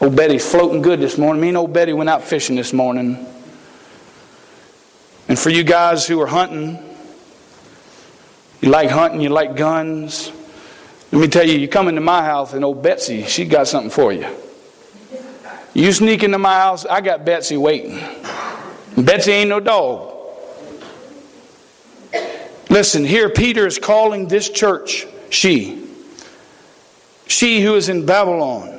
Old 0.00 0.14
Betty's 0.14 0.48
floating 0.48 0.80
good 0.80 1.00
this 1.00 1.18
morning. 1.18 1.42
Me 1.42 1.48
and 1.48 1.56
old 1.56 1.72
Betty 1.72 1.92
went 1.92 2.08
out 2.08 2.22
fishing 2.22 2.54
this 2.54 2.72
morning. 2.72 3.26
And 5.28 5.36
for 5.36 5.50
you 5.50 5.64
guys 5.64 6.06
who 6.06 6.20
are 6.20 6.26
hunting, 6.26 6.78
you 8.60 8.70
like 8.70 8.90
hunting, 8.90 9.20
you 9.20 9.28
like 9.28 9.56
guns. 9.56 10.30
Let 11.10 11.20
me 11.20 11.26
tell 11.26 11.44
you, 11.44 11.58
you 11.58 11.66
come 11.66 11.88
into 11.88 12.00
my 12.00 12.24
house 12.24 12.52
and 12.52 12.64
old 12.64 12.80
Betsy, 12.80 13.24
she 13.24 13.44
got 13.44 13.66
something 13.66 13.90
for 13.90 14.12
you. 14.12 14.26
You 15.74 15.92
sneak 15.92 16.22
into 16.22 16.38
my 16.38 16.54
house, 16.54 16.86
I 16.86 17.00
got 17.00 17.24
Betsy 17.24 17.56
waiting. 17.56 17.98
Betsy 18.96 19.32
ain't 19.32 19.48
no 19.48 19.58
dog. 19.58 20.14
Listen, 22.70 23.04
here 23.04 23.30
Peter 23.30 23.66
is 23.66 23.78
calling 23.78 24.28
this 24.28 24.48
church 24.48 25.06
she. 25.30 25.88
She 27.26 27.62
who 27.62 27.74
is 27.74 27.88
in 27.88 28.06
Babylon. 28.06 28.77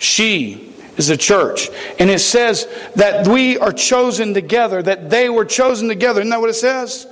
She 0.00 0.74
is 0.96 1.08
the 1.08 1.16
church. 1.16 1.68
And 1.98 2.08
it 2.08 2.20
says 2.20 2.66
that 2.96 3.28
we 3.28 3.58
are 3.58 3.70
chosen 3.70 4.32
together, 4.32 4.82
that 4.82 5.10
they 5.10 5.28
were 5.28 5.44
chosen 5.44 5.88
together. 5.88 6.20
Isn't 6.20 6.30
that 6.30 6.40
what 6.40 6.48
it 6.48 6.54
says? 6.54 7.06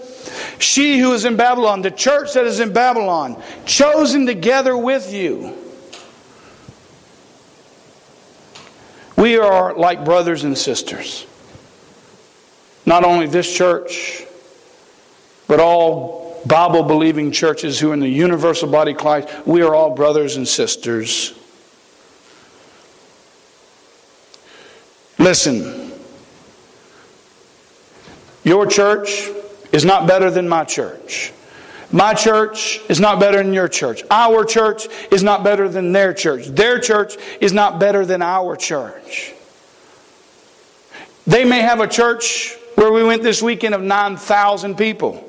She 0.59 0.99
who 0.99 1.12
is 1.12 1.26
in 1.26 1.36
Babylon, 1.36 1.82
the 1.82 1.91
church 1.91 2.32
that 2.32 2.47
is 2.47 2.61
in 2.61 2.72
Babylon, 2.72 3.41
chosen 3.66 4.24
together 4.24 4.76
with 4.76 5.12
you. 5.12 5.55
We 9.16 9.36
are 9.36 9.74
like 9.74 10.05
brothers 10.05 10.45
and 10.45 10.57
sisters. 10.57 11.26
Not 12.86 13.05
only 13.05 13.26
this 13.26 13.55
church, 13.55 14.24
but 15.47 15.61
all 15.61 16.41
Bible 16.47 16.84
believing 16.84 17.32
churches 17.32 17.78
who 17.78 17.91
are 17.91 17.95
in 17.95 18.01
the 18.01 18.09
universal 18.09 18.70
body 18.70 18.93
of 18.93 18.99
Christ, 18.99 19.28
we 19.47 19.61
are 19.61 19.74
all 19.74 19.95
brothers 19.95 20.36
and 20.36 20.49
sisters. 20.49 21.38
Listen, 25.29 25.93
your 28.45 28.64
church 28.64 29.29
is 29.72 29.85
not 29.85 30.07
better 30.07 30.31
than 30.31 30.49
my 30.49 30.64
church. 30.64 31.35
My 31.93 32.14
church 32.14 32.81
is 32.89 32.99
not 32.99 33.20
better 33.20 33.37
than 33.37 33.53
your 33.53 33.68
church. 33.68 34.03
Our 34.11 34.47
church 34.47 34.87
is 35.11 35.22
not 35.22 35.45
better 35.45 35.68
than 35.68 35.93
their 35.93 36.14
church. 36.14 36.47
Their 36.47 36.81
church 36.81 37.18
is 37.43 37.53
not 37.53 37.79
better 37.79 38.07
than 38.07 38.22
our 38.22 38.57
church. 38.57 39.35
They 41.26 41.45
may 41.45 41.61
have 41.61 41.81
a 41.81 41.89
church 41.89 42.57
where 42.76 42.91
we 42.91 43.05
went 43.05 43.22
this 43.22 43.43
weekend 43.43 43.74
of 43.74 43.83
9,000 43.83 44.79
people. 44.79 45.22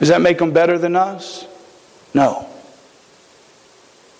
Does 0.00 0.08
that 0.08 0.20
make 0.20 0.38
them 0.38 0.50
better 0.50 0.78
than 0.78 0.96
us? 0.96 1.46
No. 2.12 2.48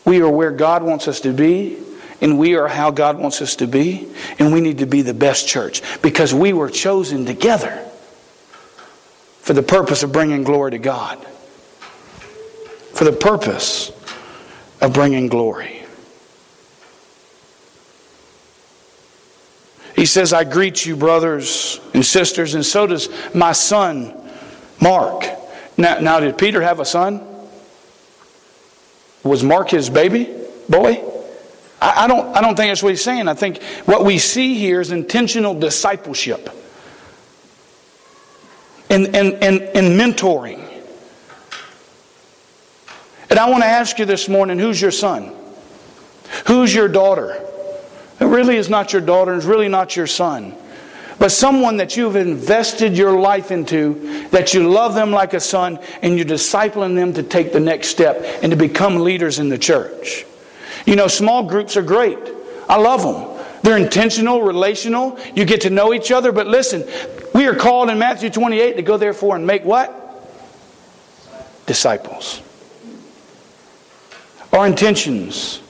We 0.04 0.20
are 0.20 0.30
where 0.30 0.52
God 0.52 0.84
wants 0.84 1.08
us 1.08 1.18
to 1.22 1.32
be, 1.32 1.76
and 2.20 2.38
we 2.38 2.56
are 2.56 2.68
how 2.68 2.90
God 2.90 3.18
wants 3.18 3.42
us 3.42 3.56
to 3.56 3.66
be, 3.66 4.08
and 4.38 4.52
we 4.52 4.60
need 4.60 4.78
to 4.78 4.86
be 4.86 5.02
the 5.02 5.14
best 5.14 5.46
church 5.46 5.82
because 6.02 6.32
we 6.32 6.52
were 6.52 6.70
chosen 6.70 7.26
together 7.26 7.82
for 9.40 9.52
the 9.52 9.62
purpose 9.62 10.02
of 10.02 10.12
bringing 10.12 10.44
glory 10.44 10.72
to 10.72 10.78
God. 10.78 11.18
For 12.94 13.04
the 13.04 13.12
purpose 13.12 13.92
of 14.80 14.92
bringing 14.92 15.28
glory. 15.28 15.82
He 19.94 20.04
says, 20.04 20.32
I 20.32 20.44
greet 20.44 20.84
you, 20.84 20.94
brothers 20.94 21.80
and 21.94 22.04
sisters, 22.04 22.54
and 22.54 22.64
so 22.64 22.86
does 22.86 23.08
my 23.34 23.52
son, 23.52 24.14
Mark. 24.80 25.24
Now, 25.78 26.00
now, 26.00 26.20
did 26.20 26.36
Peter 26.36 26.60
have 26.60 26.80
a 26.80 26.84
son? 26.84 27.26
Was 29.22 29.42
Mark 29.42 29.70
his 29.70 29.88
baby 29.88 30.28
boy? 30.68 31.02
I, 31.80 32.04
I, 32.04 32.06
don't, 32.06 32.36
I 32.36 32.40
don't 32.40 32.56
think 32.56 32.70
that's 32.70 32.82
what 32.82 32.90
he's 32.90 33.04
saying. 33.04 33.28
I 33.28 33.34
think 33.34 33.62
what 33.84 34.04
we 34.04 34.18
see 34.18 34.54
here 34.54 34.80
is 34.80 34.90
intentional 34.90 35.54
discipleship 35.54 36.50
and, 38.90 39.14
and, 39.14 39.34
and, 39.34 39.60
and 39.62 40.00
mentoring. 40.00 40.62
And 43.28 43.38
I 43.38 43.50
want 43.50 43.62
to 43.62 43.68
ask 43.68 43.98
you 43.98 44.04
this 44.04 44.28
morning 44.28 44.58
who's 44.58 44.80
your 44.80 44.90
son? 44.90 45.34
Who's 46.46 46.74
your 46.74 46.88
daughter? 46.88 47.42
It 48.18 48.24
really 48.24 48.56
is 48.56 48.70
not 48.70 48.92
your 48.92 49.02
daughter, 49.02 49.34
it's 49.34 49.44
really 49.44 49.68
not 49.68 49.96
your 49.96 50.06
son 50.06 50.56
but 51.18 51.32
someone 51.32 51.78
that 51.78 51.96
you've 51.96 52.16
invested 52.16 52.96
your 52.96 53.18
life 53.18 53.50
into, 53.50 54.28
that 54.30 54.52
you 54.52 54.68
love 54.68 54.94
them 54.94 55.10
like 55.10 55.34
a 55.34 55.40
son, 55.40 55.78
and 56.02 56.16
you're 56.16 56.26
discipling 56.26 56.94
them 56.94 57.14
to 57.14 57.22
take 57.22 57.52
the 57.52 57.60
next 57.60 57.88
step 57.88 58.22
and 58.42 58.50
to 58.50 58.56
become 58.56 58.96
leaders 58.96 59.38
in 59.38 59.48
the 59.48 59.58
church. 59.58 60.26
You 60.86 60.96
know, 60.96 61.08
small 61.08 61.42
groups 61.42 61.76
are 61.76 61.82
great. 61.82 62.18
I 62.68 62.78
love 62.78 63.02
them. 63.02 63.36
They're 63.62 63.76
intentional, 63.76 64.42
relational. 64.42 65.18
You 65.34 65.44
get 65.44 65.62
to 65.62 65.70
know 65.70 65.92
each 65.92 66.12
other. 66.12 66.30
But 66.30 66.46
listen, 66.46 66.84
we 67.34 67.46
are 67.46 67.54
called 67.54 67.90
in 67.90 67.98
Matthew 67.98 68.30
28 68.30 68.76
to 68.76 68.82
go 68.82 68.96
therefore 68.96 69.34
and 69.34 69.44
make 69.44 69.64
what? 69.64 69.92
Disciples. 71.66 72.40
Our 74.52 74.68
intentions 74.68 75.60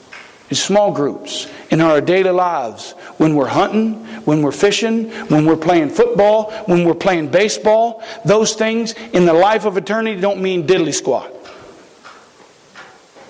in 0.49 0.55
small 0.55 0.91
groups 0.91 1.47
in 1.71 1.81
our 1.81 1.99
daily 1.99 2.29
lives 2.29 2.91
when 3.17 3.35
we're 3.35 3.47
hunting, 3.47 4.05
when 4.25 4.43
we're 4.43 4.51
fishing, 4.51 5.09
when 5.27 5.45
we're 5.45 5.57
playing 5.57 5.89
football, 5.89 6.51
when 6.67 6.83
we're 6.85 6.93
playing 6.93 7.29
baseball. 7.29 8.03
Those 8.23 8.53
things 8.53 8.93
in 8.93 9.25
the 9.25 9.33
life 9.33 9.65
of 9.65 9.75
eternity 9.75 10.21
don't 10.21 10.39
mean 10.39 10.67
diddly 10.67 10.93
squat. 10.93 11.33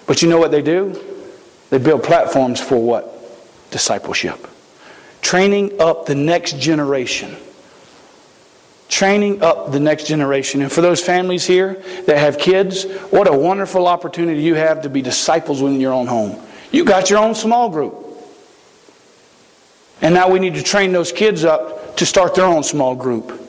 But 0.06 0.22
you 0.22 0.28
know 0.28 0.38
what 0.38 0.52
they 0.52 0.62
do? 0.62 1.07
They 1.70 1.78
build 1.78 2.04
platforms 2.04 2.60
for 2.60 2.78
what? 2.78 3.14
Discipleship. 3.72 4.48
Training 5.22 5.82
up 5.82 6.06
the 6.06 6.16
next 6.16 6.58
generation. 6.58 7.36
Training 8.88 9.44
up 9.44 9.72
the 9.72 9.80
next 9.80 10.08
generation. 10.08 10.62
And 10.62 10.72
for 10.72 10.82
those 10.82 11.02
families 11.02 11.46
here 11.46 11.84
that 12.06 12.18
have 12.18 12.38
kids, 12.38 12.86
what 13.10 13.28
a 13.28 13.38
wonderful 13.38 13.88
opportunity 13.88 14.42
you 14.42 14.56
have 14.56 14.84
to 14.84 14.90
be 14.90 15.02
disciples 15.02 15.62
within 15.62 15.82
your 15.82 15.92
own 15.92 16.08
home. 16.08 16.42
You 16.72 16.86
got 16.86 17.10
your 17.10 17.20
own 17.20 17.36
small 17.36 17.70
group. 17.70 18.06
And 20.02 20.14
now 20.14 20.30
we 20.30 20.40
need 20.40 20.54
to 20.56 20.64
train 20.64 20.92
those 20.94 21.12
kids 21.12 21.44
up 21.44 21.98
to 21.98 22.06
start 22.06 22.36
their 22.36 22.46
own 22.46 22.64
small 22.64 22.96
group. 22.96 23.42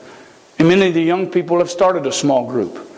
And 0.57 0.67
many 0.67 0.87
of 0.87 0.93
the 0.93 1.01
young 1.01 1.29
people 1.29 1.59
have 1.59 1.69
started 1.69 2.05
a 2.05 2.11
small 2.11 2.45
group. 2.45 2.88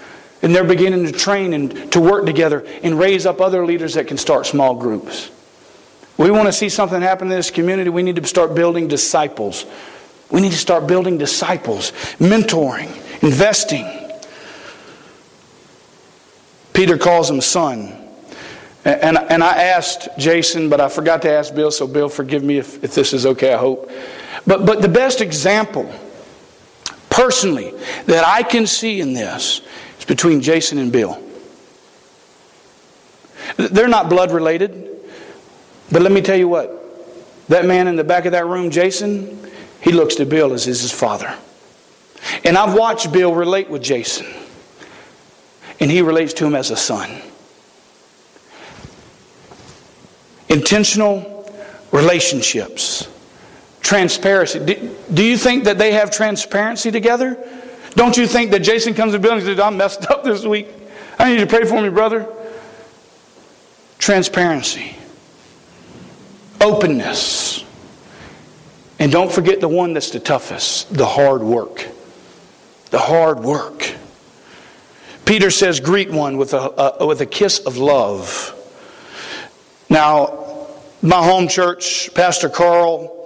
And 0.42 0.56
they're 0.56 0.64
beginning 0.64 1.06
to 1.06 1.12
train 1.12 1.54
and 1.54 1.92
to 1.92 2.00
work 2.00 2.26
together 2.26 2.66
and 2.84 2.98
raise 2.98 3.26
up 3.26 3.42
other 3.42 3.66
leaders 3.66 3.94
that 3.94 4.08
can 4.08 4.18
start 4.18 4.46
small 4.46 4.76
groups. 4.76 5.30
We 6.18 6.32
want 6.32 6.48
to 6.48 6.54
see 6.54 6.70
something 6.70 7.02
happen 7.02 7.32
in 7.32 7.38
this 7.38 7.52
community. 7.52 7.89
We 7.89 8.04
need 8.04 8.16
to 8.18 8.28
start 8.28 8.54
building 8.54 8.88
disciples. 8.88 9.66
We 10.30 10.42
need 10.42 10.52
to 10.52 10.58
start 10.58 10.88
building 10.88 11.18
disciples, 11.18 11.92
mentoring, 12.20 12.89
investing. 13.24 13.86
Peter 16.74 16.98
calls 16.98 17.30
him 17.30 17.42
son. 17.42 17.98
And, 18.84 19.18
and 19.18 19.44
I 19.44 19.64
asked 19.64 20.10
Jason, 20.18 20.70
but 20.70 20.82
I 20.82 20.89
forgot 20.89 21.22
to 21.24 21.30
ask 21.32 21.54
Bill, 21.54 21.70
so 21.70 21.86
Bill, 21.86 22.10
forgive 22.10 22.44
me 22.44 22.58
if, 22.58 22.84
if 22.84 22.96
this 22.96 23.14
is 23.14 23.26
okay, 23.26 23.54
I 23.54 23.58
hope. 23.58 23.92
But, 24.48 24.66
but 24.66 24.82
the 24.82 24.89
best 24.89 25.22
example, 25.22 25.92
personally, 27.10 27.74
that 28.06 28.26
I 28.26 28.42
can 28.42 28.66
see 28.66 29.00
in 29.02 29.14
this 29.14 29.62
is 30.02 30.06
between 30.06 30.41
Jason 30.41 30.78
and 30.78 30.91
Bill. 30.91 31.22
They're 33.58 33.88
not 33.88 34.10
blood 34.10 34.32
related, 34.32 34.89
but 35.91 36.02
let 36.02 36.12
me 36.12 36.22
tell 36.22 36.38
you 36.38 36.47
what 36.47 36.78
that 37.47 37.66
man 37.66 37.88
in 37.88 37.95
the 37.95 38.04
back 38.04 38.26
of 38.26 38.34
that 38.34 38.45
room, 38.45 38.70
Jason, 38.70 39.49
he 39.82 39.91
looks 39.91 40.16
to 40.16 40.26
Bill 40.26 40.54
as 40.54 40.66
his 40.66 40.91
father. 40.91 41.34
And 42.43 42.58
I've 42.58 42.76
watched 42.76 43.12
Bill 43.12 43.34
relate 43.34 43.70
with 43.70 43.82
Jason, 43.82 44.28
and 45.80 45.89
he 45.89 46.02
relates 46.02 46.34
to 46.34 46.45
him 46.45 46.56
as 46.56 46.70
a 46.70 46.78
son. 46.78 47.22
intentional 50.52 51.49
relationships, 51.91 53.08
transparency. 53.82 54.60
Do, 54.60 54.95
do, 55.14 55.24
you 55.24 55.38
think 55.38 55.64
that 55.64 55.78
they 55.78 55.93
have 55.93 56.12
transparency 56.12 56.91
together? 56.91 57.38
Don't 57.92 58.18
you 58.18 58.26
think 58.26 58.52
that 58.52 58.60
Jason 58.60 58.94
comes 58.94 59.12
to 59.12 59.18
the 59.18 59.22
building 59.22 59.39
and 59.39 59.48
says, 59.48 59.60
I'm 59.60 59.78
messed 59.78 60.10
up 60.10 60.24
this 60.24 60.46
week? 60.46 60.68
I 61.20 61.26
need 61.26 61.39
you 61.39 61.46
to 61.46 61.48
pray 61.48 61.66
for 61.66 61.82
me, 61.82 61.89
brother. 61.89 62.28
Transparency, 63.98 64.96
openness. 66.60 67.64
And 68.98 69.12
don't 69.12 69.32
forget 69.32 69.60
the 69.60 69.68
one 69.68 69.94
that's 69.94 70.12
the 70.12 70.20
toughest 70.20 70.94
the 70.94 71.06
hard 71.06 71.42
work. 71.42 71.88
The 72.89 73.00
hard 73.00 73.39
work. 73.39 73.94
Peter 75.26 75.50
says, 75.50 75.80
greet 75.80 76.10
one 76.10 76.38
with 76.38 76.54
a, 76.54 77.00
a 77.02 77.06
with 77.06 77.22
a 77.22 77.26
kiss 77.26 77.60
of 77.60 77.78
love. 77.78 78.58
Now, 79.89 80.68
my 81.02 81.24
home 81.24 81.48
church, 81.48 82.14
Pastor 82.14 82.50
Carl, 82.50 83.20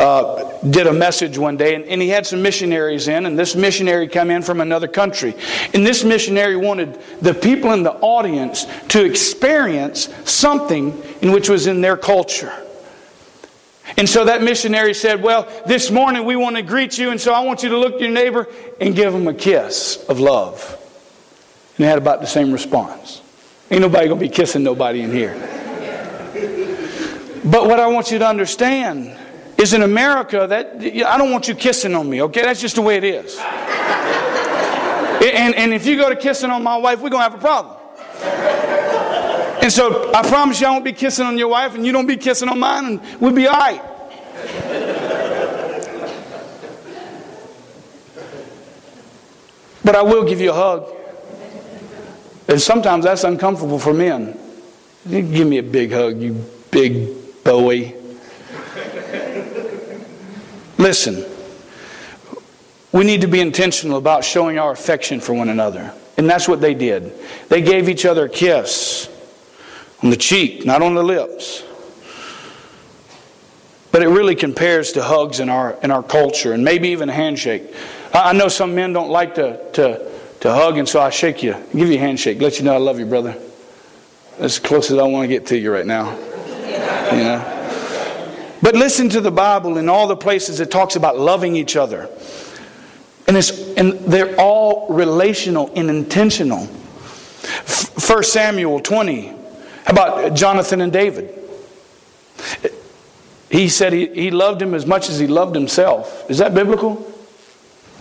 uh, 0.00 0.58
did 0.62 0.86
a 0.86 0.92
message 0.92 1.36
one 1.36 1.58
day, 1.58 1.74
and, 1.74 1.84
and, 1.84 2.00
he 2.00 2.08
had 2.08 2.26
some 2.26 2.40
missionaries 2.40 3.06
in, 3.06 3.26
and 3.26 3.38
this 3.38 3.54
missionary 3.54 4.08
come 4.08 4.30
in 4.30 4.40
from 4.40 4.62
another 4.62 4.88
country. 4.88 5.34
And 5.74 5.86
this 5.86 6.04
missionary 6.04 6.56
wanted 6.56 6.98
the 7.20 7.34
people 7.34 7.72
in 7.72 7.82
the 7.82 7.92
audience 7.92 8.64
to 8.88 9.04
experience 9.04 10.08
something 10.24 11.00
in 11.20 11.32
which 11.32 11.50
was 11.50 11.66
in 11.66 11.82
their 11.82 11.98
culture. 11.98 12.50
And 13.98 14.08
so 14.08 14.24
that 14.24 14.42
missionary 14.42 14.94
said, 14.94 15.22
Well, 15.22 15.46
this 15.66 15.90
morning 15.90 16.24
we 16.24 16.34
want 16.34 16.56
to 16.56 16.62
greet 16.62 16.96
you, 16.96 17.10
and 17.10 17.20
so 17.20 17.34
I 17.34 17.40
want 17.40 17.62
you 17.62 17.68
to 17.68 17.78
look 17.78 18.00
your 18.00 18.10
neighbor 18.10 18.48
and 18.80 18.96
give 18.96 19.14
him 19.14 19.28
a 19.28 19.34
kiss 19.34 20.02
of 20.08 20.18
love. 20.18 20.78
And 21.76 21.84
they 21.84 21.88
had 21.88 21.98
about 21.98 22.22
the 22.22 22.26
same 22.26 22.52
response. 22.52 23.20
Ain't 23.70 23.82
nobody 23.82 24.08
going 24.08 24.18
to 24.18 24.26
be 24.26 24.32
kissing 24.32 24.62
nobody 24.62 25.02
in 25.02 25.12
here. 25.12 25.34
But 27.44 27.66
what 27.66 27.80
I 27.80 27.86
want 27.88 28.10
you 28.10 28.18
to 28.18 28.26
understand 28.26 29.18
is 29.60 29.74
in 29.74 29.82
America 29.82 30.46
that 30.48 30.76
I 30.76 31.18
don't 31.18 31.30
want 31.30 31.46
you 31.48 31.54
kissing 31.54 31.94
on 31.94 32.08
me, 32.08 32.22
okay? 32.22 32.42
That's 32.42 32.60
just 32.60 32.76
the 32.76 32.82
way 32.82 32.96
it 32.96 33.04
is. 33.04 33.38
And, 35.22 35.54
and 35.54 35.74
if 35.74 35.84
you 35.86 35.96
go 35.96 36.08
to 36.08 36.16
kissing 36.16 36.50
on 36.50 36.62
my 36.62 36.78
wife, 36.78 37.00
we're 37.00 37.10
going 37.10 37.22
to 37.22 37.30
have 37.30 37.34
a 37.34 37.38
problem. 37.38 37.76
And 39.62 39.70
so 39.70 40.10
I 40.14 40.22
promise 40.26 40.60
you 40.60 40.66
I 40.66 40.70
won't 40.70 40.84
be 40.84 40.94
kissing 40.94 41.26
on 41.26 41.36
your 41.36 41.48
wife 41.48 41.74
and 41.74 41.84
you 41.84 41.92
don't 41.92 42.06
be 42.06 42.16
kissing 42.16 42.48
on 42.48 42.58
mine 42.58 42.86
and 42.86 43.20
we'll 43.20 43.34
be 43.34 43.46
all 43.46 43.58
right. 43.58 43.82
But 49.84 49.96
I 49.96 50.02
will 50.02 50.24
give 50.24 50.40
you 50.40 50.50
a 50.50 50.54
hug. 50.54 50.88
And 52.48 52.60
sometimes 52.60 53.04
that's 53.04 53.24
uncomfortable 53.24 53.78
for 53.78 53.92
men. 53.92 54.38
Give 55.08 55.46
me 55.46 55.58
a 55.58 55.62
big 55.62 55.92
hug, 55.92 56.20
you 56.20 56.32
big 56.70 57.44
boy. 57.44 57.99
Listen, 60.80 61.26
we 62.90 63.04
need 63.04 63.20
to 63.20 63.26
be 63.26 63.40
intentional 63.40 63.98
about 63.98 64.24
showing 64.24 64.58
our 64.58 64.72
affection 64.72 65.20
for 65.20 65.34
one 65.34 65.50
another. 65.50 65.92
And 66.16 66.28
that's 66.28 66.48
what 66.48 66.62
they 66.62 66.72
did. 66.72 67.12
They 67.50 67.60
gave 67.60 67.90
each 67.90 68.06
other 68.06 68.24
a 68.24 68.28
kiss 68.30 69.06
on 70.02 70.08
the 70.08 70.16
cheek, 70.16 70.64
not 70.64 70.80
on 70.80 70.94
the 70.94 71.02
lips. 71.02 71.62
But 73.92 74.02
it 74.02 74.08
really 74.08 74.34
compares 74.34 74.92
to 74.92 75.02
hugs 75.02 75.38
in 75.38 75.50
our, 75.50 75.78
in 75.82 75.90
our 75.90 76.02
culture 76.02 76.54
and 76.54 76.64
maybe 76.64 76.88
even 76.88 77.10
a 77.10 77.12
handshake. 77.12 77.74
I 78.14 78.32
know 78.32 78.48
some 78.48 78.74
men 78.74 78.94
don't 78.94 79.10
like 79.10 79.34
to, 79.34 79.60
to, 79.72 80.10
to 80.40 80.52
hug, 80.52 80.78
and 80.78 80.88
so 80.88 80.98
I 81.02 81.10
shake 81.10 81.42
you, 81.42 81.56
give 81.74 81.88
you 81.88 81.96
a 81.96 82.00
handshake, 82.00 82.40
let 82.40 82.58
you 82.58 82.64
know 82.64 82.72
I 82.72 82.78
love 82.78 82.98
you, 82.98 83.06
brother. 83.06 83.32
That's 84.38 84.54
as 84.54 84.58
close 84.58 84.90
as 84.90 84.96
I 84.96 85.02
want 85.02 85.24
to 85.24 85.28
get 85.28 85.46
to 85.48 85.58
you 85.58 85.70
right 85.70 85.86
now. 85.86 86.16
You 87.10 87.24
know? 87.24 87.59
But 88.62 88.74
listen 88.74 89.08
to 89.10 89.20
the 89.20 89.30
Bible 89.30 89.78
in 89.78 89.88
all 89.88 90.06
the 90.06 90.16
places 90.16 90.60
it 90.60 90.70
talks 90.70 90.96
about 90.96 91.18
loving 91.18 91.56
each 91.56 91.76
other. 91.76 92.08
And, 93.26 93.36
it's, 93.36 93.58
and 93.74 93.92
they're 94.00 94.34
all 94.36 94.88
relational 94.88 95.70
and 95.74 95.88
intentional. 95.88 96.66
1 96.66 98.22
Samuel 98.22 98.80
20, 98.80 99.32
about 99.86 100.34
Jonathan 100.34 100.80
and 100.80 100.92
David. 100.92 101.36
He 103.50 103.68
said 103.68 103.92
he, 103.92 104.06
he 104.08 104.30
loved 104.30 104.60
him 104.60 104.74
as 104.74 104.86
much 104.86 105.08
as 105.08 105.18
he 105.18 105.26
loved 105.26 105.54
himself. 105.54 106.28
Is 106.30 106.38
that 106.38 106.54
biblical? 106.54 107.12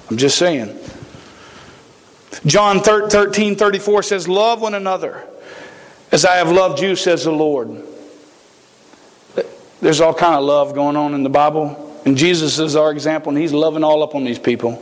I'm 0.10 0.18
just 0.18 0.38
saying. 0.38 0.78
John 2.46 2.82
13 2.82 3.56
34 3.56 4.04
says, 4.04 4.28
Love 4.28 4.62
one 4.62 4.76
another 4.76 5.26
as 6.12 6.26
I 6.26 6.36
have 6.36 6.52
loved 6.52 6.80
you, 6.82 6.96
says 6.96 7.24
the 7.24 7.32
Lord. 7.32 7.84
There's 9.82 10.02
all 10.02 10.14
kind 10.14 10.36
of 10.36 10.44
love 10.44 10.74
going 10.74 10.96
on 10.96 11.14
in 11.14 11.24
the 11.24 11.30
Bible. 11.30 11.86
And 12.06 12.18
Jesus 12.18 12.60
is 12.60 12.76
our 12.76 12.92
example, 12.92 13.30
and 13.30 13.38
he's 13.38 13.54
loving 13.54 13.84
all 13.84 14.04
up 14.04 14.16
on 14.16 14.24
these 14.24 14.40
people. 14.40 14.82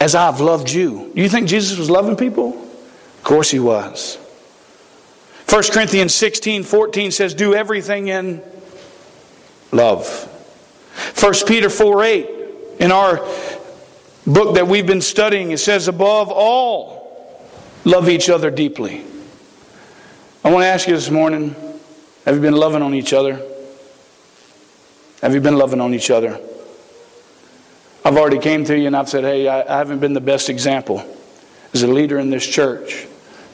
As 0.00 0.14
I've 0.14 0.40
loved 0.40 0.70
you. 0.70 1.10
Do 1.14 1.22
you 1.22 1.28
think 1.28 1.48
Jesus 1.48 1.78
was 1.78 1.90
loving 1.90 2.16
people? 2.16 2.48
Of 2.48 3.22
course 3.24 3.50
he 3.50 3.58
was. 3.58 4.16
1 5.48 5.62
Corinthians 5.72 6.14
16 6.14 6.62
14 6.62 7.10
says, 7.10 7.34
Do 7.34 7.54
everything 7.54 8.08
in 8.08 8.42
love. 9.72 10.24
1 11.18 11.34
Peter 11.46 11.70
4 11.70 12.04
8, 12.04 12.30
in 12.80 12.92
our 12.92 13.26
book 14.26 14.54
that 14.56 14.68
we've 14.68 14.86
been 14.86 15.00
studying, 15.00 15.52
it 15.52 15.58
says, 15.58 15.88
Above 15.88 16.30
all, 16.30 17.40
love 17.84 18.08
each 18.08 18.28
other 18.28 18.50
deeply. 18.50 19.04
I 20.44 20.52
want 20.52 20.62
to 20.62 20.68
ask 20.68 20.86
you 20.86 20.94
this 20.94 21.10
morning 21.10 21.56
have 22.28 22.34
you 22.34 22.42
been 22.42 22.56
loving 22.56 22.82
on 22.82 22.92
each 22.92 23.14
other? 23.14 23.40
Have 25.22 25.32
you 25.32 25.40
been 25.40 25.56
loving 25.56 25.80
on 25.80 25.94
each 25.94 26.10
other? 26.10 26.38
I've 28.04 28.18
already 28.18 28.38
came 28.38 28.66
to 28.66 28.78
you 28.78 28.86
and 28.86 28.94
I've 28.94 29.08
said, 29.08 29.24
hey, 29.24 29.48
I, 29.48 29.62
I 29.62 29.78
haven't 29.78 30.00
been 30.00 30.12
the 30.12 30.20
best 30.20 30.50
example 30.50 31.02
as 31.72 31.84
a 31.84 31.86
leader 31.86 32.18
in 32.18 32.28
this 32.28 32.46
church 32.46 33.06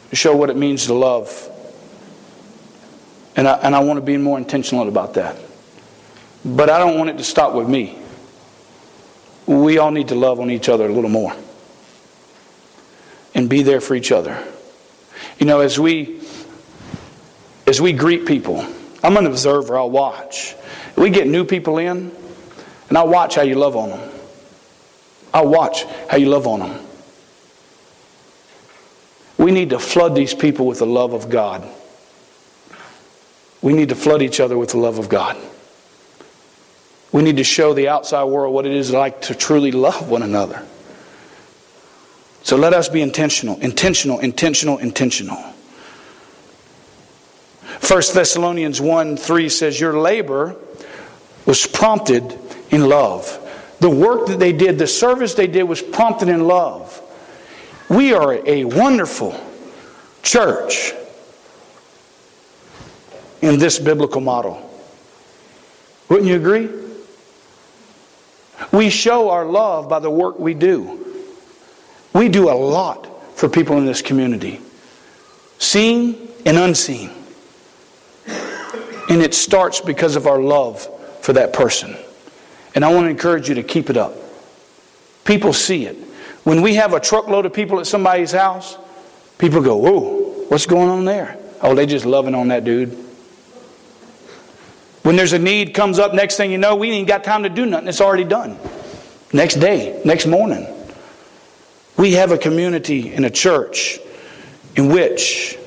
to 0.09 0.17
show 0.17 0.35
what 0.35 0.49
it 0.49 0.57
means 0.57 0.87
to 0.87 0.93
love. 0.93 1.49
And 3.37 3.47
I, 3.47 3.53
and 3.59 3.73
I 3.73 3.79
want 3.79 3.95
to 3.95 4.05
be 4.05 4.17
more 4.17 4.37
intentional 4.37 4.89
about 4.89 5.13
that. 5.13 5.37
But 6.43 6.69
I 6.69 6.77
don't 6.77 6.97
want 6.97 7.09
it 7.09 7.17
to 7.17 7.23
stop 7.23 7.53
with 7.53 7.69
me. 7.69 7.97
We 9.45 9.77
all 9.77 9.91
need 9.91 10.09
to 10.09 10.15
love 10.15 10.41
on 10.41 10.51
each 10.51 10.67
other 10.67 10.85
a 10.85 10.91
little 10.91 11.09
more 11.09 11.33
and 13.33 13.49
be 13.49 13.63
there 13.63 13.79
for 13.79 13.95
each 13.95 14.11
other. 14.11 14.37
You 15.39 15.45
know, 15.45 15.61
as 15.61 15.79
we 15.79 16.24
as 17.75 17.81
we 17.81 17.91
greet 17.91 18.25
people, 18.25 18.65
I'm 19.03 19.17
an 19.17 19.25
observer, 19.25 19.77
I'll 19.77 19.89
watch. 19.89 20.55
We 20.95 21.09
get 21.09 21.27
new 21.27 21.43
people 21.43 21.77
in, 21.77 22.09
and 22.87 22.97
I'll 22.97 23.09
watch 23.09 23.35
how 23.35 23.41
you 23.41 23.55
love 23.55 23.75
on 23.75 23.89
them. 23.89 24.09
I'll 25.33 25.49
watch 25.49 25.83
how 26.09 26.15
you 26.15 26.29
love 26.29 26.47
on 26.47 26.61
them. 26.61 26.85
We 29.37 29.51
need 29.51 29.71
to 29.71 29.79
flood 29.79 30.15
these 30.15 30.33
people 30.33 30.65
with 30.65 30.79
the 30.79 30.85
love 30.85 31.11
of 31.11 31.29
God. 31.29 31.67
We 33.61 33.73
need 33.73 33.89
to 33.89 33.95
flood 33.95 34.21
each 34.21 34.39
other 34.39 34.57
with 34.57 34.69
the 34.69 34.77
love 34.77 34.97
of 34.97 35.09
God. 35.09 35.35
We 37.11 37.23
need 37.23 37.35
to 37.35 37.43
show 37.43 37.73
the 37.73 37.89
outside 37.89 38.23
world 38.23 38.53
what 38.53 38.65
it 38.65 38.71
is 38.71 38.93
like 38.93 39.23
to 39.23 39.35
truly 39.35 39.73
love 39.73 40.09
one 40.09 40.23
another. 40.23 40.65
So 42.43 42.55
let 42.55 42.73
us 42.73 42.87
be 42.87 43.01
intentional, 43.01 43.59
intentional, 43.59 44.19
intentional, 44.19 44.77
intentional. 44.77 45.54
1 47.87 48.01
Thessalonians 48.15 48.81
1 48.81 49.15
3 49.15 49.49
says, 49.49 49.79
Your 49.79 49.99
labor 49.99 50.55
was 51.45 51.67
prompted 51.67 52.37
in 52.71 52.89
love. 52.89 53.41
The 53.79 53.89
work 53.89 54.25
that 54.27 54.39
they 54.39 54.53
did, 54.53 54.79
the 54.79 54.87
service 54.87 55.35
they 55.35 55.45
did, 55.45 55.63
was 55.63 55.83
prompted 55.83 56.27
in 56.27 56.47
love. 56.47 56.99
We 57.87 58.13
are 58.13 58.39
a 58.47 58.65
wonderful 58.65 59.39
church 60.23 60.93
in 63.43 63.59
this 63.59 63.77
biblical 63.77 64.21
model. 64.21 64.67
Wouldn't 66.09 66.27
you 66.27 66.37
agree? 66.37 66.69
We 68.71 68.89
show 68.89 69.29
our 69.29 69.45
love 69.45 69.87
by 69.87 69.99
the 69.99 70.09
work 70.09 70.39
we 70.39 70.55
do. 70.55 71.05
We 72.13 72.29
do 72.29 72.49
a 72.49 72.57
lot 72.57 73.37
for 73.37 73.47
people 73.47 73.77
in 73.77 73.85
this 73.85 74.01
community, 74.01 74.59
seen 75.59 76.29
and 76.47 76.57
unseen. 76.57 77.24
And 79.09 79.21
it 79.21 79.33
starts 79.33 79.81
because 79.81 80.15
of 80.15 80.27
our 80.27 80.39
love 80.39 80.87
for 81.21 81.33
that 81.33 81.53
person. 81.53 81.95
And 82.73 82.83
I 82.83 82.93
want 82.93 83.05
to 83.05 83.09
encourage 83.09 83.47
you 83.47 83.55
to 83.55 83.63
keep 83.63 83.89
it 83.89 83.97
up. 83.97 84.13
People 85.23 85.53
see 85.53 85.85
it. 85.85 85.95
When 86.43 86.61
we 86.61 86.75
have 86.75 86.93
a 86.93 86.99
truckload 86.99 87.45
of 87.45 87.53
people 87.53 87.79
at 87.79 87.87
somebody's 87.87 88.31
house, 88.31 88.77
people 89.37 89.61
go, 89.61 89.77
Whoa, 89.77 90.45
what's 90.49 90.65
going 90.65 90.89
on 90.89 91.05
there? 91.05 91.37
Oh, 91.61 91.73
they 91.73 91.85
just 91.85 92.05
loving 92.05 92.35
on 92.35 92.49
that 92.49 92.63
dude. 92.63 92.91
When 95.01 95.15
there's 95.15 95.33
a 95.33 95.39
need 95.39 95.73
comes 95.73 95.99
up, 95.99 96.13
next 96.13 96.37
thing 96.37 96.51
you 96.51 96.57
know, 96.57 96.75
we 96.75 96.91
ain't 96.91 97.07
got 97.07 97.23
time 97.23 97.43
to 97.43 97.49
do 97.49 97.65
nothing. 97.65 97.87
It's 97.87 98.01
already 98.01 98.23
done. 98.23 98.57
Next 99.33 99.55
day, 99.55 100.01
next 100.05 100.25
morning. 100.25 100.67
We 101.97 102.13
have 102.13 102.31
a 102.31 102.37
community 102.37 103.13
in 103.13 103.23
a 103.25 103.29
church 103.29 103.99
in 104.75 104.89
which 104.89 105.57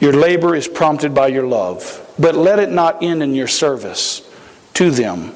your 0.00 0.12
labor 0.12 0.54
is 0.54 0.66
prompted 0.68 1.14
by 1.14 1.28
your 1.28 1.46
love. 1.46 2.02
But 2.18 2.34
let 2.34 2.58
it 2.58 2.70
not 2.70 3.02
end 3.02 3.22
in 3.22 3.34
your 3.34 3.48
service 3.48 4.28
to 4.74 4.90
them. 4.90 5.32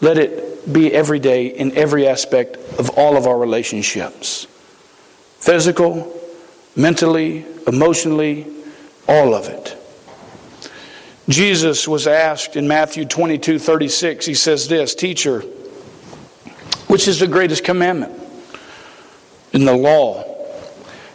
Let 0.00 0.18
it 0.18 0.72
be 0.72 0.92
every 0.92 1.18
day 1.18 1.46
in 1.46 1.76
every 1.76 2.06
aspect 2.06 2.56
of 2.78 2.90
all 2.90 3.16
of 3.16 3.26
our 3.26 3.38
relationships 3.38 4.46
physical, 5.38 6.20
mentally, 6.76 7.46
emotionally, 7.66 8.46
all 9.06 9.34
of 9.34 9.48
it. 9.48 9.76
Jesus 11.28 11.86
was 11.86 12.06
asked 12.06 12.56
in 12.56 12.66
Matthew 12.66 13.04
22 13.04 13.58
36, 13.58 14.26
he 14.26 14.34
says 14.34 14.68
this 14.68 14.94
Teacher, 14.94 15.40
which 16.88 17.06
is 17.06 17.20
the 17.20 17.28
greatest 17.28 17.64
commandment 17.64 18.18
in 19.52 19.64
the 19.64 19.76
law? 19.76 20.37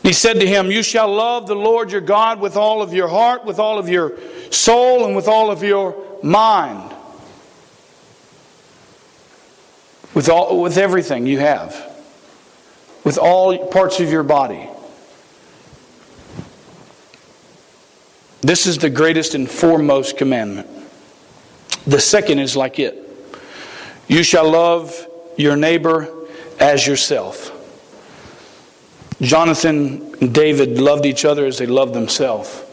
He 0.03 0.11
said 0.11 0.41
to 0.41 0.45
him, 0.45 0.69
You 0.69 0.83
shall 0.83 1.11
love 1.11 1.47
the 1.47 1.55
Lord 1.55 1.91
your 1.91 2.01
God 2.01 2.41
with 2.41 2.57
all 2.57 2.81
of 2.81 2.93
your 2.93 3.07
heart, 3.07 3.45
with 3.45 3.57
all 3.57 3.79
of 3.79 3.87
your 3.87 4.17
soul, 4.51 5.05
and 5.05 5.15
with 5.15 5.29
all 5.29 5.49
of 5.49 5.63
your 5.63 5.95
mind. 6.21 6.93
With, 10.13 10.29
all, 10.29 10.61
with 10.61 10.77
everything 10.77 11.25
you 11.25 11.39
have. 11.39 11.89
With 13.05 13.17
all 13.17 13.67
parts 13.67 14.01
of 14.01 14.11
your 14.11 14.23
body. 14.23 14.69
This 18.41 18.67
is 18.67 18.77
the 18.77 18.89
greatest 18.89 19.35
and 19.35 19.49
foremost 19.49 20.17
commandment. 20.17 20.67
The 21.87 21.99
second 21.99 22.39
is 22.39 22.57
like 22.57 22.77
it 22.77 22.99
you 24.09 24.21
shall 24.21 24.51
love 24.51 25.07
your 25.37 25.55
neighbor 25.55 26.09
as 26.59 26.85
yourself. 26.85 27.52
Jonathan 29.23 30.15
and 30.19 30.33
David 30.33 30.79
loved 30.79 31.05
each 31.05 31.25
other 31.25 31.45
as 31.45 31.57
they 31.57 31.65
loved 31.65 31.93
themselves. 31.93 32.63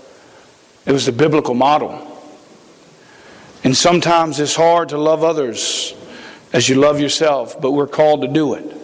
It 0.87 0.93
was 0.93 1.07
the 1.07 1.13
biblical 1.13 1.55
model. 1.55 2.07
And 3.63 3.77
sometimes 3.77 4.41
it's 4.41 4.55
hard 4.55 4.89
to 4.91 4.99
love 4.99 5.23
others 5.23 5.95
as 6.53 6.69
you 6.69 6.77
love 6.77 7.01
yourself, 7.01 7.61
but 7.61 7.73
we're 7.73 7.87
called 7.87 8.23
to 8.23 8.29
do 8.29 8.55
it. 8.55 8.77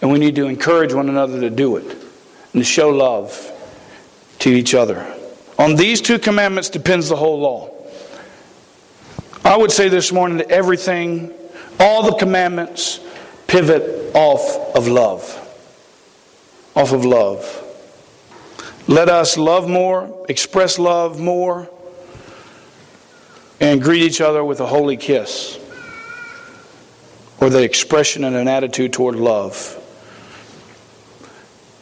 And 0.00 0.12
we 0.12 0.18
need 0.18 0.36
to 0.36 0.46
encourage 0.46 0.92
one 0.92 1.08
another 1.08 1.40
to 1.40 1.50
do 1.50 1.76
it 1.76 1.84
and 1.84 2.62
to 2.62 2.64
show 2.64 2.90
love 2.90 3.50
to 4.40 4.50
each 4.50 4.74
other. 4.74 5.14
On 5.58 5.74
these 5.74 6.00
two 6.00 6.18
commandments 6.18 6.70
depends 6.70 7.08
the 7.08 7.16
whole 7.16 7.40
law. 7.40 7.70
I 9.44 9.56
would 9.56 9.72
say 9.72 9.88
this 9.88 10.12
morning 10.12 10.38
that 10.38 10.50
everything, 10.50 11.32
all 11.78 12.02
the 12.02 12.16
commandments, 12.16 13.00
pivot 13.46 14.14
off 14.14 14.76
of 14.76 14.86
love. 14.86 15.39
Off 16.76 16.92
of 16.92 17.04
love. 17.04 17.66
Let 18.86 19.08
us 19.08 19.36
love 19.36 19.68
more, 19.68 20.24
express 20.28 20.78
love 20.78 21.20
more, 21.20 21.68
and 23.60 23.80
greet 23.80 24.02
each 24.02 24.20
other 24.20 24.42
with 24.42 24.60
a 24.60 24.66
holy 24.66 24.96
kiss 24.96 25.58
or 27.40 27.50
the 27.50 27.62
expression 27.62 28.24
and 28.24 28.36
an 28.36 28.48
attitude 28.48 28.92
toward 28.92 29.16
love. 29.16 29.76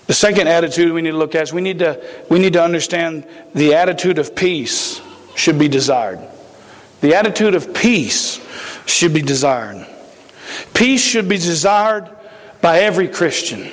The 0.07 0.15
second 0.15 0.49
attitude 0.49 0.93
we 0.93 1.03
need 1.03 1.11
to 1.11 1.19
look 1.19 1.35
at 1.35 1.43
is 1.43 1.53
we 1.53 1.61
need 1.61 1.81
to, 1.81 2.03
we 2.31 2.39
need 2.39 2.55
to 2.55 2.63
understand 2.63 3.27
the 3.55 3.75
attitude 3.75 4.19
of 4.19 4.35
peace 4.35 5.01
should 5.35 5.59
be 5.59 5.69
desired. 5.69 6.21
The 7.01 7.15
attitude 7.15 7.55
of 7.55 7.75
peace 7.75 8.41
should 8.87 9.13
be 9.13 9.23
desired. 9.23 9.87
Peace 10.75 11.03
should 11.03 11.29
be 11.29 11.37
desired 11.37 12.09
by 12.61 12.81
every 12.81 13.09
Christian, 13.09 13.71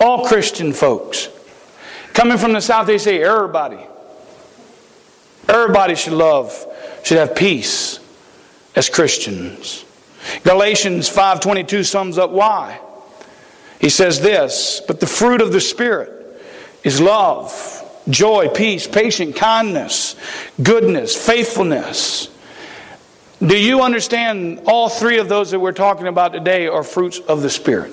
all 0.00 0.26
Christian 0.26 0.72
folks. 0.72 1.28
Coming 2.14 2.38
from 2.38 2.52
the 2.52 2.60
South, 2.60 2.86
they 2.86 2.98
say 2.98 3.22
everybody. 3.22 3.78
Everybody 5.48 5.94
should 5.94 6.14
love, 6.14 6.66
should 7.04 7.18
have 7.18 7.36
peace 7.36 8.00
as 8.74 8.88
Christians. 8.88 9.84
Galatians 10.44 11.08
5:22 11.08 11.84
sums 11.84 12.18
up 12.18 12.30
why. 12.30 12.78
He 13.78 13.88
says 13.88 14.20
this, 14.20 14.82
but 14.86 15.00
the 15.00 15.06
fruit 15.06 15.40
of 15.40 15.52
the 15.52 15.60
spirit 15.60 16.10
is 16.84 17.00
love, 17.00 17.82
joy, 18.08 18.48
peace, 18.48 18.86
patience, 18.86 19.36
kindness, 19.36 20.16
goodness, 20.62 21.16
faithfulness. 21.16 22.28
Do 23.44 23.56
you 23.56 23.80
understand 23.80 24.62
all 24.66 24.90
three 24.90 25.18
of 25.18 25.30
those 25.30 25.50
that 25.52 25.60
we're 25.60 25.72
talking 25.72 26.06
about 26.06 26.34
today 26.34 26.66
are 26.66 26.82
fruits 26.82 27.18
of 27.20 27.40
the 27.40 27.48
spirit? 27.48 27.92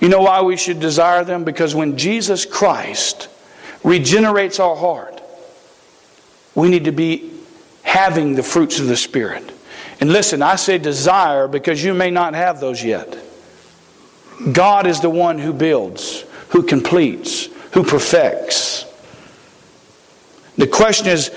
You 0.00 0.08
know 0.08 0.22
why 0.22 0.42
we 0.42 0.56
should 0.56 0.80
desire 0.80 1.24
them? 1.24 1.44
Because 1.44 1.74
when 1.74 1.96
Jesus 1.96 2.44
Christ 2.44 3.28
regenerates 3.82 4.60
our 4.60 4.76
heart, 4.76 5.20
we 6.54 6.68
need 6.68 6.84
to 6.84 6.92
be 6.92 7.32
having 7.82 8.34
the 8.34 8.42
fruits 8.42 8.78
of 8.78 8.86
the 8.86 8.96
Spirit. 8.96 9.52
And 10.00 10.12
listen, 10.12 10.42
I 10.42 10.56
say 10.56 10.78
desire 10.78 11.48
because 11.48 11.82
you 11.82 11.94
may 11.94 12.10
not 12.10 12.34
have 12.34 12.60
those 12.60 12.82
yet. 12.82 13.18
God 14.52 14.86
is 14.86 15.00
the 15.00 15.10
one 15.10 15.38
who 15.38 15.52
builds, 15.52 16.24
who 16.50 16.62
completes, 16.62 17.46
who 17.72 17.82
perfects. 17.82 18.84
The 20.56 20.66
question 20.66 21.08
is, 21.08 21.34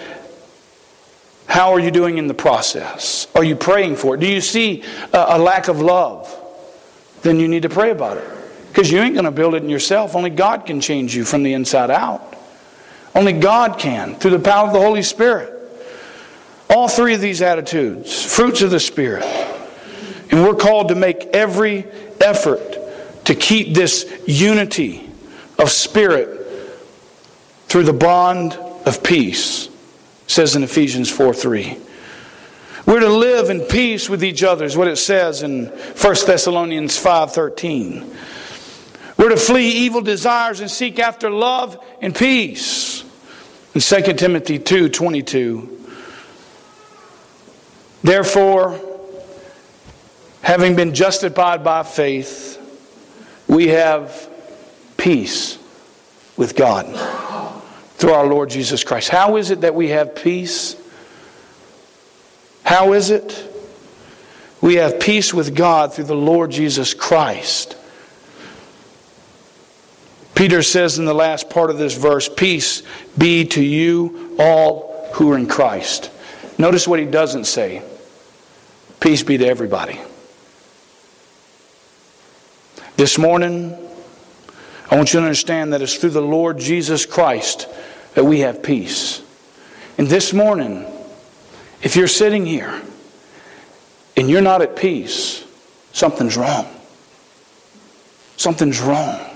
how 1.47 1.73
are 1.73 1.79
you 1.79 1.91
doing 1.91 2.17
in 2.17 2.27
the 2.27 2.33
process? 2.33 3.27
Are 3.35 3.43
you 3.43 3.55
praying 3.55 3.97
for 3.97 4.15
it? 4.15 4.19
Do 4.19 4.27
you 4.27 4.41
see 4.41 4.83
a, 5.13 5.37
lack 5.37 5.67
of 5.67 5.81
love? 5.81 6.33
Then 7.23 7.39
you 7.39 7.47
need 7.47 7.63
to 7.63 7.69
pray 7.69 7.91
about 7.91 8.17
it. 8.17 8.40
Because 8.71 8.89
you 8.89 8.99
ain't 8.99 9.15
going 9.15 9.25
to 9.25 9.31
build 9.31 9.53
it 9.53 9.63
in 9.63 9.69
yourself. 9.69 10.15
Only 10.15 10.29
God 10.29 10.65
can 10.65 10.79
change 10.79 11.13
you 11.13 11.25
from 11.25 11.43
the 11.43 11.53
inside 11.53 11.91
out. 11.91 12.35
Only 13.13 13.33
God 13.33 13.77
can, 13.77 14.15
through 14.15 14.31
the 14.31 14.39
power 14.39 14.67
of 14.67 14.73
the 14.73 14.79
Holy 14.79 15.03
Spirit. 15.03 15.53
All 16.69 16.87
three 16.87 17.13
of 17.13 17.19
these 17.19 17.41
attitudes, 17.41 18.23
fruits 18.23 18.61
of 18.61 18.71
the 18.71 18.79
Spirit. 18.79 19.25
And 20.31 20.43
we're 20.43 20.55
called 20.55 20.87
to 20.87 20.95
make 20.95 21.25
every 21.33 21.85
effort 22.21 22.77
to 23.25 23.35
keep 23.35 23.75
this 23.75 24.21
unity 24.25 25.09
of 25.59 25.69
spirit 25.69 26.39
through 27.67 27.83
the 27.83 27.93
bond 27.93 28.53
of 28.85 29.03
peace, 29.03 29.69
says 30.27 30.55
in 30.55 30.63
Ephesians 30.63 31.09
4 31.09 31.33
3. 31.33 31.77
We're 32.85 33.01
to 33.01 33.09
live 33.09 33.49
in 33.49 33.61
peace 33.61 34.09
with 34.09 34.23
each 34.23 34.43
other, 34.43 34.65
is 34.65 34.75
what 34.75 34.87
it 34.87 34.95
says 34.95 35.43
in 35.43 35.67
1 35.67 36.15
Thessalonians 36.25 36.97
5 36.97 37.33
13. 37.33 38.15
We're 39.21 39.29
to 39.29 39.37
flee 39.37 39.69
evil 39.69 40.01
desires 40.01 40.61
and 40.61 40.71
seek 40.71 40.97
after 40.97 41.29
love 41.29 41.77
and 42.01 42.15
peace. 42.15 43.03
In 43.75 43.79
2 43.79 44.13
Timothy 44.13 44.57
2 44.57 44.89
22. 44.89 45.79
Therefore, 48.01 48.79
having 50.41 50.75
been 50.75 50.95
justified 50.95 51.63
by 51.63 51.83
faith, 51.83 52.57
we 53.47 53.67
have 53.67 54.27
peace 54.97 55.59
with 56.35 56.55
God 56.55 56.87
through 57.97 58.13
our 58.13 58.25
Lord 58.25 58.49
Jesus 58.49 58.83
Christ. 58.83 59.09
How 59.09 59.37
is 59.37 59.51
it 59.51 59.61
that 59.61 59.75
we 59.75 59.89
have 59.89 60.15
peace? 60.15 60.75
How 62.63 62.93
is 62.93 63.11
it? 63.11 63.47
We 64.61 64.77
have 64.77 64.99
peace 64.99 65.31
with 65.31 65.53
God 65.55 65.93
through 65.93 66.05
the 66.05 66.15
Lord 66.15 66.49
Jesus 66.49 66.95
Christ. 66.95 67.77
Peter 70.41 70.63
says 70.63 70.97
in 70.97 71.05
the 71.05 71.13
last 71.13 71.51
part 71.51 71.69
of 71.69 71.77
this 71.77 71.95
verse, 71.95 72.27
Peace 72.27 72.81
be 73.15 73.45
to 73.45 73.63
you 73.63 74.35
all 74.39 75.07
who 75.13 75.31
are 75.31 75.37
in 75.37 75.45
Christ. 75.45 76.09
Notice 76.57 76.87
what 76.87 76.97
he 76.97 77.05
doesn't 77.05 77.45
say. 77.45 77.83
Peace 78.99 79.21
be 79.21 79.37
to 79.37 79.45
everybody. 79.45 80.01
This 82.95 83.19
morning, 83.19 83.77
I 84.89 84.95
want 84.95 85.13
you 85.13 85.19
to 85.19 85.25
understand 85.27 85.73
that 85.73 85.83
it's 85.83 85.97
through 85.97 86.09
the 86.09 86.23
Lord 86.23 86.57
Jesus 86.57 87.05
Christ 87.05 87.67
that 88.15 88.23
we 88.23 88.39
have 88.39 88.63
peace. 88.63 89.21
And 89.99 90.07
this 90.07 90.33
morning, 90.33 90.87
if 91.83 91.95
you're 91.95 92.07
sitting 92.07 92.47
here 92.47 92.81
and 94.17 94.27
you're 94.27 94.41
not 94.41 94.63
at 94.63 94.75
peace, 94.75 95.45
something's 95.93 96.35
wrong. 96.35 96.65
Something's 98.37 98.81
wrong. 98.81 99.30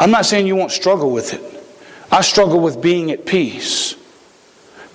I'm 0.00 0.10
not 0.10 0.26
saying 0.26 0.46
you 0.46 0.56
won't 0.56 0.72
struggle 0.72 1.10
with 1.10 1.34
it. 1.34 1.64
I 2.10 2.20
struggle 2.20 2.60
with 2.60 2.82
being 2.82 3.10
at 3.10 3.26
peace. 3.26 3.96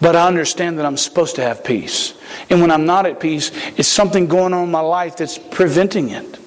But 0.02 0.16
I 0.16 0.28
understand 0.28 0.80
that 0.80 0.86
I'm 0.86 0.97
supposed 0.97 1.36
to 1.36 1.41
have 1.41 1.64
peace. 1.64 2.14
And 2.50 2.62
when 2.62 2.72
I'm 2.72 2.86
not 2.86 3.06
at 3.06 3.20
peace, 3.20 3.52
it's 3.78 3.88
something 3.88 4.28
going 4.28 4.54
on 4.54 4.64
in 4.64 4.72
my 4.72 4.80
life 4.80 5.18
that's 5.18 5.38
preventing 5.38 6.10
it. 6.10 6.39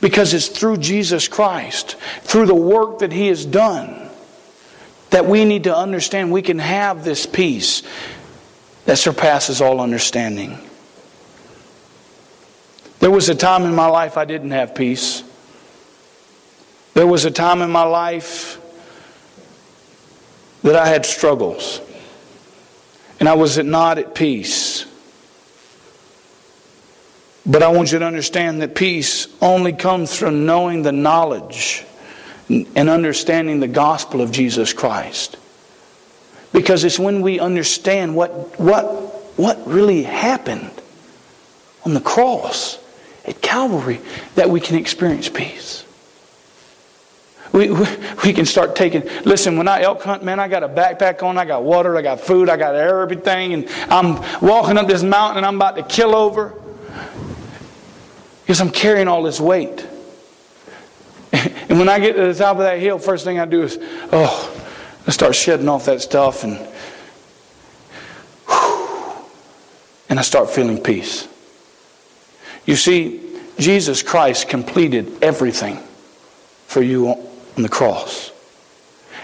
Because 0.00 0.34
it's 0.34 0.46
through 0.46 0.76
Jesus 0.76 1.26
Christ, 1.26 1.96
through 2.20 2.46
the 2.46 2.54
work 2.54 3.00
that 3.00 3.12
He 3.12 3.26
has 3.26 3.44
done, 3.44 4.08
that 5.10 5.26
we 5.26 5.44
need 5.44 5.64
to 5.64 5.76
understand 5.76 6.30
we 6.30 6.42
can 6.42 6.60
have 6.60 7.02
this 7.02 7.26
peace 7.26 7.82
that 8.84 8.98
surpasses 8.98 9.60
all 9.60 9.80
understanding. 9.80 10.58
There 13.00 13.10
was 13.10 13.28
a 13.28 13.34
time 13.34 13.64
in 13.64 13.74
my 13.74 13.86
life 13.86 14.16
I 14.16 14.24
didn't 14.24 14.52
have 14.52 14.74
peace. 14.74 15.22
There 16.98 17.06
was 17.06 17.24
a 17.24 17.30
time 17.30 17.62
in 17.62 17.70
my 17.70 17.84
life 17.84 18.60
that 20.64 20.74
I 20.74 20.88
had 20.88 21.06
struggles 21.06 21.80
and 23.20 23.28
I 23.28 23.34
was 23.34 23.56
not 23.56 23.98
at 23.98 24.16
peace. 24.16 24.84
But 27.46 27.62
I 27.62 27.68
want 27.68 27.92
you 27.92 28.00
to 28.00 28.04
understand 28.04 28.62
that 28.62 28.74
peace 28.74 29.28
only 29.40 29.74
comes 29.74 30.16
from 30.16 30.44
knowing 30.44 30.82
the 30.82 30.90
knowledge 30.90 31.84
and 32.48 32.88
understanding 32.88 33.60
the 33.60 33.68
gospel 33.68 34.20
of 34.20 34.32
Jesus 34.32 34.72
Christ. 34.72 35.36
Because 36.52 36.82
it's 36.82 36.98
when 36.98 37.22
we 37.22 37.38
understand 37.38 38.16
what, 38.16 38.58
what, 38.58 38.86
what 39.38 39.64
really 39.68 40.02
happened 40.02 40.72
on 41.86 41.94
the 41.94 42.00
cross 42.00 42.76
at 43.24 43.40
Calvary 43.40 44.00
that 44.34 44.50
we 44.50 44.58
can 44.58 44.74
experience 44.74 45.28
peace. 45.28 45.84
We, 47.58 47.70
we, 47.70 47.86
we, 48.24 48.32
can 48.32 48.46
start 48.46 48.76
taking, 48.76 49.02
listen, 49.24 49.58
when 49.58 49.66
I 49.66 49.82
elk 49.82 50.00
hunt, 50.00 50.22
man, 50.22 50.38
I 50.38 50.46
got 50.46 50.62
a 50.62 50.68
backpack 50.68 51.24
on, 51.24 51.36
I 51.36 51.44
got 51.44 51.64
water, 51.64 51.96
I 51.96 52.02
got 52.02 52.20
food, 52.20 52.48
I 52.48 52.56
got 52.56 52.76
everything, 52.76 53.52
and 53.52 53.68
I'm 53.90 54.22
walking 54.40 54.78
up 54.78 54.86
this 54.86 55.02
mountain 55.02 55.38
and 55.38 55.46
I'm 55.46 55.56
about 55.56 55.74
to 55.74 55.82
kill 55.82 56.14
over 56.14 56.54
because 58.42 58.60
I'm 58.60 58.70
carrying 58.70 59.08
all 59.08 59.24
this 59.24 59.40
weight. 59.40 59.84
And 61.68 61.78
when 61.78 61.88
I 61.90 61.98
get 61.98 62.16
to 62.16 62.22
the 62.22 62.34
top 62.34 62.56
of 62.56 62.62
that 62.62 62.78
hill, 62.78 62.98
first 62.98 63.24
thing 63.24 63.38
I 63.38 63.44
do 63.44 63.62
is, 63.62 63.76
oh, 64.10 64.66
I 65.06 65.10
start 65.10 65.34
shedding 65.34 65.68
off 65.68 65.84
that 65.84 66.00
stuff. 66.00 66.42
And 66.42 66.66
and 70.08 70.18
I 70.18 70.22
start 70.22 70.48
feeling 70.48 70.82
peace. 70.82 71.28
You 72.64 72.74
see, 72.74 73.20
Jesus 73.58 74.02
Christ 74.02 74.48
completed 74.48 75.22
everything 75.22 75.76
for 76.66 76.80
you 76.80 77.27
on 77.58 77.62
the 77.62 77.68
cross. 77.68 78.32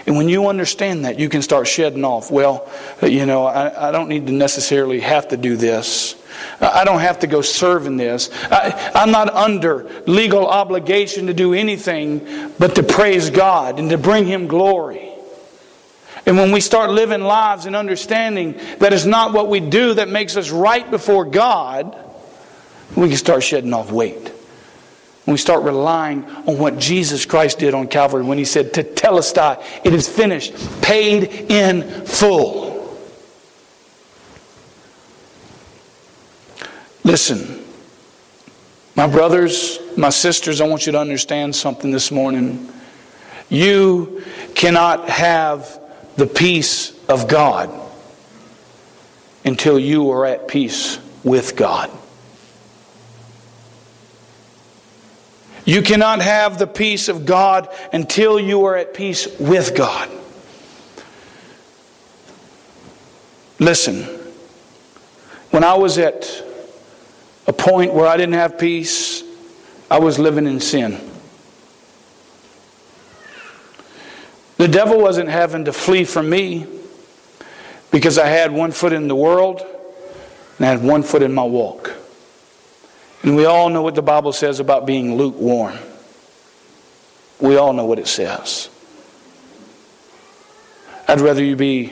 And 0.05 0.17
when 0.17 0.29
you 0.29 0.49
understand 0.49 1.05
that, 1.05 1.17
you 1.17 1.29
can 1.29 1.41
start 1.41 1.67
shedding 1.67 2.03
off. 2.03 2.29
Well, 2.29 2.69
you 3.01 3.25
know, 3.25 3.45
I, 3.45 3.89
I 3.89 3.91
don't 3.91 4.07
need 4.07 4.27
to 4.27 4.33
necessarily 4.33 4.99
have 4.99 5.29
to 5.29 5.37
do 5.37 5.55
this. 5.55 6.15
I 6.59 6.83
don't 6.83 6.99
have 6.99 7.19
to 7.19 7.27
go 7.27 7.41
serve 7.41 7.87
in 7.87 7.97
this. 7.97 8.29
I, 8.51 8.91
I'm 8.93 9.09
not 9.09 9.29
under 9.29 9.89
legal 10.05 10.45
obligation 10.45 11.27
to 11.27 11.33
do 11.33 11.53
anything 11.53 12.51
but 12.59 12.75
to 12.75 12.83
praise 12.83 13.29
God 13.29 13.79
and 13.79 13.89
to 13.89 13.97
bring 13.97 14.27
Him 14.27 14.47
glory. 14.47 15.13
And 16.27 16.37
when 16.37 16.51
we 16.51 16.59
start 16.59 16.91
living 16.91 17.21
lives 17.21 17.65
and 17.65 17.75
understanding 17.75 18.59
that 18.79 18.93
it's 18.93 19.05
not 19.05 19.31
what 19.31 19.47
we 19.47 19.59
do 19.59 19.93
that 19.95 20.09
makes 20.09 20.35
us 20.35 20.51
right 20.51 20.89
before 20.91 21.23
God, 21.23 21.97
we 22.95 23.07
can 23.07 23.17
start 23.17 23.43
shedding 23.43 23.73
off 23.73 23.91
weight. 23.91 24.33
When 25.25 25.33
we 25.33 25.37
start 25.39 25.63
relying 25.63 26.23
on 26.23 26.59
what 26.59 26.77
Jesus 26.77 27.25
Christ 27.25 27.59
did 27.59 27.73
on 27.73 27.87
Calvary 27.87 28.23
when 28.23 28.37
he 28.37 28.45
said, 28.45 28.73
To 28.75 28.83
Tetelestai, 28.83 29.63
it 29.83 29.93
is 29.93 30.07
finished, 30.07 30.53
paid 30.81 31.51
in 31.51 32.05
full. 32.05 32.75
Listen, 37.03 37.63
my 38.95 39.07
brothers, 39.07 39.79
my 39.97 40.09
sisters, 40.09 40.61
I 40.61 40.67
want 40.67 40.85
you 40.85 40.91
to 40.91 40.99
understand 40.99 41.55
something 41.55 41.91
this 41.91 42.11
morning. 42.11 42.71
You 43.49 44.23
cannot 44.53 45.09
have 45.09 45.81
the 46.17 46.27
peace 46.27 46.97
of 47.07 47.27
God 47.27 47.71
until 49.43 49.79
you 49.79 50.11
are 50.11 50.25
at 50.25 50.47
peace 50.47 50.99
with 51.23 51.55
God. 51.55 51.91
You 55.65 55.81
cannot 55.81 56.21
have 56.21 56.57
the 56.57 56.67
peace 56.67 57.09
of 57.09 57.25
God 57.25 57.69
until 57.91 58.39
you 58.39 58.65
are 58.65 58.77
at 58.77 58.93
peace 58.93 59.27
with 59.39 59.75
God. 59.75 60.09
Listen, 63.59 64.03
when 65.49 65.63
I 65.63 65.75
was 65.75 65.97
at 65.97 66.43
a 67.47 67.53
point 67.53 67.93
where 67.93 68.07
I 68.07 68.17
didn't 68.17 68.33
have 68.33 68.57
peace. 68.57 69.23
I 69.89 69.99
was 69.99 70.17
living 70.17 70.47
in 70.47 70.59
sin. 70.59 70.99
The 74.57 74.67
devil 74.67 74.99
wasn't 74.99 75.29
having 75.29 75.65
to 75.65 75.73
flee 75.73 76.05
from 76.05 76.29
me 76.29 76.65
because 77.91 78.17
I 78.17 78.27
had 78.27 78.51
one 78.51 78.71
foot 78.71 78.93
in 78.93 79.07
the 79.07 79.15
world 79.15 79.61
and 80.57 80.65
I 80.65 80.69
had 80.69 80.83
one 80.83 81.03
foot 81.03 81.21
in 81.21 81.33
my 81.33 81.43
walk. 81.43 81.93
And 83.25 83.35
we 83.35 83.45
all 83.45 83.69
know 83.69 83.81
what 83.81 83.95
the 83.95 84.03
Bible 84.03 84.33
says 84.33 84.59
about 84.59 84.85
being 84.85 85.15
lukewarm. 85.15 85.75
We 87.39 87.57
all 87.57 87.73
know 87.73 87.85
what 87.85 87.97
it 87.97 88.07
says. 88.07 88.69
I'd 91.07 91.19
rather 91.21 91.43
you 91.43 91.55
be 91.55 91.91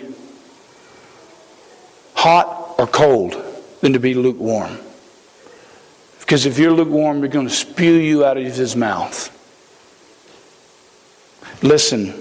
hot 2.14 2.76
or 2.78 2.86
cold 2.86 3.36
than 3.82 3.94
to 3.94 4.00
be 4.00 4.14
lukewarm. 4.14 4.78
Because 6.20 6.46
if 6.46 6.60
you're 6.60 6.72
lukewarm, 6.72 7.20
you're 7.20 7.30
going 7.30 7.48
to 7.48 7.54
spew 7.54 7.94
you 7.94 8.24
out 8.24 8.38
of 8.38 8.44
his 8.44 8.76
mouth. 8.76 9.32
Listen, 11.64 12.14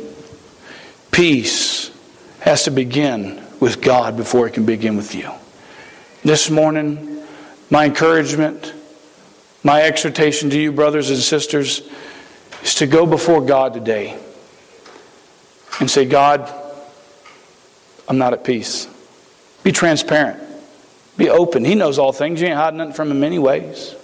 peace 1.10 1.90
has 2.40 2.64
to 2.64 2.70
begin 2.70 3.42
with 3.60 3.82
God 3.82 4.16
before 4.16 4.46
it 4.46 4.54
can 4.54 4.64
begin 4.64 4.96
with 4.96 5.14
you. 5.14 5.30
This 6.24 6.48
morning, 6.48 7.22
my 7.68 7.84
encouragement, 7.84 8.72
my 9.62 9.82
exhortation 9.82 10.50
to 10.50 10.58
you, 10.58 10.72
brothers 10.72 11.10
and 11.10 11.18
sisters, 11.18 11.82
is 12.62 12.74
to 12.76 12.86
go 12.86 13.06
before 13.06 13.40
God 13.40 13.74
today 13.74 14.18
and 15.80 15.90
say, 15.90 16.04
God, 16.04 16.52
I'm 18.08 18.18
not 18.18 18.32
at 18.32 18.44
peace. 18.44 18.88
Be 19.62 19.72
transparent. 19.72 20.42
Be 21.16 21.28
open. 21.30 21.64
He 21.64 21.74
knows 21.74 21.98
all 21.98 22.12
things. 22.12 22.40
You 22.40 22.48
ain't 22.48 22.56
hiding 22.56 22.78
nothing 22.78 22.94
from 22.94 23.10
him 23.10 23.22
anyways. 23.22 23.94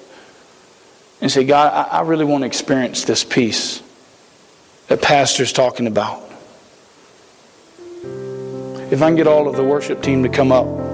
And 1.21 1.31
say, 1.31 1.45
God, 1.45 1.73
I, 1.73 1.99
I 1.99 2.03
really 2.03 2.25
want 2.25 2.43
to 2.43 2.47
experience 2.47 3.05
this 3.05 3.25
peace 3.25 3.83
that 4.87 5.03
Pastor's 5.03 5.53
talking 5.53 5.87
about. 5.87 6.23
If 8.91 9.03
I 9.03 9.09
can 9.09 9.17
get 9.17 9.27
all 9.27 9.49
of 9.49 9.57
the 9.57 9.65
worship 9.65 10.03
team 10.03 10.23
to 10.23 10.29
come 10.29 10.53
up. 10.53 10.88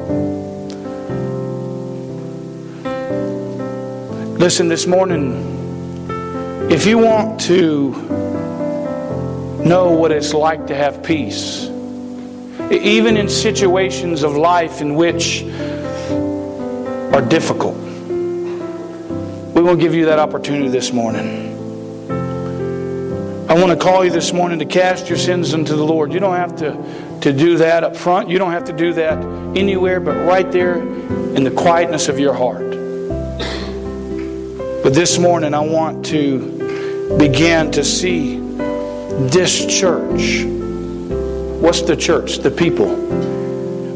Listen, 4.45 4.68
this 4.68 4.86
morning, 4.86 5.32
if 6.70 6.84
you 6.84 6.99
want 6.99 7.40
to 7.40 7.92
know 9.64 9.92
what 9.92 10.12
it's 10.12 10.34
like 10.34 10.66
to 10.66 10.74
have 10.74 11.03
peace, 11.03 11.64
even 12.70 13.16
in 13.16 13.30
situations 13.30 14.22
of 14.22 14.36
life 14.36 14.82
in 14.82 14.97
which 14.97 15.45
are 17.14 17.22
difficult. 17.22 17.74
We 19.55 19.62
will 19.62 19.76
give 19.76 19.95
you 19.95 20.05
that 20.05 20.18
opportunity 20.18 20.68
this 20.68 20.92
morning. 20.92 21.55
I 23.49 23.55
want 23.59 23.70
to 23.70 23.78
call 23.82 24.05
you 24.05 24.11
this 24.11 24.34
morning 24.34 24.59
to 24.59 24.66
cast 24.66 25.09
your 25.09 25.16
sins 25.16 25.55
unto 25.55 25.74
the 25.74 25.84
Lord. 25.84 26.12
You 26.12 26.20
don't 26.20 26.36
have 26.36 26.55
to, 26.57 27.18
to 27.22 27.32
do 27.32 27.57
that 27.57 27.82
up 27.82 27.97
front. 27.97 28.28
You 28.28 28.36
don't 28.36 28.53
have 28.53 28.64
to 28.64 28.74
do 28.74 28.92
that 28.92 29.24
anywhere 29.57 30.01
but 30.01 30.16
right 30.26 30.53
there 30.53 30.76
in 30.76 31.45
the 31.45 31.51
quietness 31.51 32.09
of 32.09 32.18
your 32.18 32.34
heart. 32.34 32.74
This 34.95 35.18
morning, 35.18 35.55
I 35.55 35.59
want 35.59 36.07
to 36.07 37.16
begin 37.18 37.72
to 37.72 37.82
see 37.82 38.36
this 38.38 39.66
church. 39.66 40.45
What's 41.61 41.82
the 41.82 41.97
church? 41.97 42.38
The 42.38 42.53
people 42.53 42.92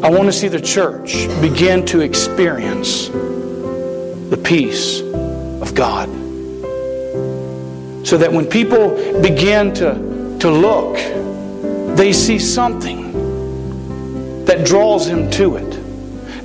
I 0.05 0.11
want 0.11 0.25
to 0.25 0.33
see 0.33 0.49
the 0.49 0.61
church 0.61 1.29
begin 1.41 1.87
to 1.87 2.01
experience 2.01 3.11
the 3.11 4.41
peace 4.43 5.01
of 5.01 5.73
God. 5.73 6.09
So 8.05 8.19
that 8.19 8.33
when 8.33 8.47
people 8.47 8.91
begin 9.23 9.73
to, 9.75 10.37
to 10.41 10.51
look, 10.51 10.97
they 11.97 12.13
see 12.13 12.41
something 12.41 13.13
that 14.47 14.67
draws 14.67 15.07
them 15.07 15.31
to 15.31 15.59
it. 15.59 15.68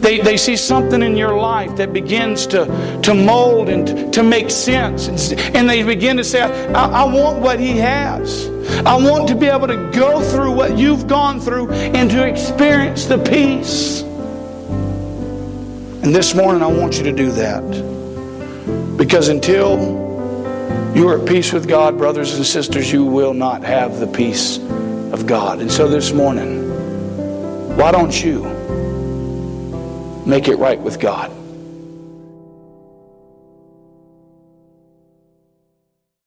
They, 0.03 0.19
they 0.19 0.35
see 0.35 0.57
something 0.57 1.01
in 1.01 1.15
your 1.15 1.37
life 1.37 1.77
that 1.77 1.93
begins 1.93 2.45
to, 2.47 2.65
to 3.03 3.13
mold 3.13 3.69
and 3.69 4.13
to 4.13 4.21
make 4.21 4.49
sense. 4.49 5.07
And 5.31 5.69
they 5.69 5.81
begin 5.81 6.17
to 6.17 6.25
say, 6.25 6.41
I, 6.41 7.03
I 7.03 7.03
want 7.05 7.39
what 7.39 7.57
he 7.57 7.77
has. 7.77 8.49
I 8.85 8.97
want 8.97 9.29
to 9.29 9.35
be 9.35 9.45
able 9.45 9.67
to 9.67 9.89
go 9.91 10.21
through 10.21 10.51
what 10.51 10.77
you've 10.77 11.07
gone 11.07 11.39
through 11.39 11.71
and 11.71 12.11
to 12.11 12.27
experience 12.27 13.05
the 13.05 13.17
peace. 13.17 14.01
And 16.03 16.13
this 16.13 16.35
morning, 16.35 16.61
I 16.61 16.67
want 16.67 16.97
you 16.97 17.03
to 17.03 17.13
do 17.13 17.31
that. 17.31 18.97
Because 18.97 19.29
until 19.29 19.77
you 20.93 21.07
are 21.07 21.21
at 21.21 21.25
peace 21.25 21.53
with 21.53 21.65
God, 21.65 21.97
brothers 21.97 22.35
and 22.35 22.45
sisters, 22.45 22.91
you 22.91 23.05
will 23.05 23.33
not 23.33 23.63
have 23.63 24.01
the 24.01 24.07
peace 24.07 24.57
of 25.13 25.25
God. 25.27 25.61
And 25.61 25.71
so 25.71 25.87
this 25.87 26.11
morning, 26.11 26.67
why 27.77 27.93
don't 27.93 28.21
you 28.21 28.62
make 30.25 30.47
it 30.47 30.57
right 30.57 30.79
with 30.79 30.99
God? 30.99 31.31